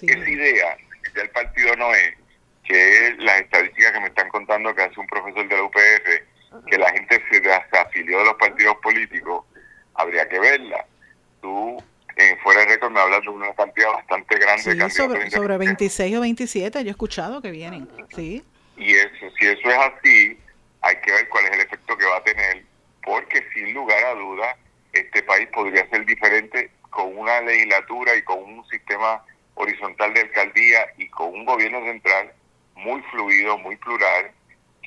Esa 0.00 0.30
idea 0.30 0.76
del 1.14 1.30
partido 1.30 1.76
no 1.76 1.94
es, 1.94 2.14
que 2.64 3.16
las 3.18 3.40
estadísticas 3.40 3.92
que 3.92 4.00
me 4.00 4.06
están 4.06 4.28
contando 4.28 4.74
que 4.74 4.82
hace 4.82 5.00
un 5.00 5.06
profesor 5.06 5.46
de 5.48 5.56
la 5.56 5.62
UPF, 5.64 6.22
que 6.68 6.78
la 6.78 6.90
gente 6.92 7.22
se 7.30 7.40
desafilió 7.40 8.18
de 8.18 8.24
los 8.24 8.34
partidos 8.34 8.76
políticos, 8.82 9.44
habría 9.94 10.28
que 10.28 10.38
verla. 10.38 10.84
Tú 11.40 11.82
en 12.16 12.38
fuera 12.40 12.60
de 12.60 12.66
récord 12.66 12.92
me 12.92 13.00
hablas 13.00 13.22
de 13.22 13.28
una 13.28 13.52
cantidad 13.54 13.92
bastante 13.92 14.38
grande 14.38 14.62
de 14.62 14.78
candidatos 14.78 14.94
sobre, 14.94 15.30
sobre 15.30 15.56
26 15.58 16.16
o 16.16 16.20
27, 16.20 16.82
yo 16.82 16.88
he 16.88 16.90
escuchado 16.90 17.40
que 17.40 17.50
vienen, 17.50 17.88
sí. 18.14 18.44
Y 18.76 18.92
eso, 18.94 19.30
si 19.38 19.46
eso 19.46 19.70
es 19.70 19.76
así, 19.76 20.38
hay 20.82 20.96
que 21.02 21.12
ver 21.12 21.28
cuál 21.28 21.46
es 21.46 21.52
el 21.52 21.60
efecto 21.60 21.96
que 21.96 22.06
va 22.06 22.16
a 22.16 22.24
tener, 22.24 22.64
porque 23.02 23.44
sin 23.54 23.72
lugar 23.74 24.04
a 24.04 24.14
dudas, 24.14 24.56
este 24.92 25.22
país 25.22 25.48
podría 25.52 25.88
ser 25.88 26.04
diferente 26.04 26.70
con 26.90 27.16
una 27.16 27.40
legislatura 27.42 28.16
y 28.16 28.22
con 28.22 28.42
un 28.42 28.66
sistema 28.68 29.24
horizontal 29.54 30.12
de 30.14 30.20
alcaldía 30.22 30.86
y 30.98 31.08
con 31.08 31.28
un 31.28 31.44
gobierno 31.44 31.80
central 31.84 32.32
muy 32.74 33.00
fluido, 33.10 33.58
muy 33.58 33.76
plural, 33.76 34.32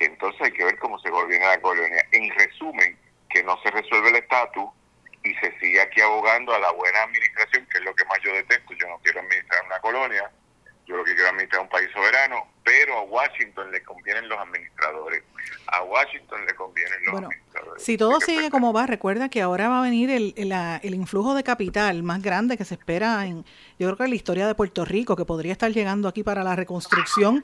entonces 0.06 0.42
hay 0.42 0.52
que 0.52 0.66
ver 0.66 0.78
cómo 0.78 1.00
se 1.00 1.10
gobierna 1.10 1.48
la 1.48 1.62
colonia. 1.62 2.06
En 2.12 2.30
resumen, 2.32 2.98
que 3.30 3.44
no 3.44 3.60
se 3.62 3.72
resuelve 3.72 4.10
el 4.10 4.16
estatus 4.18 4.70
y 5.24 5.34
se 5.36 5.58
sigue 5.60 5.82
aquí 5.82 6.02
abogando 6.02 6.54
a 6.54 6.60
la 6.60 6.72
buena 6.72 7.04
administración, 7.04 7.66
que 7.72 7.78
es 7.78 7.84
lo 7.84 7.96
que 7.96 8.06
más 8.06 8.20
yo 8.24 8.34
detesto. 8.34 8.74
Yo 8.74 8.88
no 8.88 9.00
quiero 9.00 9.22
administrar 9.22 9.66
una 9.66 9.80
colonia, 9.80 10.32
yo 10.86 10.98
lo 10.98 11.04
que 11.04 11.14
quiero 11.14 11.30
administrar 11.30 11.62
un 11.62 11.70
país 11.70 11.90
soberano, 11.94 12.48
pero 12.64 12.98
a 12.98 13.02
Washington 13.04 13.72
le 13.72 13.82
convienen 13.84 14.28
los 14.28 14.38
administradores. 14.38 15.24
A 15.68 15.84
Washington 15.84 16.46
le 16.46 16.54
convienen 16.56 17.00
los 17.06 17.16
administradores. 17.16 17.84
Si 17.84 17.98
todo 17.98 18.20
sigue 18.20 18.50
como 18.50 18.74
va, 18.74 18.86
recuerda 18.86 19.30
que 19.30 19.42
ahora 19.42 19.70
va 19.70 19.80
a 19.80 19.84
venir 19.84 20.10
el, 20.10 20.34
el, 20.36 20.52
el, 20.52 20.94
influjo 20.94 21.36
de 21.36 21.44
capital 21.44 22.04
más 22.04 22.22
grande 22.22 22.58
que 22.58 22.66
se 22.66 22.76
espera 22.76 23.26
en, 23.26 23.46
yo 23.80 23.88
creo 23.88 23.98
que 23.98 24.04
en 24.04 24.10
la 24.10 24.16
historia 24.16 24.46
de 24.46 24.56
Puerto 24.56 24.84
Rico, 24.84 25.16
que 25.16 25.26
podría 25.26 25.54
estar 25.54 25.72
llegando 25.72 26.08
aquí 26.08 26.24
para 26.24 26.44
la 26.44 26.56
reconstrucción 26.56 27.44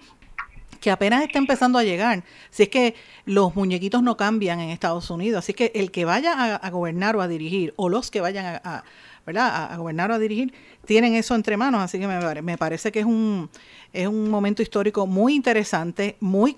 que 0.79 0.91
apenas 0.91 1.23
está 1.23 1.37
empezando 1.37 1.77
a 1.77 1.83
llegar. 1.83 2.23
Si 2.49 2.63
es 2.63 2.69
que 2.69 2.95
los 3.25 3.55
muñequitos 3.55 4.01
no 4.03 4.17
cambian 4.17 4.59
en 4.59 4.69
Estados 4.69 5.09
Unidos, 5.09 5.39
así 5.39 5.53
que 5.53 5.71
el 5.75 5.91
que 5.91 6.05
vaya 6.05 6.55
a, 6.55 6.69
gobernar 6.69 7.15
o 7.15 7.21
a 7.21 7.27
dirigir, 7.27 7.73
o 7.75 7.89
los 7.89 8.11
que 8.11 8.21
vayan 8.21 8.59
a, 8.63 8.83
¿verdad? 9.25 9.71
a, 9.71 9.77
gobernar 9.77 10.11
o 10.11 10.13
a 10.13 10.19
dirigir, 10.19 10.53
tienen 10.85 11.15
eso 11.15 11.35
entre 11.35 11.57
manos, 11.57 11.81
así 11.81 11.99
que 11.99 12.07
me, 12.07 12.41
me 12.41 12.57
parece 12.57 12.91
que 12.91 13.01
es 13.01 13.05
un, 13.05 13.49
es 13.93 14.07
un 14.07 14.29
momento 14.29 14.61
histórico 14.61 15.07
muy 15.07 15.35
interesante, 15.35 16.17
muy, 16.19 16.55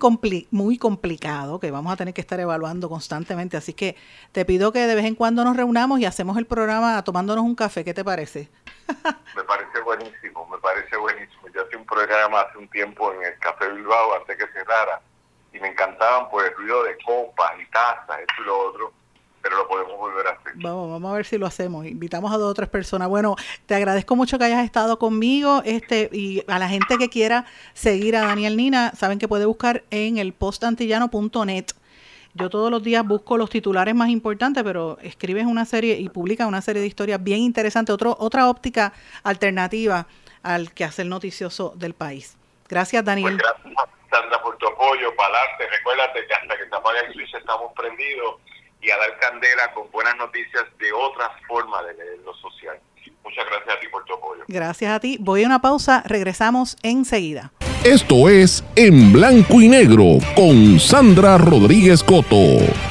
muy 0.51 0.77
complicado, 0.77 1.59
que 1.59 1.71
vamos 1.71 1.93
a 1.93 1.95
tener 1.95 2.13
que 2.13 2.21
estar 2.21 2.39
evaluando 2.39 2.89
constantemente, 2.89 3.57
así 3.57 3.73
que 3.73 3.95
te 4.31 4.45
pido 4.45 4.71
que 4.71 4.79
de 4.79 4.95
vez 4.95 5.05
en 5.05 5.15
cuando 5.15 5.43
nos 5.43 5.55
reunamos 5.55 5.99
y 5.99 6.05
hacemos 6.05 6.37
el 6.37 6.45
programa 6.45 7.01
tomándonos 7.03 7.43
un 7.43 7.55
café, 7.55 7.83
¿qué 7.83 7.93
te 7.93 8.03
parece? 8.03 8.49
me 9.35 9.43
parece 9.43 9.81
buenísimo, 9.83 10.47
me 10.51 10.57
parece 10.59 10.97
buenísimo. 10.97 11.40
Yo 11.53 11.63
hacía 11.63 11.77
un 11.77 11.85
programa 11.85 12.41
hace 12.41 12.57
un 12.57 12.67
tiempo 12.69 13.13
en 13.13 13.23
el 13.23 13.37
Café 13.39 13.69
Bilbao 13.69 14.15
antes 14.15 14.37
que 14.37 14.47
cerrara 14.51 15.01
y 15.53 15.59
me 15.59 15.69
encantaban 15.69 16.29
pues 16.29 16.49
el 16.49 16.55
ruido 16.55 16.83
de 16.83 16.97
copas 17.05 17.51
y 17.61 17.69
tazas, 17.71 18.19
esto 18.19 18.41
y 18.41 18.45
lo 18.45 18.69
otro, 18.69 18.93
pero 19.41 19.57
lo 19.57 19.67
podemos 19.67 19.97
volver 19.97 20.27
a 20.27 20.31
hacer. 20.31 20.53
Vamos, 20.55 20.91
vamos 20.91 21.11
a 21.11 21.15
ver 21.15 21.25
si 21.25 21.37
lo 21.37 21.45
hacemos. 21.45 21.85
Invitamos 21.85 22.31
a 22.31 22.37
dos 22.37 22.51
o 22.51 22.53
tres 22.53 22.69
personas. 22.69 23.09
Bueno, 23.09 23.35
te 23.65 23.75
agradezco 23.75 24.15
mucho 24.15 24.37
que 24.37 24.45
hayas 24.45 24.63
estado 24.63 24.97
conmigo 24.97 25.61
este 25.65 26.09
y 26.13 26.43
a 26.47 26.59
la 26.59 26.69
gente 26.69 26.97
que 26.97 27.09
quiera 27.09 27.45
seguir 27.73 28.15
a 28.15 28.21
Daniel 28.21 28.55
Nina, 28.55 28.91
saben 28.95 29.19
que 29.19 29.27
puede 29.27 29.45
buscar 29.45 29.83
en 29.89 30.17
el 30.17 30.33
postantillano.net 30.33 31.65
yo 32.33 32.49
todos 32.49 32.71
los 32.71 32.81
días 32.81 33.05
busco 33.05 33.37
los 33.37 33.49
titulares 33.49 33.93
más 33.93 34.09
importantes, 34.09 34.63
pero 34.63 34.97
escribes 35.01 35.45
una 35.45 35.65
serie 35.65 35.99
y 35.99 36.07
publicas 36.07 36.47
una 36.47 36.61
serie 36.61 36.81
de 36.81 36.87
historias 36.87 37.21
bien 37.21 37.39
interesantes, 37.39 37.93
otro, 37.93 38.15
otra 38.19 38.49
óptica 38.49 38.93
alternativa 39.23 40.07
al 40.43 40.73
que 40.73 40.83
hace 40.83 41.03
el 41.03 41.09
noticioso 41.09 41.73
del 41.75 41.93
país. 41.93 42.37
Gracias, 42.69 43.03
Daniel. 43.03 43.37
Pues 43.37 43.53
gracias, 43.63 43.89
Sandra, 44.09 44.41
por 44.41 44.57
tu 44.57 44.67
apoyo, 44.67 45.15
para 45.15 45.37
adelante. 45.37 45.67
Recuérdate 45.69 46.25
que 46.25 46.33
hasta 46.33 46.57
que 46.57 46.69
se 46.69 46.75
apague 46.75 46.99
el 47.07 47.13
switch 47.13 47.35
estamos 47.35 47.71
prendidos 47.73 48.35
y 48.81 48.89
a 48.89 48.97
dar 48.97 49.19
candela 49.19 49.73
con 49.73 49.89
buenas 49.91 50.15
noticias 50.17 50.65
de 50.79 50.91
otra 50.91 51.31
forma 51.47 51.83
de 51.83 51.93
leer 51.93 52.19
lo 52.25 52.33
social. 52.35 52.79
Muchas 53.23 53.45
gracias 53.45 53.77
a 53.77 53.79
ti 53.79 53.87
por 53.87 54.03
tu 54.05 54.13
apoyo. 54.13 54.43
Gracias 54.47 54.91
a 54.91 54.99
ti. 54.99 55.17
Voy 55.19 55.43
a 55.43 55.47
una 55.47 55.61
pausa, 55.61 56.03
regresamos 56.05 56.77
enseguida. 56.83 57.51
Esto 57.83 58.29
es 58.29 58.63
En 58.75 59.11
Blanco 59.11 59.61
y 59.61 59.69
Negro 59.69 60.19
con 60.35 60.79
Sandra 60.79 61.37
Rodríguez 61.37 62.03
Coto. 62.03 62.90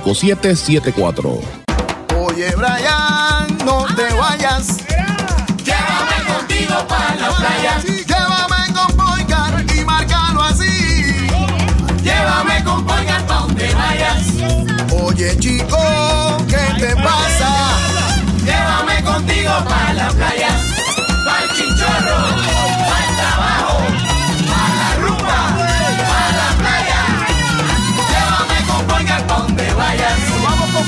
5774. 0.03 1.39
Oye, 2.17 2.53
Brian, 2.55 3.57
no 3.65 3.85
te 3.95 4.13
vayas. 4.13 4.77
Llévame 5.63 6.17
contigo 6.27 6.87
para 6.87 7.15
la 7.15 7.29
playa. 7.31 7.81
Llévame 7.85 8.73
con 8.73 8.97
Poicar 8.97 9.65
y 9.75 9.85
márcalo 9.85 10.43
así. 10.43 11.27
Llévame 12.03 12.63
con 12.63 12.85
Poicar 12.85 13.25
pa' 13.25 13.39
donde 13.41 13.73
vayas. 13.73 14.27
Oye, 15.03 15.37
chico, 15.39 15.77
¿qué 16.47 16.79
te 16.79 16.95
pasa? 16.95 17.51
Llévame 18.45 19.03
contigo 19.03 19.51
para 19.67 19.93
la 19.93 20.00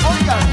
Poicar. 0.02 0.53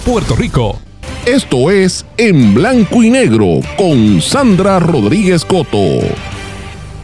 Puerto 0.00 0.36
Rico. 0.36 0.78
Esto 1.24 1.70
es 1.70 2.04
En 2.16 2.54
Blanco 2.54 3.02
y 3.02 3.10
Negro 3.10 3.60
con 3.76 4.20
Sandra 4.20 4.78
Rodríguez 4.78 5.44
Coto. 5.44 6.00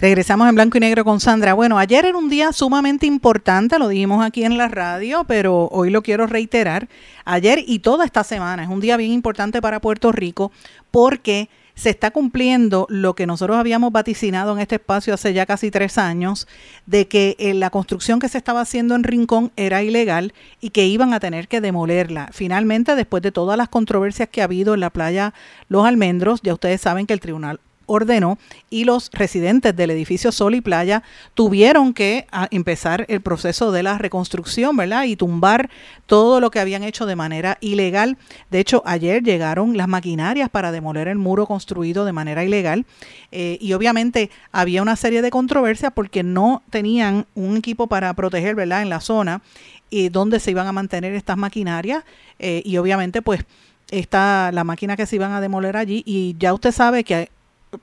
Regresamos 0.01 0.49
en 0.49 0.57
blanco 0.57 0.79
y 0.79 0.81
negro 0.81 1.05
con 1.05 1.21
Sandra. 1.21 1.55
Bueno, 1.55 1.79
ayer 1.79 2.05
era 2.05 2.19
un 2.19 2.29
día 2.29 2.53
sumamente 2.53 3.07
importante, 3.07 3.79
lo 3.79 3.87
dijimos 3.87 4.25
aquí 4.25 4.43
en 4.43 4.59
la 4.59 4.67
radio, 4.67 5.23
pero 5.29 5.69
hoy 5.69 5.91
lo 5.91 6.03
quiero 6.03 6.27
reiterar. 6.27 6.89
Ayer 7.25 7.63
y 7.65 7.79
toda 7.79 8.05
esta 8.05 8.25
semana 8.25 8.65
es 8.65 8.69
un 8.69 8.81
día 8.81 8.97
bien 8.97 9.13
importante 9.13 9.63
para 9.63 9.81
Puerto 9.81 10.11
Rico 10.11 10.51
porque 10.91 11.49
se 11.75 11.91
está 11.91 12.11
cumpliendo 12.11 12.87
lo 12.89 13.15
que 13.15 13.27
nosotros 13.27 13.57
habíamos 13.57 13.93
vaticinado 13.93 14.53
en 14.53 14.61
este 14.61 14.77
espacio 14.77 15.15
hace 15.15 15.33
ya 15.33 15.47
casi 15.47 15.71
tres 15.71 15.99
años, 15.99 16.47
de 16.87 17.09
que 17.09 17.37
eh, 17.39 17.55
la 17.55 17.71
construcción 17.71 18.21
que 18.21 18.29
se 18.29 18.39
estaba 18.39 18.61
haciendo 18.61 18.95
en 18.95 19.05
Rincón 19.05 19.53
era 19.57 19.83
ilegal 19.83 20.33
y 20.61 20.71
que 20.71 20.87
iban 20.87 21.15
a 21.15 21.21
tener 21.21 21.49
que 21.49 21.61
demolerla. 21.61 22.29
Finalmente, 22.33 22.95
después 22.95 23.23
de 23.23 23.33
todas 23.33 23.57
las 23.57 23.69
controversias 23.69 24.29
que 24.29 24.41
ha 24.41 24.45
habido 24.45 24.75
en 24.75 24.81
la 24.81 24.91
playa 24.91 25.35
Los 25.69 25.87
Almendros, 25.87 26.41
ya 26.43 26.55
ustedes 26.55 26.81
saben 26.81 27.07
que 27.07 27.15
el 27.15 27.21
Tribunal 27.21 27.61
ordenó 27.93 28.39
y 28.71 28.85
los 28.85 29.11
residentes 29.13 29.77
del 29.77 29.91
edificio 29.91 30.33
Sol 30.33 30.55
y 30.55 30.61
Playa 30.61 31.03
tuvieron 31.35 31.93
que 31.93 32.27
a, 32.33 32.49
empezar 32.51 33.05
el 33.09 33.21
proceso 33.21 33.73
de 33.73 33.83
la 33.83 33.99
reconstrucción, 33.99 34.77
¿verdad? 34.77 35.05
Y 35.05 35.17
tumbar 35.17 35.69
todo 36.07 36.41
lo 36.41 36.51
que 36.51 36.61
habían 36.61 36.83
hecho 36.83 37.07
de 37.07 37.17
manera 37.17 37.59
ilegal. 37.61 38.17
De 38.51 38.61
hecho, 38.61 38.83
ayer 38.87 39.23
llegaron 39.23 39.77
las 39.77 39.89
maquinarias 39.89 40.49
para 40.49 40.73
demoler 40.73 41.09
el 41.09 41.19
muro 41.19 41.47
construido 41.47 42.05
de 42.05 42.13
manera 42.13 42.45
ilegal 42.45 42.87
eh, 43.31 43.59
y 43.61 43.75
obviamente 43.75 44.31
había 44.53 44.83
una 44.83 44.97
serie 44.97 45.23
de 45.23 45.31
controversias 45.31 45.93
porque 45.95 46.23
no 46.23 46.63
tenían 46.71 47.27
un 47.35 47.59
equipo 47.59 47.87
para 47.87 48.13
proteger, 48.15 48.55
¿verdad? 48.55 48.83
En 48.83 48.89
la 48.89 49.01
zona 49.01 49.43
y 49.91 50.09
donde 50.09 50.41
se 50.41 50.51
iban 50.51 50.67
a 50.67 50.73
mantener 50.73 51.15
estas 51.15 51.37
maquinarias 51.37 52.05
eh, 52.39 52.63
y 52.65 52.79
obviamente 52.79 53.21
pues 53.21 53.45
está 53.91 54.51
la 54.53 54.65
máquina 54.65 54.97
que 54.97 55.07
se 55.07 55.17
iban 55.17 55.33
a 55.33 55.41
demoler 55.41 55.77
allí 55.77 56.03
y 56.07 56.35
ya 56.39 56.55
usted 56.55 56.73
sabe 56.73 57.05
que 57.05 57.29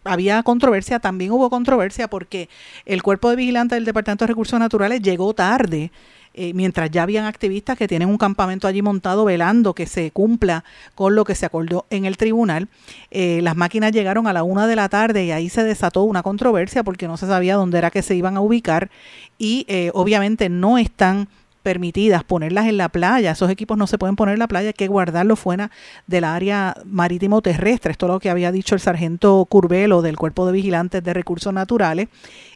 había 0.04 0.42
controversia, 0.44 1.00
también 1.00 1.32
hubo 1.32 1.50
controversia 1.50 2.08
porque 2.08 2.50
el 2.86 3.04
cuerpo 3.04 3.30
de 3.30 3.36
vigilante 3.36 3.76
del 3.76 3.86
Departamento 3.86 4.26
de 4.26 4.28
Recursos 4.28 4.60
Naturales 4.60 5.02
llegó 5.02 5.34
tarde 5.34 5.92
eh, 6.36 6.54
mientras 6.54 6.92
ya 6.92 7.04
habían 7.04 7.26
activistas 7.26 7.78
que 7.78 7.88
tienen 7.88 8.08
un 8.08 8.18
campamento 8.18 8.68
allí 8.68 8.82
montado 8.82 9.26
velando 9.26 9.74
que 9.74 9.88
se 9.88 10.12
cumpla 10.12 10.64
con 10.94 11.16
lo 11.16 11.26
que 11.26 11.34
se 11.34 11.46
acordó 11.46 11.86
en 11.90 12.06
el 12.06 12.18
tribunal. 12.18 12.70
Eh, 13.10 13.42
las 13.42 13.56
máquinas 13.56 13.92
llegaron 13.92 14.28
a 14.28 14.34
la 14.34 14.44
una 14.44 14.68
de 14.68 14.76
la 14.76 14.90
tarde 14.90 15.26
y 15.26 15.32
ahí 15.32 15.50
se 15.50 15.64
desató 15.64 16.04
una 16.04 16.22
controversia 16.22 16.84
porque 16.84 17.08
no 17.08 17.18
se 17.18 17.28
sabía 17.28 17.56
dónde 17.56 17.80
era 17.80 17.90
que 17.90 18.04
se 18.04 18.16
iban 18.16 18.38
a 18.38 18.42
ubicar 18.42 18.90
y 19.38 19.66
eh, 19.68 19.90
obviamente 19.94 20.50
no 20.50 20.78
están 20.78 21.28
permitidas 21.64 22.24
ponerlas 22.24 22.68
en 22.68 22.78
la 22.78 22.90
playa. 22.90 23.32
Esos 23.32 23.50
equipos 23.50 23.78
no 23.78 23.88
se 23.88 23.98
pueden 23.98 24.16
poner 24.16 24.34
en 24.34 24.40
la 24.40 24.48
playa, 24.48 24.70
hay 24.70 24.74
que 24.74 24.88
guardarlos 24.88 25.40
fuera 25.40 25.72
del 26.08 26.24
área 26.24 26.76
marítimo 26.86 27.42
terrestre. 27.42 27.92
Esto 27.92 28.06
es 28.06 28.12
lo 28.12 28.20
que 28.20 28.30
había 28.30 28.52
dicho 28.52 28.76
el 28.76 28.82
sargento 28.82 29.46
Curvelo 29.46 30.02
del 30.02 30.18
Cuerpo 30.18 30.46
de 30.46 30.54
Vigilantes 30.54 31.04
de 31.04 31.14
Recursos 31.14 31.54
Naturales. 31.54 32.08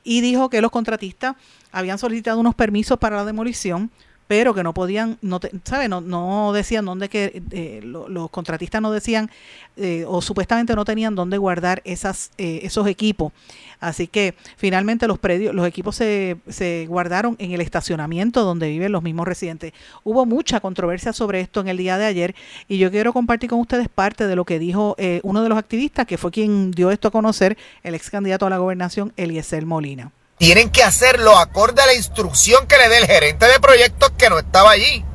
Y 0.03 0.21
dijo 0.21 0.49
que 0.49 0.61
los 0.61 0.71
contratistas 0.71 1.35
habían 1.71 1.97
solicitado 1.97 2.39
unos 2.39 2.55
permisos 2.55 2.97
para 2.99 3.17
la 3.17 3.25
demolición 3.25 3.91
pero 4.27 4.53
que 4.53 4.63
no 4.63 4.73
podían, 4.73 5.17
no, 5.21 5.39
¿sabe? 5.63 5.89
no, 5.89 6.01
no 6.01 6.53
decían 6.53 6.85
dónde 6.85 7.09
que 7.09 7.43
eh, 7.51 7.81
los 7.83 8.29
contratistas 8.29 8.81
no 8.81 8.91
decían 8.91 9.29
eh, 9.75 10.05
o 10.07 10.21
supuestamente 10.21 10.75
no 10.75 10.85
tenían 10.85 11.15
dónde 11.15 11.37
guardar 11.37 11.81
esas, 11.85 12.31
eh, 12.37 12.61
esos 12.63 12.87
equipos. 12.87 13.33
Así 13.79 14.07
que 14.07 14.35
finalmente 14.55 15.07
los 15.07 15.19
predios, 15.19 15.53
los 15.53 15.67
equipos 15.67 15.95
se, 15.95 16.37
se 16.47 16.85
guardaron 16.87 17.35
en 17.39 17.51
el 17.51 17.61
estacionamiento 17.61 18.43
donde 18.43 18.69
viven 18.69 18.91
los 18.91 19.03
mismos 19.03 19.27
residentes. 19.27 19.73
Hubo 20.03 20.25
mucha 20.25 20.61
controversia 20.61 21.11
sobre 21.11 21.41
esto 21.41 21.59
en 21.59 21.67
el 21.67 21.77
día 21.77 21.97
de 21.97 22.05
ayer 22.05 22.35
y 22.67 22.77
yo 22.77 22.91
quiero 22.91 23.11
compartir 23.11 23.49
con 23.49 23.59
ustedes 23.59 23.89
parte 23.89 24.27
de 24.27 24.35
lo 24.35 24.45
que 24.45 24.59
dijo 24.59 24.95
uno 25.23 25.43
de 25.43 25.49
los 25.49 25.57
activistas, 25.57 26.05
que 26.05 26.17
fue 26.17 26.31
quien 26.31 26.71
dio 26.71 26.91
esto 26.91 27.09
a 27.09 27.11
conocer, 27.11 27.57
el 27.83 27.95
ex 27.95 28.09
candidato 28.09 28.45
a 28.45 28.49
la 28.49 28.57
gobernación, 28.57 29.11
Eliezer 29.17 29.65
Molina 29.65 30.11
tienen 30.43 30.69
que 30.69 30.83
hacerlo 30.83 31.37
acorde 31.37 31.81
a 31.81 31.85
la 31.85 31.93
instrucción 31.93 32.67
que 32.67 32.77
le 32.77 32.89
dé 32.89 32.97
el 32.97 33.07
gerente 33.07 33.45
de 33.45 33.61
proyectos 33.61 34.11
que 34.17 34.29
no 34.29 34.37
estaba 34.37 34.71
allí. 34.71 35.05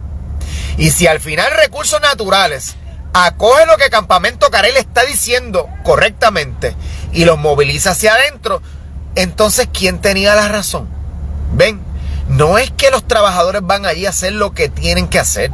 Y 0.78 0.90
si 0.90 1.06
al 1.06 1.20
final 1.20 1.52
recursos 1.54 2.00
naturales 2.00 2.76
acoge 3.12 3.66
lo 3.66 3.76
que 3.76 3.90
Campamento 3.90 4.48
Carey 4.50 4.72
le 4.72 4.80
está 4.80 5.04
diciendo 5.04 5.68
correctamente 5.84 6.74
y 7.12 7.26
los 7.26 7.36
moviliza 7.36 7.90
hacia 7.90 8.14
adentro, 8.14 8.62
entonces 9.16 9.68
¿quién 9.70 10.00
tenía 10.00 10.34
la 10.34 10.48
razón? 10.48 10.88
Ven, 11.52 11.78
no 12.28 12.56
es 12.56 12.70
que 12.70 12.90
los 12.90 13.06
trabajadores 13.06 13.60
van 13.62 13.84
allí 13.84 14.06
a 14.06 14.10
hacer 14.10 14.32
lo 14.32 14.54
que 14.54 14.70
tienen 14.70 15.08
que 15.08 15.18
hacer. 15.18 15.50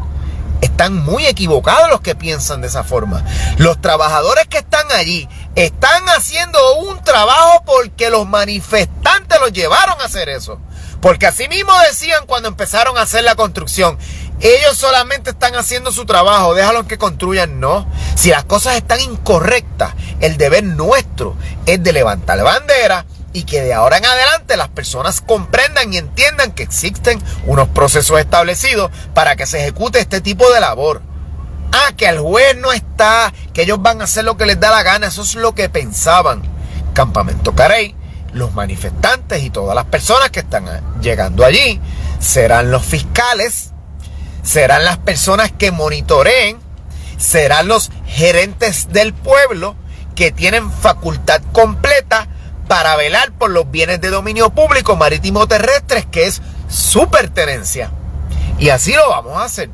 Están 0.65 0.97
muy 1.05 1.27
equivocados 1.27 1.91
los 1.91 2.01
que 2.01 2.15
piensan 2.15 2.63
de 2.63 2.69
esa 2.69 2.85
forma. 2.85 3.23
Los 3.59 3.83
trabajadores 3.83 4.47
que 4.49 4.57
están 4.57 4.91
allí 4.93 5.29
están 5.57 6.09
haciendo 6.09 6.77
un 6.77 7.05
trabajo 7.05 7.63
porque 7.67 8.09
los 8.09 8.27
manifestantes 8.27 9.39
los 9.41 9.53
llevaron 9.53 10.01
a 10.01 10.07
hacer 10.07 10.31
eso. 10.31 10.59
Porque 11.03 11.27
así 11.27 11.49
mismo 11.49 11.71
decían 11.87 12.25
cuando 12.27 12.49
empezaron 12.49 12.97
a 12.97 13.03
hacer 13.03 13.25
la 13.25 13.35
construcción. 13.35 13.99
Ellos 14.41 14.79
solamente 14.79 15.31
están 15.31 15.55
haciendo 15.55 15.93
su 15.93 16.07
trabajo, 16.07 16.55
déjalos 16.55 16.87
que 16.87 16.97
construyan. 16.97 17.61
No. 17.61 17.87
Si 18.15 18.31
las 18.31 18.45
cosas 18.45 18.77
están 18.77 19.01
incorrectas, 19.01 19.93
el 20.21 20.39
deber 20.39 20.65
nuestro 20.65 21.37
es 21.67 21.83
de 21.83 21.93
levantar 21.93 22.39
la 22.39 22.45
bandera 22.45 23.05
y 23.35 23.43
que 23.43 23.61
de 23.61 23.75
ahora 23.75 23.99
en 23.99 24.07
adelante 24.07 24.57
las 24.57 24.69
personas 24.69 25.21
comprendan 25.21 25.93
y 25.93 25.99
entiendan 25.99 26.53
que 26.53 26.63
existen 26.63 27.21
unos 27.47 27.69
procesos 27.69 28.19
establecidos 28.21 28.91
para 29.13 29.35
que 29.35 29.45
se 29.45 29.61
ejecute 29.61 29.99
este 29.99 30.23
tipo 30.23 30.51
de 30.53 30.61
labor. 30.61 31.03
Ah, 31.73 31.93
que 31.97 32.07
el 32.07 32.21
juez 32.21 32.57
no 32.57 32.73
está, 32.73 33.35
que 33.53 33.63
ellos 33.63 33.83
van 33.83 34.01
a 34.01 34.05
hacer 34.05 34.25
lo 34.25 34.37
que 34.37 34.47
les 34.47 34.61
da 34.61 34.71
la 34.71 34.85
gana, 34.85 35.09
eso 35.09 35.23
es 35.23 35.35
lo 35.35 35.53
que 35.53 35.69
pensaban. 35.69 36.43
Campamento 36.95 37.57
Carey, 37.57 37.97
los 38.33 38.55
manifestantes 38.55 39.43
y 39.43 39.51
todas 39.51 39.75
las 39.75 39.87
personas 39.87 40.31
que 40.31 40.41
están 40.41 40.67
llegando 41.01 41.45
allí 41.45 41.81
serán 42.21 42.71
los 42.71 42.85
fiscales, 42.85 43.73
serán 44.45 44.85
las 44.85 44.99
personas 44.99 45.51
que 45.51 45.73
monitoreen, 45.73 46.61
serán 47.19 47.67
los 47.67 47.91
gerentes 48.07 48.93
del 48.93 49.13
pueblo 49.13 49.75
que 50.15 50.31
tienen 50.31 50.71
facultad 50.71 51.43
completa 51.53 52.29
para 52.69 52.97
velar 52.97 53.33
por 53.33 53.51
los 53.51 53.71
bienes 53.71 54.01
de 54.01 54.11
dominio 54.11 54.51
público 54.51 54.97
marítimo 54.97 55.47
terrestres, 55.47 56.07
que 56.07 56.27
es 56.27 56.43
su 56.69 57.09
pertenencia. 57.09 57.91
Y 58.59 58.71
así 58.71 58.93
lo 58.93 59.09
vamos 59.09 59.37
a 59.37 59.45
hacer. 59.45 59.71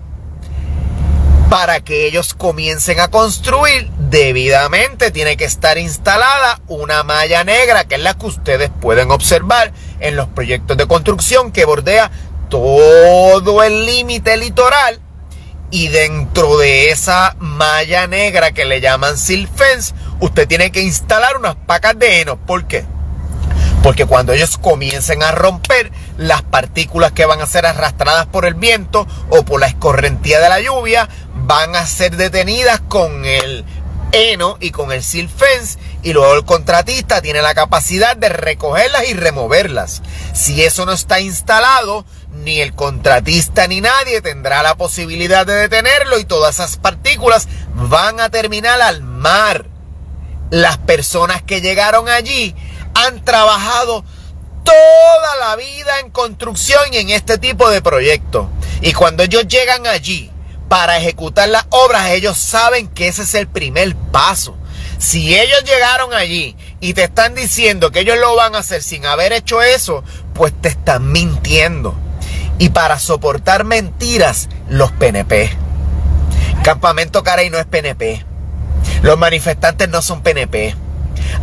Para 1.48 1.80
que 1.80 2.06
ellos 2.06 2.34
comiencen 2.34 3.00
a 3.00 3.08
construir 3.08 3.90
debidamente 3.98 5.10
tiene 5.10 5.36
que 5.36 5.44
estar 5.44 5.78
instalada 5.78 6.60
una 6.68 7.02
malla 7.02 7.42
negra, 7.44 7.84
que 7.84 7.96
es 7.96 8.00
la 8.00 8.14
que 8.14 8.26
ustedes 8.26 8.70
pueden 8.80 9.10
observar 9.10 9.72
en 9.98 10.16
los 10.16 10.28
proyectos 10.28 10.76
de 10.76 10.86
construcción 10.86 11.52
que 11.52 11.64
bordea 11.64 12.10
todo 12.48 13.62
el 13.62 13.86
límite 13.86 14.36
litoral. 14.36 15.00
Y 15.72 15.88
dentro 15.88 16.58
de 16.58 16.90
esa 16.90 17.36
malla 17.38 18.08
negra 18.08 18.50
que 18.50 18.64
le 18.64 18.80
llaman 18.80 19.16
silt 19.16 19.48
fence, 19.54 19.94
usted 20.20 20.46
tiene 20.46 20.70
que 20.70 20.82
instalar 20.82 21.36
unas 21.36 21.56
pacas 21.56 21.98
de 21.98 22.20
heno. 22.20 22.36
¿Por 22.36 22.66
qué? 22.66 22.84
Porque 23.82 24.04
cuando 24.04 24.32
ellos 24.32 24.58
comiencen 24.58 25.22
a 25.22 25.32
romper 25.32 25.90
las 26.18 26.42
partículas 26.42 27.12
que 27.12 27.24
van 27.24 27.40
a 27.40 27.46
ser 27.46 27.64
arrastradas 27.64 28.26
por 28.26 28.44
el 28.44 28.54
viento 28.54 29.06
o 29.30 29.42
por 29.42 29.58
la 29.60 29.68
escorrentía 29.68 30.38
de 30.40 30.48
la 30.50 30.60
lluvia, 30.60 31.08
van 31.34 31.74
a 31.74 31.86
ser 31.86 32.16
detenidas 32.16 32.80
con 32.80 33.24
el 33.24 33.64
heno 34.12 34.58
y 34.60 34.70
con 34.70 34.92
el 34.92 35.02
fence 35.02 35.78
y 36.02 36.12
luego 36.12 36.34
el 36.34 36.44
contratista 36.44 37.22
tiene 37.22 37.42
la 37.42 37.54
capacidad 37.54 38.16
de 38.16 38.28
recogerlas 38.28 39.08
y 39.08 39.14
removerlas. 39.14 40.02
Si 40.34 40.62
eso 40.62 40.84
no 40.84 40.92
está 40.92 41.20
instalado, 41.20 42.04
ni 42.32 42.60
el 42.60 42.74
contratista 42.74 43.66
ni 43.66 43.80
nadie 43.80 44.20
tendrá 44.20 44.62
la 44.62 44.76
posibilidad 44.76 45.46
de 45.46 45.54
detenerlo 45.54 46.18
y 46.18 46.24
todas 46.24 46.56
esas 46.56 46.76
partículas 46.76 47.48
van 47.74 48.20
a 48.20 48.30
terminar 48.30 48.80
al 48.82 49.02
mar 49.02 49.69
las 50.50 50.78
personas 50.78 51.42
que 51.42 51.60
llegaron 51.60 52.08
allí 52.08 52.54
han 52.94 53.24
trabajado 53.24 54.04
toda 54.64 55.36
la 55.40 55.56
vida 55.56 56.00
en 56.00 56.10
construcción 56.10 56.82
y 56.92 56.98
en 56.98 57.10
este 57.10 57.38
tipo 57.38 57.70
de 57.70 57.82
proyectos. 57.82 58.46
Y 58.82 58.92
cuando 58.92 59.22
ellos 59.22 59.46
llegan 59.46 59.86
allí 59.86 60.30
para 60.68 60.98
ejecutar 60.98 61.48
las 61.48 61.66
obras, 61.70 62.10
ellos 62.10 62.36
saben 62.36 62.88
que 62.88 63.08
ese 63.08 63.22
es 63.22 63.34
el 63.34 63.48
primer 63.48 63.94
paso. 63.96 64.56
Si 64.98 65.36
ellos 65.36 65.64
llegaron 65.64 66.12
allí 66.12 66.56
y 66.80 66.94
te 66.94 67.04
están 67.04 67.34
diciendo 67.34 67.90
que 67.90 68.00
ellos 68.00 68.18
lo 68.18 68.36
van 68.36 68.54
a 68.54 68.58
hacer 68.58 68.82
sin 68.82 69.06
haber 69.06 69.32
hecho 69.32 69.62
eso, 69.62 70.04
pues 70.34 70.52
te 70.60 70.68
están 70.68 71.10
mintiendo. 71.10 71.94
Y 72.58 72.68
para 72.68 72.98
soportar 72.98 73.64
mentiras, 73.64 74.48
los 74.68 74.92
PNP. 74.92 75.50
Campamento 76.62 77.22
Carey 77.22 77.48
no 77.48 77.58
es 77.58 77.64
PNP. 77.64 78.29
Los 79.02 79.18
manifestantes 79.18 79.88
no 79.88 80.02
son 80.02 80.22
PNP. 80.22 80.74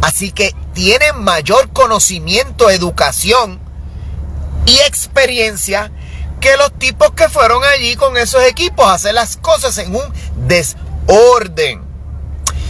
Así 0.01 0.31
que 0.31 0.53
tienen 0.73 1.23
mayor 1.23 1.69
conocimiento, 1.71 2.69
educación 2.69 3.59
y 4.65 4.77
experiencia 4.79 5.91
que 6.39 6.55
los 6.57 6.71
tipos 6.73 7.11
que 7.11 7.29
fueron 7.29 7.63
allí 7.63 7.95
con 7.95 8.17
esos 8.17 8.43
equipos 8.43 8.85
a 8.85 8.93
hacer 8.93 9.13
las 9.13 9.37
cosas 9.37 9.77
en 9.79 9.95
un 9.95 10.03
desorden. 10.47 11.81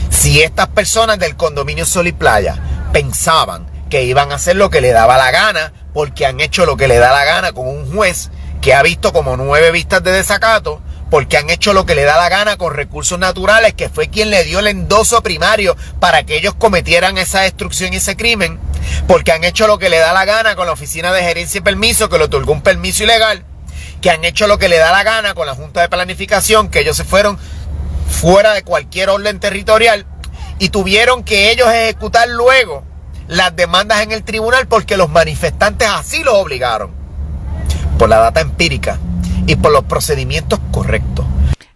Si 0.10 0.42
estas 0.42 0.68
personas 0.68 1.20
del 1.20 1.36
condominio 1.36 1.86
Sol 1.86 2.08
y 2.08 2.14
Playa 2.14 2.58
pensaban 2.94 3.68
que 3.90 4.04
iban 4.04 4.32
a 4.32 4.36
hacer 4.36 4.56
lo 4.56 4.70
que 4.70 4.82
le 4.82 4.92
daba 4.92 5.18
la 5.18 5.32
gana, 5.32 5.74
porque 5.94 6.26
han 6.26 6.40
hecho 6.40 6.66
lo 6.66 6.78
que 6.78 6.88
le 6.88 6.98
da 6.98 7.12
la 7.12 7.26
gana 7.26 7.52
con 7.52 7.68
un 7.68 7.94
juez 7.94 8.30
que 8.62 8.74
ha 8.74 8.84
visto 8.84 9.14
como 9.14 9.38
nueve 9.38 9.72
vistas 9.72 10.04
de 10.04 10.12
desacato, 10.12 10.82
porque 11.10 11.38
han 11.38 11.49
hecho 11.49 11.74
lo 11.74 11.86
que 11.86 11.95
le 11.95 12.03
da 12.03 12.18
la 12.18 12.30
gana 12.30 12.58
con 12.58 12.74
recursos 12.74 13.18
naturales, 13.18 13.74
que 13.74 13.89
fue 13.89 14.10
quien 14.10 14.30
le 14.30 14.43
dio 14.43 14.60
el 14.60 14.68
endoso 14.68 15.22
primario 15.24 15.76
para 15.99 16.24
que 16.24 16.36
ellos 16.36 16.53
cometieran 16.55 17.18
esa 17.18 17.41
destrucción 17.41 17.93
y 17.93 17.97
ese 17.97 18.18
crimen, 18.18 18.60
porque 19.08 19.32
han 19.32 19.43
hecho 19.43 19.68
lo 19.68 19.80
que 19.80 19.89
le 19.89 19.97
da 19.97 20.14
la 20.14 20.26
gana 20.26 20.55
con 20.55 20.66
la 20.66 20.74
Oficina 20.74 21.14
de 21.14 21.24
Gerencia 21.24 21.60
y 21.60 21.62
Permiso, 21.62 22.10
que 22.10 22.18
le 22.18 22.26
otorgó 22.26 22.51
un 22.51 22.62
permiso 22.62 23.03
ilegal, 23.03 23.43
que 24.01 24.12
han 24.12 24.26
hecho 24.26 24.47
lo 24.47 24.58
que 24.58 24.68
le 24.68 24.78
da 24.78 24.91
la 24.91 25.03
gana 25.03 25.34
con 25.34 25.47
la 25.47 25.55
Junta 25.55 25.82
de 25.82 25.89
Planificación, 25.89 26.70
que 26.70 26.80
ellos 26.80 26.97
se 26.97 27.03
fueron 27.03 27.38
fuera 28.10 28.53
de 28.53 28.64
cualquier 28.64 29.10
orden 29.10 29.39
territorial 29.39 30.05
y 30.60 30.70
tuvieron 30.70 31.24
que 31.24 31.51
ellos 31.51 31.70
ejecutar 31.70 32.28
luego 32.30 32.84
las 33.28 33.55
demandas 33.55 34.01
en 34.01 34.12
el 34.12 34.24
tribunal 34.24 34.68
porque 34.68 34.97
los 34.97 35.10
manifestantes 35.10 35.88
así 35.88 36.24
los 36.24 36.36
obligaron 36.36 36.91
por 37.99 38.10
la 38.10 38.18
data 38.18 38.41
empírica 38.41 38.97
y 39.48 39.56
por 39.56 39.72
los 39.72 39.86
procedimientos 39.86 40.60
correctos. 40.72 41.26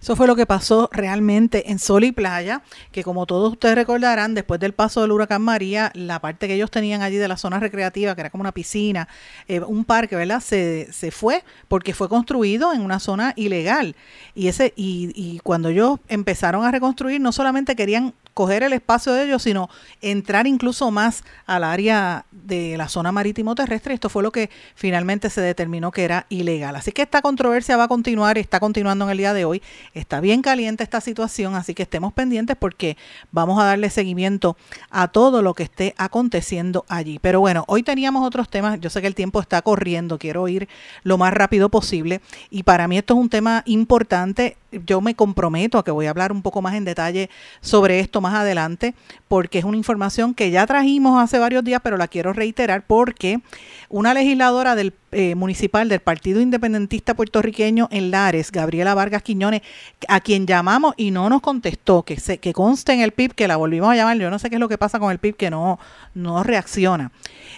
Eso 0.02 0.16
fue 0.16 0.26
lo 0.26 0.36
que 0.36 0.48
pasó 0.48 0.90
realmente 0.92 1.70
en 1.70 1.78
Sol 1.78 2.04
y 2.04 2.12
Playa, 2.12 2.64
que 2.92 3.04
como 3.04 3.28
todos 3.28 3.52
ustedes 3.52 3.76
recordarán, 3.76 4.34
después 4.34 4.60
del 4.60 4.74
paso 4.74 5.02
del 5.02 5.12
huracán 5.12 5.44
María, 5.44 5.92
la 5.94 6.20
parte 6.20 6.48
que 6.48 6.56
ellos 6.56 6.72
tenían 6.72 7.04
allí 7.04 7.18
de 7.18 7.28
la 7.28 7.38
zona 7.38 7.60
recreativa, 7.60 8.16
que 8.16 8.22
era 8.22 8.32
como 8.32 8.42
una 8.42 8.52
piscina, 8.52 9.08
eh, 9.48 9.60
un 9.60 9.86
parque, 9.86 10.16
¿verdad? 10.16 10.40
Se, 10.40 10.92
se, 10.92 11.12
fue 11.12 11.44
porque 11.68 11.94
fue 11.94 12.10
construido 12.10 12.74
en 12.74 12.82
una 12.82 13.00
zona 13.00 13.34
ilegal. 13.36 13.96
Y, 14.34 14.48
ese, 14.48 14.74
y, 14.76 15.12
y 15.16 15.40
cuando 15.44 15.70
ellos 15.70 16.00
empezaron 16.08 16.66
a 16.66 16.72
reconstruir, 16.72 17.22
no 17.22 17.32
solamente 17.32 17.76
querían 17.76 18.16
coger 18.34 18.64
el 18.64 18.74
espacio 18.74 19.14
de 19.14 19.26
ellos, 19.26 19.44
sino 19.44 19.70
entrar 20.02 20.48
incluso 20.48 20.92
más 20.92 21.24
al 21.46 21.64
área 21.64 22.26
de 22.32 22.78
la 22.78 22.88
zona 22.88 23.12
marítimo 23.12 23.56
terrestre. 23.56 23.94
Esto 23.94 24.10
fue 24.10 24.24
lo 24.24 24.32
que 24.32 24.50
finalmente 24.76 25.30
se 25.30 25.42
determinó 25.42 25.92
que 25.92 26.04
era 26.04 26.26
ilegal. 26.30 26.76
Así 26.76 26.92
que 26.92 27.02
esta 27.02 27.22
controversia 27.22 27.78
va 27.78 27.86
a 27.86 27.88
continuar, 27.88 28.38
está 28.38 28.60
continuando 28.60 29.06
en 29.06 29.12
el 29.12 29.18
día 29.18 29.34
de 29.34 29.46
hoy. 29.46 29.62
Está 29.94 30.20
bien 30.20 30.42
caliente 30.42 30.84
esta 30.84 31.02
situación, 31.02 31.56
así 31.56 31.74
que 31.74 31.84
estemos 31.84 32.14
pendientes 32.14 32.56
porque 32.58 32.98
vamos 33.32 33.60
a 33.60 33.66
darle 33.66 33.90
seguimiento 33.90 34.58
a 34.90 35.10
todo 35.10 35.42
lo 35.42 35.54
que 35.54 35.64
esté 35.64 35.94
aconteciendo 35.98 36.86
allí. 36.88 37.20
Pero 37.20 37.40
bueno, 37.40 37.66
hoy 37.68 37.84
teníamos 37.84 38.26
otros 38.26 38.50
temas. 38.50 38.80
Yo 38.80 38.90
sé 38.90 39.02
que 39.02 39.08
el 39.08 39.16
tiempo 39.16 39.42
está 39.42 39.62
corriendo, 39.62 40.18
quiero 40.18 40.48
ir 40.48 40.70
lo 41.04 41.18
más 41.18 41.34
rápido 41.34 41.70
posible 41.70 42.22
y 42.50 42.64
para 42.64 42.88
mí 42.88 42.98
esto 42.98 43.14
es 43.14 43.20
un 43.20 43.30
tema 43.30 43.64
importante 43.66 44.58
yo 44.72 45.02
me 45.02 45.16
comprometo 45.16 45.78
a 45.78 45.84
que 45.84 45.92
voy 45.92 46.06
a 46.06 46.12
hablar 46.12 46.32
un 46.32 46.42
poco 46.42 46.62
más 46.62 46.76
en 46.76 46.86
detalle 46.86 47.30
sobre 47.60 48.00
esto 48.00 48.21
más 48.22 48.36
adelante, 48.36 48.96
porque 49.28 49.60
es 49.60 49.66
una 49.66 49.78
información 49.78 50.34
que 50.34 50.52
ya 50.52 50.66
trajimos 50.66 51.22
hace 51.22 51.40
varios 51.40 51.64
días, 51.64 51.82
pero 51.84 51.98
la 51.98 52.08
quiero 52.08 52.32
reiterar 52.32 52.86
porque 52.88 53.42
una 53.90 54.14
legisladora 54.14 54.76
del 54.76 54.94
eh, 55.12 55.36
municipal 55.36 55.90
del 55.90 56.00
Partido 56.00 56.40
Independentista 56.40 57.14
Puertorriqueño 57.14 57.90
en 57.92 58.12
Lares, 58.12 58.52
Gabriela 58.52 58.94
Vargas 58.94 59.24
Quiñones, 59.24 59.62
a 60.08 60.22
quien 60.22 60.48
llamamos 60.48 60.94
y 60.96 61.12
no 61.12 61.30
nos 61.30 61.42
contestó, 61.42 62.04
que, 62.04 62.18
se, 62.18 62.38
que 62.38 62.54
conste 62.54 62.94
en 62.94 63.02
el 63.02 63.12
PIB, 63.12 63.34
que 63.34 63.48
la 63.48 63.58
volvimos 63.58 63.90
a 63.90 63.96
llamar, 63.96 64.18
yo 64.18 64.30
no 64.30 64.40
sé 64.40 64.50
qué 64.50 64.56
es 64.56 64.62
lo 64.62 64.70
que 64.70 64.78
pasa 64.78 65.00
con 65.00 65.12
el 65.12 65.18
PIB, 65.18 65.36
que 65.36 65.50
no, 65.50 65.80
no 66.14 66.44
reacciona. 66.44 67.12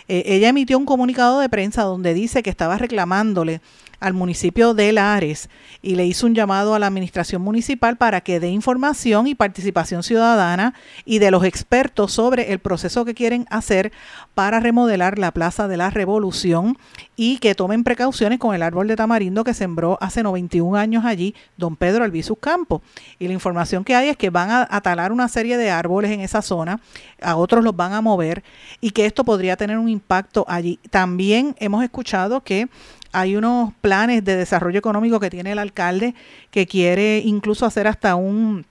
Eh, 0.07 0.24
ella 0.26 0.49
emitió 0.49 0.78
un 0.78 0.86
comunicado 0.86 1.39
de 1.39 1.49
prensa 1.49 1.84
donde 1.84 2.14
dice 2.14 2.41
que 2.41 2.49
estaba 2.49 2.78
reclamándole 2.78 3.61
al 4.04 4.14
municipio 4.14 4.74
de 4.74 4.91
Lares 4.91 5.49
y 5.82 5.95
le 5.95 6.06
hizo 6.06 6.28
un 6.28 6.36
llamado 6.36 6.76
a 6.76 6.80
la 6.80 6.88
administración 6.88 7.41
municipal 7.41 7.95
para 7.95 8.22
que 8.22 8.41
dé 8.41 8.49
información 8.49 9.28
y 9.28 9.36
participación 9.36 10.04
ciudadana 10.04 10.74
y 11.06 11.20
de 11.20 11.32
los 11.32 11.45
expertos 11.45 12.12
sobre 12.12 12.51
el 12.51 12.60
proceso 12.60 13.06
que 13.06 13.14
quieren 13.14 13.47
hacer 13.49 13.93
para 14.34 14.60
remodelar 14.60 15.18
la 15.18 15.32
Plaza 15.32 15.68
de 15.68 15.78
la 15.78 15.89
Revolución 15.89 16.78
y 17.16 17.38
que 17.38 17.56
tomen 17.56 17.86
precauciones 17.86 18.39
con 18.39 18.54
el 18.54 18.62
árbol 18.62 18.88
de 18.88 18.97
tamarindo 18.97 19.45
que 19.45 19.54
sembró 19.54 19.97
hace 20.01 20.22
91 20.22 20.76
años 20.76 21.06
allí 21.06 21.34
don 21.56 21.78
Pedro 21.78 22.04
Albizus 22.04 22.38
Campo. 22.39 22.82
Y 23.20 23.28
la 23.28 23.34
información 23.34 23.86
que 23.86 23.95
hay 23.95 24.10
es 24.10 24.18
que 24.18 24.30
van 24.30 24.51
a, 24.51 24.82
talar 24.82 25.14
una 25.14 25.30
serie 25.30 25.56
de 25.58 25.72
árboles 25.72 26.12
en 26.12 26.20
esa 26.20 26.41
zona, 26.41 26.82
a 27.22 27.38
otros 27.38 27.64
los 27.64 27.76
van 27.76 27.93
a 27.93 28.01
mover 28.01 28.43
y 28.82 28.91
que 28.91 29.06
esto 29.06 29.24
podría 29.24 29.56
tener 29.56 29.78
un 29.78 29.88
impacto 29.88 30.43
allí. 30.49 30.78
También 30.89 31.56
hemos 31.60 31.84
escuchado 31.84 32.41
que 32.41 32.68
hay 33.14 33.36
unos 33.36 33.74
planes 33.82 34.26
de 34.26 34.36
desarrollo 34.36 34.80
económico 34.80 35.20
que 35.20 35.30
tiene 35.30 35.53
el 35.53 35.59
alcalde 35.59 36.16
que 36.51 36.68
quiere 36.68 37.20
incluso 37.20 37.66
hacer 37.66 37.88
hasta 37.88 38.16
un, 38.16 38.66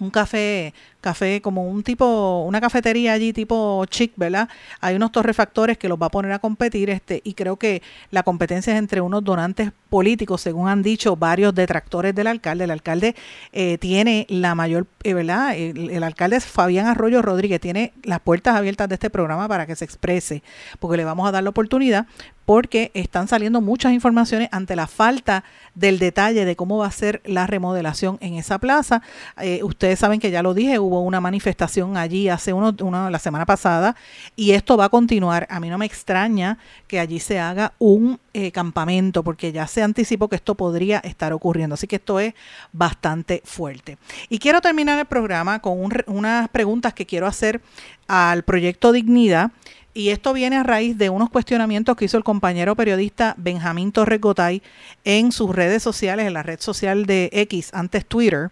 un 0.00 0.10
café 0.10 0.72
café 1.00 1.40
como 1.40 1.66
un 1.66 1.82
tipo, 1.82 2.44
una 2.46 2.60
cafetería 2.60 3.12
allí 3.12 3.32
tipo 3.32 3.84
chic, 3.86 4.12
¿verdad? 4.16 4.48
Hay 4.80 4.96
unos 4.96 5.12
torrefactores 5.12 5.78
que 5.78 5.88
los 5.88 6.00
va 6.00 6.06
a 6.06 6.10
poner 6.10 6.32
a 6.32 6.38
competir 6.38 6.90
este 6.90 7.20
y 7.24 7.34
creo 7.34 7.56
que 7.56 7.82
la 8.10 8.22
competencia 8.22 8.72
es 8.72 8.78
entre 8.78 9.00
unos 9.00 9.24
donantes 9.24 9.72
políticos, 9.88 10.40
según 10.40 10.68
han 10.68 10.82
dicho 10.82 11.16
varios 11.16 11.54
detractores 11.54 12.14
del 12.14 12.26
alcalde. 12.26 12.64
El 12.64 12.70
alcalde 12.70 13.14
eh, 13.52 13.78
tiene 13.78 14.26
la 14.28 14.54
mayor, 14.54 14.86
eh, 15.02 15.14
¿verdad? 15.14 15.56
El, 15.56 16.02
alcalde 16.02 16.40
Fabián 16.40 16.86
Arroyo 16.86 17.22
Rodríguez 17.22 17.60
tiene 17.60 17.92
las 18.04 18.20
puertas 18.20 18.56
abiertas 18.56 18.88
de 18.88 18.94
este 18.94 19.10
programa 19.10 19.48
para 19.48 19.66
que 19.66 19.76
se 19.76 19.84
exprese, 19.84 20.42
porque 20.78 20.96
le 20.96 21.04
vamos 21.04 21.28
a 21.28 21.32
dar 21.32 21.42
la 21.42 21.50
oportunidad 21.50 22.06
porque 22.50 22.90
están 22.94 23.28
saliendo 23.28 23.60
muchas 23.60 23.92
informaciones 23.92 24.48
ante 24.50 24.74
la 24.74 24.88
falta 24.88 25.44
del 25.76 26.00
detalle 26.00 26.44
de 26.44 26.56
cómo 26.56 26.78
va 26.78 26.88
a 26.88 26.90
ser 26.90 27.22
la 27.24 27.46
remodelación 27.46 28.18
en 28.20 28.34
esa 28.34 28.58
plaza. 28.58 29.02
Eh, 29.40 29.62
ustedes 29.62 30.00
saben 30.00 30.18
que 30.18 30.32
ya 30.32 30.42
lo 30.42 30.52
dije, 30.52 30.80
hubo 30.80 30.89
una 30.98 31.20
manifestación 31.20 31.96
allí 31.96 32.28
hace 32.28 32.52
uno, 32.52 32.74
una, 32.80 33.08
la 33.08 33.20
semana 33.20 33.46
pasada 33.46 33.94
y 34.34 34.50
esto 34.50 34.76
va 34.76 34.86
a 34.86 34.88
continuar. 34.88 35.46
A 35.48 35.60
mí 35.60 35.68
no 35.70 35.78
me 35.78 35.86
extraña 35.86 36.58
que 36.88 36.98
allí 36.98 37.20
se 37.20 37.38
haga 37.38 37.74
un 37.78 38.18
eh, 38.34 38.50
campamento 38.50 39.22
porque 39.22 39.52
ya 39.52 39.68
se 39.68 39.82
anticipó 39.82 40.28
que 40.28 40.36
esto 40.36 40.56
podría 40.56 40.98
estar 40.98 41.32
ocurriendo. 41.32 41.74
Así 41.74 41.86
que 41.86 41.96
esto 41.96 42.18
es 42.18 42.34
bastante 42.72 43.42
fuerte. 43.44 43.98
Y 44.28 44.38
quiero 44.38 44.60
terminar 44.60 44.98
el 44.98 45.06
programa 45.06 45.60
con 45.60 45.78
unas 46.06 46.48
preguntas 46.48 46.94
que 46.94 47.06
quiero 47.06 47.26
hacer 47.26 47.60
al 48.08 48.42
proyecto 48.42 48.92
Dignidad. 48.92 49.52
Y 49.92 50.10
esto 50.10 50.32
viene 50.32 50.56
a 50.56 50.62
raíz 50.62 50.96
de 50.98 51.10
unos 51.10 51.30
cuestionamientos 51.30 51.96
que 51.96 52.04
hizo 52.04 52.16
el 52.16 52.24
compañero 52.24 52.76
periodista 52.76 53.34
Benjamín 53.36 53.90
Torres 53.90 54.20
Gotay 54.20 54.62
en 55.04 55.32
sus 55.32 55.54
redes 55.54 55.82
sociales, 55.82 56.26
en 56.26 56.34
la 56.34 56.44
red 56.44 56.60
social 56.60 57.06
de 57.06 57.28
X, 57.32 57.70
antes 57.72 58.06
Twitter, 58.06 58.50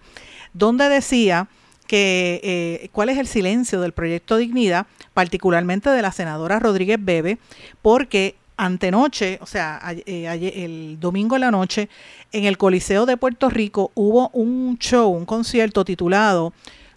donde 0.52 0.88
decía 0.88 1.48
eh, 1.96 2.88
cuál 2.92 3.08
es 3.08 3.18
el 3.18 3.26
silencio 3.26 3.80
del 3.80 3.92
proyecto 3.92 4.36
Dignidad, 4.36 4.86
particularmente 5.14 5.90
de 5.90 6.02
la 6.02 6.12
senadora 6.12 6.58
Rodríguez 6.58 6.98
Bebe, 7.00 7.38
porque 7.82 8.36
antenoche, 8.58 9.38
o 9.40 9.46
sea, 9.46 9.80
eh, 10.04 10.52
el 10.56 11.00
domingo 11.00 11.36
en 11.36 11.42
la 11.42 11.50
noche, 11.50 11.88
en 12.32 12.44
el 12.44 12.58
Coliseo 12.58 13.06
de 13.06 13.16
Puerto 13.16 13.48
Rico 13.48 13.92
hubo 13.94 14.28
un 14.30 14.76
show, 14.78 15.10
un 15.10 15.24
concierto 15.24 15.84
titulado 15.84 16.52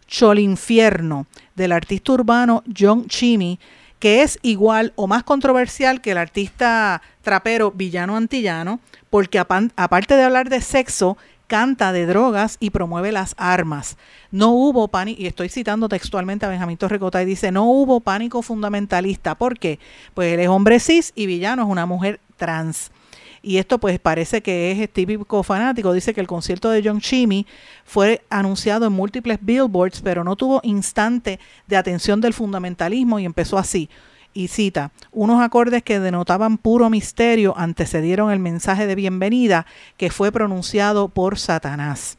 Cholinfierno 0.07 1.27
del 1.55 1.71
artista 1.71 2.11
urbano 2.11 2.63
John 2.77 3.05
Chimmy, 3.07 3.59
que 3.99 4.23
es 4.23 4.39
igual 4.41 4.91
o 4.95 5.05
más 5.05 5.23
controversial 5.23 6.01
que 6.01 6.11
el 6.11 6.17
artista 6.17 7.01
trapero 7.21 7.71
Villano 7.71 8.17
Antillano, 8.17 8.79
porque 9.11 9.37
aparte 9.39 10.15
de 10.15 10.23
hablar 10.23 10.49
de 10.49 10.61
sexo, 10.61 11.17
canta 11.51 11.91
de 11.91 12.05
drogas 12.05 12.55
y 12.61 12.69
promueve 12.69 13.11
las 13.11 13.35
armas. 13.37 13.97
No 14.31 14.51
hubo 14.51 14.87
pánico, 14.87 15.21
y 15.21 15.27
estoy 15.27 15.49
citando 15.49 15.89
textualmente 15.89 16.45
a 16.45 16.49
Benjamín 16.49 16.77
Torrecota 16.77 17.21
y 17.21 17.25
dice, 17.25 17.51
no 17.51 17.65
hubo 17.65 17.99
pánico 17.99 18.41
fundamentalista. 18.41 19.35
¿Por 19.35 19.59
qué? 19.59 19.77
Pues 20.13 20.33
él 20.33 20.39
es 20.39 20.47
hombre 20.47 20.79
cis 20.79 21.11
y 21.13 21.25
Villano 21.25 21.63
es 21.63 21.67
una 21.67 21.85
mujer 21.85 22.21
trans. 22.37 22.89
Y 23.41 23.57
esto 23.57 23.79
pues 23.79 23.99
parece 23.99 24.41
que 24.41 24.71
es 24.71 24.93
típico 24.93 25.43
fanático. 25.43 25.91
Dice 25.91 26.13
que 26.13 26.21
el 26.21 26.27
concierto 26.27 26.69
de 26.69 26.83
John 26.85 27.01
Chimmy 27.01 27.45
fue 27.83 28.21
anunciado 28.29 28.85
en 28.85 28.93
múltiples 28.93 29.37
billboards, 29.41 29.99
pero 30.01 30.23
no 30.23 30.37
tuvo 30.37 30.61
instante 30.63 31.37
de 31.67 31.75
atención 31.75 32.21
del 32.21 32.33
fundamentalismo 32.33 33.19
y 33.19 33.25
empezó 33.25 33.57
así 33.57 33.89
y 34.33 34.47
cita, 34.47 34.91
unos 35.11 35.41
acordes 35.41 35.83
que 35.83 35.99
denotaban 35.99 36.57
puro 36.57 36.89
misterio 36.89 37.53
antecedieron 37.57 38.31
el 38.31 38.39
mensaje 38.39 38.87
de 38.87 38.95
bienvenida 38.95 39.65
que 39.97 40.09
fue 40.09 40.31
pronunciado 40.31 41.09
por 41.09 41.37
Satanás. 41.37 42.17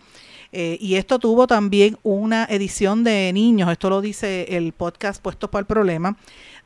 Eh, 0.53 0.77
y 0.81 0.97
esto 0.97 1.19
tuvo 1.19 1.47
también 1.47 1.97
una 2.03 2.45
edición 2.45 3.05
de 3.05 3.33
niños, 3.33 3.73
esto 3.73 3.89
lo 3.89 4.03
dice 4.03 4.57
el 4.57 4.73
podcast 4.73 5.23
Puestos 5.23 5.49
para 5.49 5.61
el 5.61 5.67
Problema, 5.67 6.17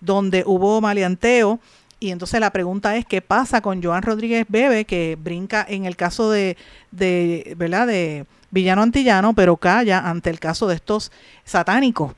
donde 0.01 0.43
hubo 0.45 0.81
maleanteo. 0.81 1.61
Y 2.01 2.11
entonces 2.11 2.41
la 2.41 2.51
pregunta 2.51 2.97
es, 2.97 3.07
¿qué 3.07 3.23
pasa 3.23 3.61
con 3.61 3.83
Joan 3.83 4.03
Rodríguez 4.03 4.45
Bebe, 4.49 4.85
que 4.85 5.17
brinca 5.19 5.65
en 5.69 5.87
el 5.87 5.97
caso 5.97 6.31
de, 6.31 6.57
de, 6.91 7.55
¿verdad? 7.57 7.87
de 7.87 8.27
Villano 8.51 8.83
Antillano, 8.83 9.35
pero 9.35 9.57
calla 9.57 10.01
ante 10.01 10.31
el 10.31 10.41
caso 10.41 10.67
de 10.67 10.75
estos 10.75 11.13
satánicos? 11.45 12.13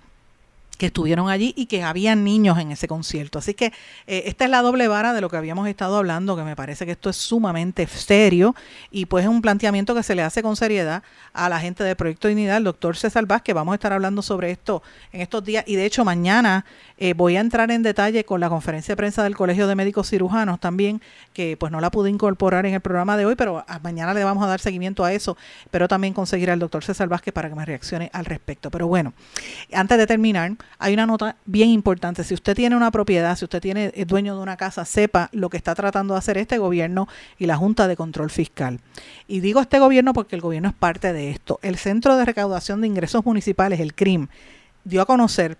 Que 0.78 0.86
estuvieron 0.86 1.28
allí 1.28 1.52
y 1.56 1.66
que 1.66 1.82
habían 1.82 2.24
niños 2.24 2.56
en 2.58 2.70
ese 2.70 2.88
concierto. 2.88 3.38
Así 3.40 3.52
que 3.52 3.72
eh, 4.06 4.22
esta 4.26 4.44
es 4.44 4.50
la 4.50 4.62
doble 4.62 4.88
vara 4.88 5.12
de 5.12 5.20
lo 5.20 5.28
que 5.28 5.36
habíamos 5.36 5.68
estado 5.68 5.96
hablando, 5.96 6.36
que 6.36 6.44
me 6.44 6.56
parece 6.56 6.86
que 6.86 6.92
esto 6.92 7.10
es 7.10 7.16
sumamente 7.16 7.86
serio 7.86 8.54
y 8.90 9.06
pues 9.06 9.24
es 9.24 9.30
un 9.30 9.42
planteamiento 9.42 9.94
que 9.94 10.02
se 10.02 10.14
le 10.14 10.22
hace 10.22 10.42
con 10.42 10.56
seriedad 10.56 11.02
a 11.32 11.48
la 11.48 11.60
gente 11.60 11.84
del 11.84 11.96
Proyecto 11.96 12.28
Dignidad, 12.28 12.56
el 12.56 12.64
doctor 12.64 12.96
César 12.96 13.26
Vázquez. 13.26 13.54
Vamos 13.54 13.72
a 13.72 13.74
estar 13.74 13.92
hablando 13.92 14.22
sobre 14.22 14.52
esto 14.52 14.82
en 15.12 15.20
estos 15.20 15.44
días 15.44 15.64
y 15.66 15.74
de 15.74 15.84
hecho 15.84 16.04
mañana 16.04 16.64
eh, 16.96 17.12
voy 17.14 17.36
a 17.36 17.40
entrar 17.40 17.70
en 17.70 17.82
detalle 17.82 18.24
con 18.24 18.40
la 18.40 18.48
conferencia 18.48 18.92
de 18.92 18.96
prensa 18.96 19.24
del 19.24 19.36
Colegio 19.36 19.66
de 19.66 19.74
Médicos 19.74 20.08
Cirujanos 20.08 20.60
también, 20.60 21.02
que 21.32 21.56
pues 21.56 21.72
no 21.72 21.80
la 21.80 21.90
pude 21.90 22.08
incorporar 22.08 22.66
en 22.66 22.74
el 22.74 22.80
programa 22.80 23.16
de 23.16 23.26
hoy, 23.26 23.34
pero 23.34 23.64
mañana 23.82 24.14
le 24.14 24.22
vamos 24.22 24.44
a 24.44 24.46
dar 24.46 24.60
seguimiento 24.60 25.04
a 25.04 25.12
eso, 25.12 25.36
pero 25.72 25.88
también 25.88 26.14
conseguir 26.14 26.50
al 26.50 26.60
doctor 26.60 26.84
César 26.84 27.08
Vázquez 27.08 27.34
para 27.34 27.48
que 27.48 27.56
me 27.56 27.64
reaccione 27.64 28.10
al 28.12 28.24
respecto. 28.24 28.70
Pero 28.70 28.86
bueno, 28.86 29.12
antes 29.72 29.98
de 29.98 30.06
terminar, 30.06 30.52
hay 30.78 30.94
una 30.94 31.06
nota 31.06 31.36
bien 31.44 31.70
importante. 31.70 32.24
Si 32.24 32.34
usted 32.34 32.54
tiene 32.54 32.76
una 32.76 32.90
propiedad, 32.90 33.36
si 33.36 33.44
usted 33.44 33.60
tiene, 33.60 33.92
es 33.94 34.06
dueño 34.06 34.36
de 34.36 34.42
una 34.42 34.56
casa, 34.56 34.84
sepa 34.84 35.28
lo 35.32 35.50
que 35.50 35.56
está 35.56 35.74
tratando 35.74 36.14
de 36.14 36.18
hacer 36.18 36.38
este 36.38 36.58
gobierno 36.58 37.08
y 37.38 37.46
la 37.46 37.56
Junta 37.56 37.88
de 37.88 37.96
Control 37.96 38.30
Fiscal. 38.30 38.80
Y 39.26 39.40
digo 39.40 39.60
este 39.60 39.78
gobierno 39.78 40.12
porque 40.12 40.36
el 40.36 40.42
gobierno 40.42 40.68
es 40.68 40.74
parte 40.74 41.12
de 41.12 41.30
esto. 41.30 41.58
El 41.62 41.76
Centro 41.76 42.16
de 42.16 42.24
Recaudación 42.24 42.80
de 42.80 42.86
Ingresos 42.86 43.24
Municipales, 43.24 43.80
el 43.80 43.94
CRIM, 43.94 44.28
dio 44.84 45.02
a 45.02 45.06
conocer 45.06 45.58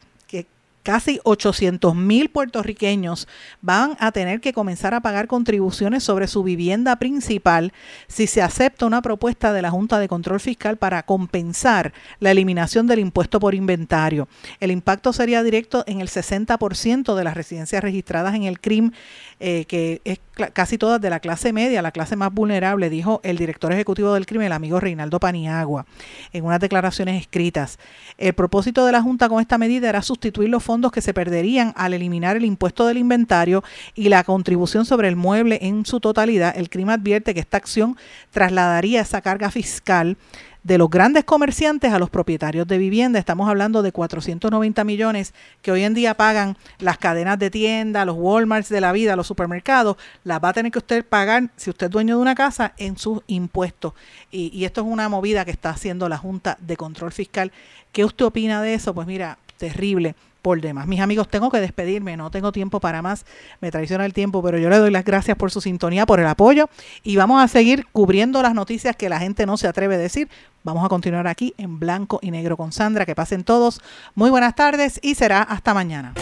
casi 0.88 1.20
800 1.24 1.94
mil 1.94 2.30
puertorriqueños 2.30 3.28
van 3.60 3.94
a 4.00 4.10
tener 4.10 4.40
que 4.40 4.54
comenzar 4.54 4.94
a 4.94 5.02
pagar 5.02 5.26
contribuciones 5.26 6.02
sobre 6.02 6.26
su 6.28 6.42
vivienda 6.42 6.96
principal 6.96 7.74
si 8.06 8.26
se 8.26 8.40
acepta 8.40 8.86
una 8.86 9.02
propuesta 9.02 9.52
de 9.52 9.60
la 9.60 9.70
Junta 9.70 9.98
de 9.98 10.08
Control 10.08 10.40
Fiscal 10.40 10.78
para 10.78 11.02
compensar 11.02 11.92
la 12.20 12.30
eliminación 12.30 12.86
del 12.86 13.00
impuesto 13.00 13.38
por 13.38 13.54
inventario. 13.54 14.28
El 14.60 14.70
impacto 14.70 15.12
sería 15.12 15.42
directo 15.42 15.84
en 15.86 16.00
el 16.00 16.08
60% 16.08 17.14
de 17.14 17.24
las 17.24 17.36
residencias 17.36 17.82
registradas 17.82 18.34
en 18.34 18.44
el 18.44 18.58
CRIM, 18.58 18.92
eh, 19.40 19.66
que 19.66 20.00
es 20.06 20.20
casi 20.54 20.78
todas 20.78 21.02
de 21.02 21.10
la 21.10 21.20
clase 21.20 21.52
media, 21.52 21.82
la 21.82 21.92
clase 21.92 22.16
más 22.16 22.32
vulnerable, 22.32 22.88
dijo 22.88 23.20
el 23.24 23.36
director 23.36 23.74
ejecutivo 23.74 24.14
del 24.14 24.24
CRIM, 24.24 24.40
el 24.40 24.52
amigo 24.52 24.80
Reinaldo 24.80 25.20
Paniagua, 25.20 25.84
en 26.32 26.46
unas 26.46 26.60
declaraciones 26.60 27.20
escritas. 27.20 27.78
El 28.16 28.32
propósito 28.32 28.86
de 28.86 28.92
la 28.92 29.02
Junta 29.02 29.28
con 29.28 29.42
esta 29.42 29.58
medida 29.58 29.90
era 29.90 30.00
sustituir 30.00 30.48
los 30.48 30.64
fondos 30.64 30.77
que 30.92 31.00
se 31.02 31.12
perderían 31.12 31.72
al 31.76 31.94
eliminar 31.94 32.36
el 32.36 32.44
impuesto 32.44 32.86
del 32.86 32.98
inventario 32.98 33.64
y 33.94 34.08
la 34.08 34.24
contribución 34.24 34.84
sobre 34.84 35.08
el 35.08 35.16
mueble 35.16 35.58
en 35.62 35.84
su 35.84 36.00
totalidad. 36.00 36.56
El 36.56 36.70
CRIM 36.70 36.90
advierte 36.90 37.34
que 37.34 37.40
esta 37.40 37.56
acción 37.56 37.96
trasladaría 38.30 39.00
esa 39.00 39.20
carga 39.20 39.50
fiscal 39.50 40.16
de 40.62 40.78
los 40.78 40.90
grandes 40.90 41.24
comerciantes 41.24 41.92
a 41.92 41.98
los 41.98 42.10
propietarios 42.10 42.66
de 42.66 42.78
vivienda. 42.78 43.18
Estamos 43.18 43.48
hablando 43.48 43.82
de 43.82 43.92
490 43.92 44.84
millones 44.84 45.32
que 45.62 45.72
hoy 45.72 45.82
en 45.82 45.94
día 45.94 46.14
pagan 46.14 46.56
las 46.78 46.98
cadenas 46.98 47.38
de 47.38 47.50
tienda, 47.50 48.04
los 48.04 48.16
Walmarts 48.18 48.68
de 48.68 48.80
la 48.80 48.92
vida, 48.92 49.16
los 49.16 49.26
supermercados. 49.26 49.96
Las 50.24 50.42
va 50.42 50.50
a 50.50 50.52
tener 50.52 50.70
que 50.70 50.78
usted 50.78 51.04
pagar, 51.04 51.50
si 51.56 51.70
usted 51.70 51.86
es 51.86 51.92
dueño 51.92 52.16
de 52.16 52.22
una 52.22 52.34
casa, 52.34 52.74
en 52.76 52.98
sus 52.98 53.20
impuestos. 53.28 53.94
Y 54.30 54.64
esto 54.64 54.82
es 54.82 54.86
una 54.86 55.08
movida 55.08 55.44
que 55.44 55.50
está 55.50 55.70
haciendo 55.70 56.08
la 56.08 56.18
Junta 56.18 56.58
de 56.60 56.76
Control 56.76 57.12
Fiscal. 57.12 57.50
¿Qué 57.92 58.04
usted 58.04 58.26
opina 58.26 58.60
de 58.60 58.74
eso? 58.74 58.94
Pues 58.94 59.06
mira, 59.06 59.38
terrible 59.56 60.14
por 60.42 60.60
demás. 60.60 60.86
Mis 60.86 61.00
amigos, 61.00 61.28
tengo 61.28 61.50
que 61.50 61.60
despedirme, 61.60 62.16
no 62.16 62.30
tengo 62.30 62.52
tiempo 62.52 62.80
para 62.80 63.02
más, 63.02 63.24
me 63.60 63.70
traiciona 63.70 64.04
el 64.04 64.12
tiempo, 64.12 64.42
pero 64.42 64.58
yo 64.58 64.68
le 64.70 64.78
doy 64.78 64.90
las 64.90 65.04
gracias 65.04 65.36
por 65.36 65.50
su 65.50 65.60
sintonía, 65.60 66.06
por 66.06 66.20
el 66.20 66.26
apoyo 66.26 66.68
y 67.02 67.16
vamos 67.16 67.42
a 67.42 67.48
seguir 67.48 67.86
cubriendo 67.92 68.42
las 68.42 68.54
noticias 68.54 68.96
que 68.96 69.08
la 69.08 69.18
gente 69.18 69.46
no 69.46 69.56
se 69.56 69.68
atreve 69.68 69.96
a 69.96 69.98
decir. 69.98 70.28
Vamos 70.64 70.84
a 70.84 70.88
continuar 70.88 71.26
aquí 71.26 71.54
en 71.56 71.78
blanco 71.78 72.18
y 72.20 72.30
negro 72.30 72.56
con 72.56 72.72
Sandra. 72.72 73.06
Que 73.06 73.14
pasen 73.14 73.44
todos. 73.44 73.80
Muy 74.14 74.28
buenas 74.28 74.54
tardes 74.54 74.98
y 75.02 75.14
será 75.14 75.42
hasta 75.42 75.72
mañana. 75.72 76.14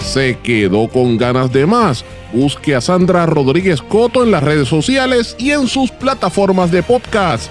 ¿Se 0.00 0.38
quedó 0.38 0.88
con 0.88 1.16
ganas 1.16 1.52
de 1.52 1.66
más? 1.66 2.04
Busque 2.32 2.74
a 2.74 2.80
Sandra 2.80 3.26
Rodríguez 3.26 3.80
Coto 3.82 4.24
en 4.24 4.30
las 4.30 4.42
redes 4.42 4.68
sociales 4.68 5.36
y 5.38 5.50
en 5.50 5.68
sus 5.68 5.90
plataformas 5.90 6.70
de 6.70 6.82
podcast 6.82 7.50